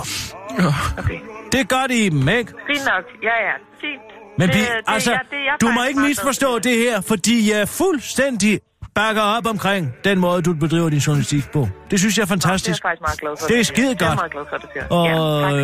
Okay. 0.98 1.18
Det 1.52 1.68
gør 1.68 1.84
de 1.88 1.94
i 2.06 2.08
dem, 2.08 2.28
ikke? 2.28 2.52
Fint 2.66 2.84
nok. 2.86 3.04
Ja, 3.22 3.28
ja. 3.48 3.54
Fint. 3.80 4.02
Men 4.38 4.48
det, 4.48 4.54
vi, 4.56 4.60
det, 4.60 4.68
altså, 4.86 5.10
ja, 5.10 5.18
det 5.30 5.36
er 5.38 5.42
jeg 5.44 5.54
du 5.60 5.68
må 5.68 5.84
ikke 5.84 6.00
misforstå 6.00 6.58
det 6.58 6.76
her, 6.76 7.00
fordi 7.00 7.52
jeg 7.52 7.68
fuldstændig 7.68 8.60
bakker 8.94 9.22
op 9.22 9.46
omkring 9.46 9.92
den 10.04 10.18
måde, 10.18 10.42
du 10.42 10.54
bedriver 10.54 10.88
din 10.90 10.98
journalistik 10.98 11.50
på. 11.52 11.68
Det 11.90 11.98
synes 12.00 12.18
jeg 12.18 12.22
er 12.22 12.26
Det 12.26 12.30
er 12.30 12.34
fantastisk. 12.34 12.84
jeg 12.84 12.88
faktisk 12.90 13.00
meget 13.00 13.20
glad 13.20 13.30
for. 13.40 13.46
Det 13.46 13.60
er 13.60 13.64
skide 13.64 13.88
Det 13.94 14.02
er 14.02 14.06
jeg 14.06 14.08
godt. 14.08 14.18
meget 14.18 14.32
glad 14.32 14.42
for, 14.50 14.56
du 14.56 14.66
siger. 14.72 14.86
Og 14.88 15.06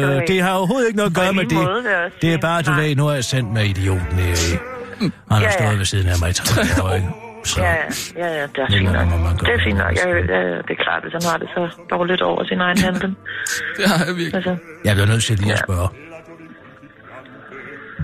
ja, 0.00 0.10
tak 0.12 0.22
øh, 0.22 0.28
det 0.28 0.42
har 0.42 0.52
overhovedet 0.52 0.86
ikke 0.86 0.96
noget 0.96 1.10
at 1.10 1.16
gøre 1.16 1.32
med 1.32 1.44
det. 1.44 1.52
måde, 1.52 1.82
jeg 1.90 2.04
også 2.04 2.16
Det 2.22 2.32
er 2.34 2.38
bare, 2.38 2.62
du 2.62 2.72
ved, 2.72 2.96
nu 2.96 3.04
har 3.04 3.14
jeg 3.14 3.24
sendt 3.24 3.52
med 3.52 3.64
idioten 3.64 4.16
her 4.18 4.32
i. 4.32 4.56
Han 5.00 5.12
har 5.30 5.40
Ja, 5.40 5.44
ja. 5.44 5.50
stået 5.50 5.78
ved 5.78 5.84
siden 5.84 6.08
af 6.08 6.14
mig 6.20 6.30
i 6.30 6.32
tre 6.32 6.62
år, 6.84 6.94
ikke? 6.94 7.08
Så. 7.46 7.60
Ja, 7.62 7.74
ja, 8.22 8.28
ja, 8.38 8.42
det 8.42 8.58
er 8.58 8.66
fint 8.70 8.92
nok. 8.92 9.40
Det 9.40 9.48
er 9.56 9.60
fint 9.66 9.78
nok. 9.78 9.92
Jeg, 9.98 10.06
ja, 10.28 10.40
ja, 10.40 10.56
det 10.66 10.70
er 10.76 10.82
klart, 10.86 11.02
hvis 11.02 11.12
han 11.18 11.22
har 11.30 11.36
det 11.42 11.48
så 11.56 11.62
dårligt 11.90 12.22
over 12.22 12.44
sin 12.44 12.60
egen 12.60 12.78
handel. 12.78 13.14
Det 13.78 13.84
har 13.90 14.04
jeg 14.06 14.16
virkelig. 14.16 14.34
Altså, 14.34 14.56
Jeg 14.84 14.94
bliver 14.96 15.06
nødt 15.06 15.22
til 15.24 15.38
lige 15.38 15.52
at 15.52 15.58
spørge. 15.58 15.88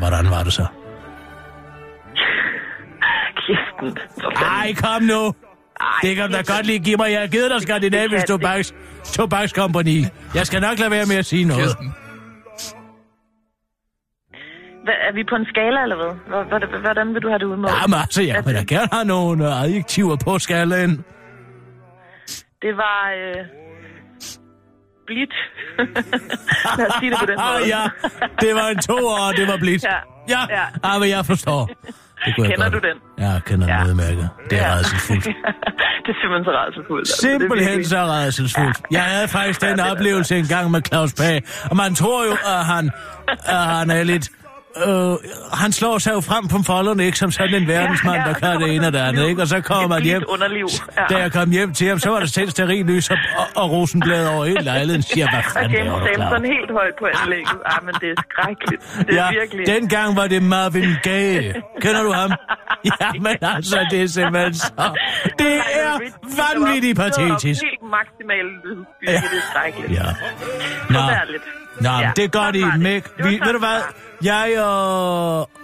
Hvordan 0.01 0.31
var 0.31 0.43
det 0.43 0.53
så? 0.53 0.67
Kirsten. 3.47 3.99
for 4.23 4.33
fanden. 4.39 4.55
Ej, 4.61 4.75
kom 4.83 5.03
nu! 5.03 5.35
Det 6.03 6.17
kan 6.17 6.31
du 6.31 6.33
da 6.37 6.43
godt 6.55 6.67
lige 6.67 6.79
give 6.79 6.97
mig. 6.97 7.13
Jeg 7.13 7.21
har 7.21 7.27
givet 7.27 7.51
dig 7.51 7.63
Skandinavisk 7.63 8.27
Tobaks, 8.27 8.75
Tobakskompani. 9.05 10.07
Jeg 10.35 10.47
skal 10.47 10.61
nok 10.61 10.79
lade 10.79 10.91
være 10.91 11.07
med 11.07 11.17
at 11.17 11.27
sige 11.27 11.45
noget. 11.45 11.63
Kirsten. 11.63 11.95
Er 14.87 15.13
vi 15.15 15.25
på 15.31 15.35
en 15.37 15.47
skala, 15.53 15.83
eller 15.83 15.97
hvad? 15.97 16.13
Hvor- 16.29 16.81
Hvordan 16.81 17.15
vil 17.15 17.23
du 17.23 17.29
have 17.29 17.39
det 17.39 17.45
udmålt? 17.45 17.75
Jamen 17.83 17.99
altså, 18.01 18.23
jeg 18.23 18.43
vil 18.47 18.55
da 18.55 18.63
gerne 18.75 18.89
have 18.93 19.05
nogle 19.05 19.47
øh, 19.49 19.63
adjektiver 19.63 20.17
på 20.25 20.39
skalaen. 20.39 21.05
Det 22.63 22.73
var... 22.77 23.01
Øh, 23.21 23.45
blidt. 25.07 25.35
Lad 26.79 26.87
os 26.87 26.95
sige 27.01 27.11
det 27.11 27.19
på 27.19 27.27
den 27.27 27.39
måde. 27.47 27.67
Ja, 27.75 27.83
det 28.41 28.55
var 28.55 28.67
en 28.69 28.79
toer, 28.79 29.19
og 29.29 29.37
det 29.37 29.49
var 29.49 29.57
blidt. 29.57 29.85
Ja. 29.85 29.99
Ja, 30.29 30.41
Ja. 30.51 30.65
ah, 30.83 31.01
men 31.01 31.09
jeg 31.11 31.27
forstår. 31.27 31.67
Det 31.67 32.35
kunne 32.37 32.49
jeg 32.49 32.55
Kender 32.57 32.71
godt. 32.71 32.83
du 32.83 32.89
den? 32.89 32.97
Ja, 33.19 33.29
jeg 33.33 33.41
kender 33.47 33.67
den 33.67 33.77
Ja. 33.77 33.85
udmærket. 33.91 34.29
Det 34.51 34.59
er 34.59 34.67
Ja. 34.67 34.73
rædselsfuldt. 34.75 35.25
det 36.05 36.11
er 36.15 36.19
simpelthen 36.23 36.45
så 36.45 36.51
rædselsfuldt. 36.61 37.01
altså. 37.09 37.27
Er 37.29 37.31
Simpelthen 37.31 37.69
virkelig- 37.69 37.87
så 37.87 37.97
rædselsfuldt. 38.05 38.79
Jeg 38.91 39.03
havde 39.03 39.29
faktisk 39.29 39.61
den 39.61 39.79
Ja, 39.79 39.91
oplevelse 39.93 40.37
en 40.39 40.45
gang 40.55 40.71
med 40.71 40.81
Claus 40.89 41.13
Pag, 41.15 41.43
og 41.71 41.77
man 41.77 41.95
tror 41.95 42.25
jo, 42.25 42.33
at 42.33 42.65
han, 42.73 42.91
at 43.29 43.63
han 43.79 43.91
er 43.91 44.03
lidt... 44.03 44.29
Øh, 44.77 45.17
han 45.53 45.73
slår 45.73 45.99
sig 45.99 46.13
jo 46.13 46.21
frem 46.21 46.49
på 46.49 46.59
folderne, 46.67 47.05
ikke 47.07 47.19
som 47.19 47.31
sådan 47.31 47.55
en 47.55 47.69
verdensmand, 47.69 48.17
Ja, 48.17 48.23
ja, 48.29 48.33
der 48.33 48.39
kan 48.39 48.61
det 48.61 48.75
ene 48.75 48.87
og 48.87 48.93
det 48.93 49.01
der 49.01 49.07
andet, 49.07 49.29
ikke? 49.29 49.43
Og 49.43 49.49
så 49.49 49.61
kommer 49.61 49.89
man 49.89 50.03
hjem. 50.03 50.23
underliv. 50.29 50.67
Ja. 50.97 51.15
Da 51.15 51.21
jeg 51.23 51.33
kom 51.33 51.51
hjem 51.51 51.75
til 51.75 51.89
ham, 51.89 51.99
så 51.99 52.11
var 52.11 52.21
der 52.21 52.27
tændt 52.27 52.51
stearinlys 52.51 53.11
og, 53.11 53.17
og, 53.39 53.47
og 53.63 53.71
rosenblad 53.71 54.29
over 54.29 54.45
hele 54.45 54.61
lejligheden. 54.63 55.03
Siger, 55.03 55.31
hvad 55.31 55.39
Og 55.39 55.45
fanden 55.53 55.73
James 55.73 55.93
du 55.93 55.99
klar? 56.15 56.29
Samson 56.31 56.45
helt 56.45 56.71
højt 56.71 56.95
på 56.99 57.07
anlægget. 57.23 57.59
Ah, 57.67 57.85
men 57.85 57.95
det 57.95 58.09
er 58.11 58.23
skrækkeligt. 58.31 58.83
Det 59.09 59.19
er 59.19 59.25
Ja, 59.25 59.31
virkelig... 59.41 59.67
dengang 59.67 60.17
var 60.17 60.27
det 60.27 60.43
Marvin 60.43 60.95
Gaye. 61.03 61.55
Kender 61.81 62.03
du 62.03 62.13
ham? 62.13 62.31
Ja, 63.01 63.13
men 63.21 63.37
altså, 63.43 63.87
det 63.91 64.03
er 64.03 64.07
simpelthen 64.07 64.55
så... 64.55 64.99
Det 65.39 65.57
er 65.57 65.99
vanvittigt 66.43 66.97
patetisk. 66.99 67.61
Det 67.63 67.67
var 67.67 67.71
helt 67.71 67.91
maksimal 67.91 68.45
lyd. 68.65 68.85
Ja. 69.07 69.13
Det 69.13 69.39
er 69.39 69.43
skrækkeligt. 69.51 69.93
Ja. 70.01 70.09
Nå. 70.91 71.01
Nå 71.81 71.91
Ja, 71.91 72.11
det 72.17 72.25
er 72.25 72.29
godt, 72.29 72.45
sådan 72.57 72.61
I 72.61 72.63
var 72.63 72.71
det. 72.71 72.81
Meg. 72.81 73.03
Det 73.17 73.25
var 73.25 73.31
Vi, 73.31 73.41
ved 73.45 73.53
du 73.53 73.59
hvad? 73.59 73.81
Jeg 74.23 74.49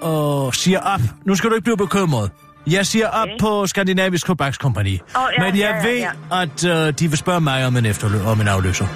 øh, 0.05 0.47
øh, 0.47 0.53
siger 0.53 0.81
op. 0.81 1.01
Nu 1.25 1.35
skal 1.35 1.51
du 1.51 1.55
ikke 1.55 1.65
blive 1.65 1.77
bekymret. 1.77 2.31
Jeg 2.67 2.87
siger 2.87 3.09
op 3.09 3.23
Okay. 3.23 3.39
på 3.41 3.67
Skandinavisk 3.67 4.27
Tobakskompagni. 4.27 4.93
Åh, 5.17 5.23
ja, 5.39 5.45
Men 5.45 5.59
jeg 5.61 5.81
ja, 5.85 5.89
ved, 5.89 5.99
ja. 5.99 6.43
at 6.43 6.87
øh, 6.89 6.93
de 6.99 7.09
vil 7.09 7.19
spørge 7.19 7.41
mig 7.41 7.67
om 7.67 7.77
en, 7.77 7.87
efterlø- 7.87 8.27
om 8.27 8.41
en 8.41 8.49
afløser. 8.49 8.87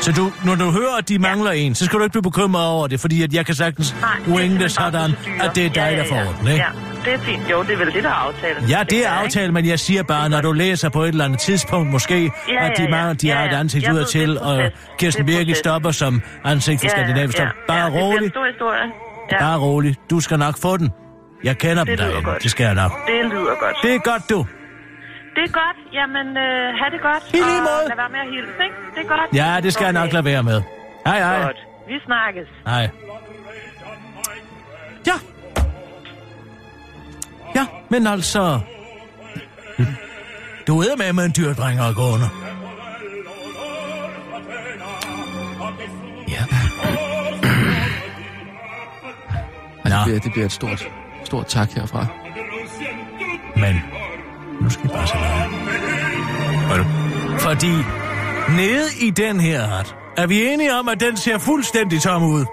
Så 0.00 0.12
du, 0.12 0.32
når 0.44 0.54
du 0.54 0.70
hører, 0.70 0.96
at 0.98 1.08
de 1.08 1.18
mangler 1.18 1.50
en, 1.50 1.74
så 1.74 1.84
skal 1.84 1.98
du 1.98 2.04
ikke 2.04 2.12
blive 2.12 2.22
bekymret 2.22 2.66
over 2.66 2.86
det, 2.86 3.00
fordi 3.00 3.22
at 3.22 3.32
jeg 3.32 3.46
kan 3.46 3.54
sagtens 3.54 3.90
det 4.26 4.34
wing 4.34 4.60
det 4.60 4.70
sådan, 4.72 5.10
at 5.40 5.50
det 5.54 5.66
er 5.66 5.70
dig, 5.70 5.74
Ja, 5.76 5.86
ja, 5.88 5.96
der 5.98 6.04
får 6.08 6.16
ja. 6.16 6.22
den, 6.40 6.48
ikke? 6.48 6.64
Ja, 6.64 6.66
det 7.04 7.14
er 7.14 7.18
fint. 7.18 7.50
Jo, 7.50 7.62
det 7.62 7.70
er 7.72 7.76
vel 7.76 7.92
det, 7.92 8.02
der 8.04 8.08
er 8.10 8.12
aftalen. 8.14 8.68
Ja, 8.68 8.82
det 8.90 9.06
er 9.06 9.10
aftalt, 9.10 9.52
men 9.52 9.66
jeg 9.66 9.78
siger 9.80 10.02
bare, 10.02 10.28
når 10.28 10.40
du 10.40 10.52
læser 10.52 10.88
på 10.88 11.02
et 11.02 11.08
eller 11.08 11.24
andet 11.24 11.38
tidspunkt 11.40 11.90
måske, 11.90 12.22
Ja, 12.48 12.66
at 12.70 12.78
de, 12.78 12.82
ja, 12.82 13.06
ja. 13.06 13.12
de 13.12 13.30
har 13.30 13.40
Ja, 13.40 13.46
et 13.48 13.52
ja. 13.52 13.58
ansigt 13.58 13.88
ud 13.92 14.04
til, 14.04 14.28
det 14.28 14.38
og. 14.38 14.70
Kirsten 14.98 15.26
Det 15.26 15.36
proces. 15.36 15.58
stopper 15.58 15.90
som 15.90 16.22
ansigt 16.44 16.80
for 16.80 16.88
Skandinavisk. 16.88 17.36
Stop. 17.38 17.46
Bare 17.68 17.78
ja, 17.78 17.84
Det 17.86 17.94
rolig, 17.94 18.20
historie. 18.22 18.78
Ja, 19.32 19.38
bare 19.38 19.58
rolig. 19.58 19.96
Du 20.10 20.20
skal 20.20 20.38
nok 20.38 20.58
få 20.62 20.76
den. 20.76 20.90
Jeg 21.44 21.58
kender 21.58 21.84
dem 21.84 21.86
Det 21.86 21.98
lyder 21.98 22.08
derinde. 22.10 22.30
godt. 22.30 22.42
Det 22.42 22.50
skal 22.50 22.64
jeg 22.64 22.74
nok. 22.74 22.92
det 23.06 23.24
lyder 23.30 23.60
godt. 23.60 23.76
Det 23.82 23.94
er 23.94 23.98
godt, 23.98 24.22
du. 24.30 24.46
Det 25.36 25.44
er 25.48 25.52
godt. 25.62 25.78
Jamen, 25.92 26.26
øh, 26.36 26.66
have 26.80 26.90
det 26.94 27.00
godt. 27.08 27.22
I 27.30 27.36
lige 27.36 27.60
og 27.60 27.66
måde. 27.68 27.84
Lad 27.88 27.96
være 27.96 28.12
med 28.16 28.20
at 28.26 28.30
hilse, 28.34 28.58
ikke? 28.66 28.76
Det 28.94 29.00
er 29.04 29.08
godt. 29.08 29.28
Ja, 29.40 29.60
det 29.64 29.72
skal 29.72 29.84
jeg 29.84 29.92
nok 29.92 30.12
lade 30.12 30.24
være 30.24 30.42
med. 30.42 30.62
Hej, 31.06 31.18
hej. 31.18 31.42
Godt. 31.42 31.60
Vi 31.88 31.94
snakkes. 32.04 32.48
Hej. 32.66 32.88
Ja. 35.06 35.16
Ja, 37.54 37.66
men 37.88 38.06
altså... 38.06 38.60
Du 40.66 40.80
er 40.80 40.96
med 40.96 41.12
med 41.12 41.24
en 41.24 41.32
dyr 41.36 41.54
dreng 41.54 41.80
og 41.80 41.94
gående. 41.94 42.28
Ja. 46.28 46.42
Nå. 49.84 49.96
Det, 49.96 50.04
bliver, 50.04 50.20
det 50.20 50.32
bliver 50.32 50.46
et 50.46 50.52
stort, 50.52 50.88
stort 51.24 51.46
tak 51.46 51.68
herfra. 51.70 52.06
Men 53.56 53.82
bare 54.92 55.06
se 55.06 55.14
hvad. 56.68 56.84
Fordi 57.38 57.72
nede 58.56 58.86
i 59.00 59.10
den 59.10 59.40
her 59.40 59.66
hat, 59.66 59.94
er 60.16 60.26
vi 60.26 60.46
enige 60.46 60.74
om, 60.74 60.88
at 60.88 61.00
den 61.00 61.16
ser 61.16 61.38
fuldstændig 61.38 62.00
tom 62.02 62.22
ud. 62.24 62.44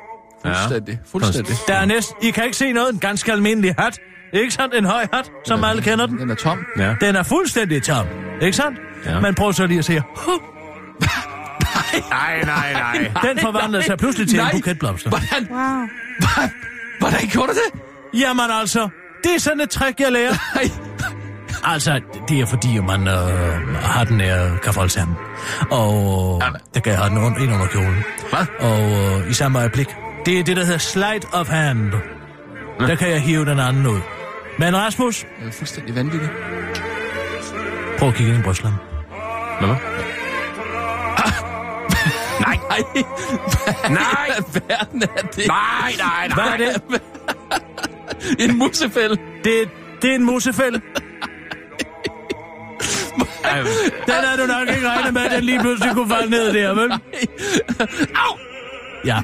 Fuldstændig. 0.45 0.99
Fuldstændig. 1.11 1.55
Der 1.67 1.73
er 1.75 1.85
næsten... 1.85 2.15
I 2.21 2.31
kan 2.31 2.43
ikke 2.45 2.57
se 2.57 2.71
noget. 2.71 2.93
En 2.93 2.99
ganske 2.99 3.31
almindelig 3.31 3.75
hat. 3.79 3.99
Ikke 4.33 4.51
sandt? 4.53 4.75
En 4.75 4.85
høj 4.85 5.07
hat, 5.13 5.31
som 5.45 5.63
alle 5.63 5.81
kender 5.81 6.05
den. 6.05 6.17
Den 6.17 6.29
er 6.29 6.35
tom. 6.35 6.59
Ja. 6.77 6.95
Den 7.01 7.15
er 7.15 7.23
fuldstændig 7.23 7.83
tom. 7.83 8.05
Ikke 8.41 8.57
sandt? 8.57 8.79
Ja. 9.05 9.19
Men 9.19 9.35
prøv 9.35 9.53
så 9.53 9.65
lige 9.65 9.79
at 9.79 9.85
se. 9.85 10.01
Huh, 10.15 10.33
Nej, 12.09 12.41
nej, 12.45 12.73
nej. 12.73 13.09
Den 13.23 13.39
forvandlede 13.39 13.83
sig 13.83 13.97
pludselig 13.97 14.27
til 14.27 14.39
en 14.39 14.43
Nej. 14.45 14.51
buket 14.51 14.79
blomster. 14.79 15.09
Hvordan, 15.09 15.47
Wow. 15.51 15.87
hvordan 16.99 17.27
gjorde 17.27 17.47
du 17.47 17.53
det? 17.53 17.81
Jamen 18.19 18.45
altså, 18.61 18.89
det 19.23 19.35
er 19.35 19.39
sådan 19.39 19.61
et 19.61 19.69
trick, 19.69 19.99
jeg 19.99 20.11
lærer. 20.11 20.33
Nej. 20.55 20.69
Altså, 21.65 22.01
det 22.27 22.39
er 22.39 22.45
fordi, 22.45 22.77
at 22.77 22.83
man 22.83 23.07
øh, 23.07 23.75
har 23.75 24.03
den 24.03 24.21
her 24.21 24.57
kafol 24.63 24.89
sammen. 24.89 25.17
Og 25.71 26.41
der 26.73 26.79
kan 26.79 26.91
jeg 26.93 26.99
have 26.99 27.09
den 27.09 27.17
under, 27.17 27.39
ind 27.41 27.53
under 27.53 27.67
kjolen. 27.67 28.03
Hvad? 28.29 28.45
Og 28.69 28.81
øh, 29.23 29.29
i 29.29 29.33
samme 29.33 29.59
øjeblik. 29.59 29.87
Det 30.25 30.39
er 30.39 30.43
det, 30.43 30.57
der 30.57 30.63
hedder 30.65 30.77
slide 30.79 31.27
of 31.33 31.49
hand. 31.49 31.91
Der 32.79 32.95
kan 32.95 33.09
jeg 33.09 33.21
hive 33.21 33.45
den 33.45 33.59
anden 33.59 33.87
ud. 33.87 33.99
Men 34.59 34.77
Rasmus, 34.77 35.19
Det 35.19 35.27
er 35.47 35.51
fuldstændig 35.51 35.95
vanvittigt. 35.95 36.31
prøv 37.99 38.09
at 38.09 38.15
kigge 38.15 38.31
ind 38.33 38.41
i 38.41 38.43
brystlen. 38.43 38.73
Nå, 39.61 39.67
hvad? 39.67 39.75
Nej. 42.47 42.57
Nej! 43.89 44.29
Hvad 44.51 44.59
i 44.59 44.61
verden 44.69 45.03
er 45.03 45.21
det? 45.21 45.47
Nej, 45.47 45.93
nej, 45.97 46.27
Hvad 46.33 46.43
nej. 46.43 46.53
er 46.53 46.57
det? 46.57 46.81
En 48.49 48.57
musefælde. 48.57 49.17
Det, 49.43 49.69
det 50.01 50.11
er 50.11 50.15
en 50.15 50.23
musefælde. 50.23 50.81
Den 54.05 54.13
havde 54.23 54.41
du 54.41 54.47
nok 54.47 54.75
ikke 54.75 54.89
regnet 54.89 55.13
med, 55.13 55.21
at 55.21 55.31
den 55.31 55.43
lige 55.43 55.59
pludselig 55.59 55.93
kunne 55.93 56.09
falde 56.09 56.29
ned 56.29 56.53
der, 56.53 56.73
vel? 56.73 56.91
Au! 58.15 58.37
Ja, 59.05 59.21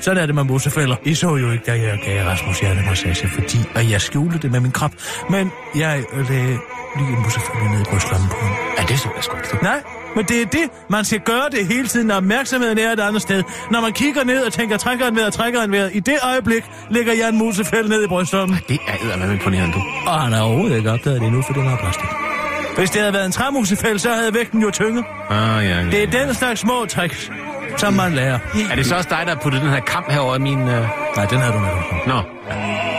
sådan 0.00 0.22
er 0.22 0.26
det 0.26 0.34
med 0.34 0.44
musefælder. 0.44 0.96
I 1.04 1.14
så 1.14 1.36
jo 1.36 1.50
ikke, 1.50 1.64
da 1.66 1.72
jeg 1.72 1.98
gav 2.06 2.26
Rasmus 2.26 2.60
hjertemassage, 2.60 3.28
fordi 3.28 3.58
at 3.74 3.90
jeg 3.90 4.00
skjulte 4.00 4.38
det 4.38 4.50
med 4.50 4.60
min 4.60 4.72
krop. 4.72 4.92
Men 5.30 5.52
jeg 5.76 6.04
lagde 6.28 6.58
lige 6.96 7.08
en 7.08 7.22
musefælde 7.22 7.70
ned 7.72 7.80
i 7.80 7.84
brystlommen 7.84 8.28
på 8.28 8.36
ham. 8.36 8.54
Ja, 8.78 8.82
det 8.82 8.98
så 8.98 9.08
jeg 9.16 9.44
ikke. 9.52 9.64
Nej, 9.64 9.82
men 10.16 10.24
det 10.24 10.42
er 10.42 10.46
det. 10.46 10.70
Man 10.90 11.04
skal 11.04 11.20
gøre 11.20 11.48
det 11.50 11.66
hele 11.66 11.88
tiden, 11.88 12.06
når 12.06 12.14
opmærksomheden 12.14 12.78
er 12.78 12.92
et 12.92 13.00
andet 13.00 13.22
sted. 13.22 13.42
Når 13.70 13.80
man 13.80 13.92
kigger 13.92 14.24
ned 14.24 14.42
og 14.44 14.52
tænker, 14.52 14.76
trækker 14.76 15.06
en 15.08 15.16
vejret, 15.16 15.32
trækker 15.32 15.62
en 15.62 15.72
vejret. 15.72 15.90
I 15.94 16.00
det 16.00 16.18
øjeblik 16.22 16.64
ligger 16.90 17.12
jeg 17.12 17.28
en 17.28 17.38
musefælde 17.38 17.88
ned 17.88 18.04
i 18.04 18.06
brystlommen. 18.06 18.58
Det 18.68 18.78
er 18.88 19.04
eddermame 19.04 19.32
imponerende, 19.32 19.74
du. 19.74 19.82
Og 20.06 20.20
han 20.20 20.32
har 20.32 20.42
overhovedet 20.42 20.76
ikke 20.76 20.90
opdaget 20.90 21.20
det 21.20 21.26
endnu, 21.26 21.42
for 21.42 21.52
den 21.52 21.66
har 21.66 21.76
plastik. 21.76 22.33
Hvis 22.78 22.90
det 22.90 23.00
havde 23.00 23.12
været 23.12 23.26
en 23.26 23.32
træmusefælde, 23.32 23.98
så 23.98 24.08
havde 24.10 24.34
vægten 24.34 24.62
jo 24.62 24.70
tynget. 24.70 25.04
Ah, 25.30 25.64
ja, 25.64 25.80
ja. 25.80 25.84
Det 25.84 26.02
er 26.02 26.24
den 26.24 26.34
slags 26.34 26.60
små 26.60 26.86
tricks, 26.86 27.30
som 27.76 27.94
man 27.94 28.12
lærer. 28.12 28.38
Er 28.70 28.76
det 28.76 28.86
så 28.86 28.96
også 28.96 29.08
dig, 29.10 29.20
der 29.26 29.34
har 29.34 29.40
puttet 29.42 29.62
den 29.62 29.70
her 29.70 29.80
kamp 29.80 30.10
herover 30.10 30.36
i 30.36 30.38
min... 30.38 30.60
Uh... 30.62 30.68
Nej, 31.16 31.26
den 31.30 31.38
havde 31.38 31.52
du 31.52 31.58
med. 31.58 31.68
Nå. 32.06 32.14
Oh, 32.14 32.93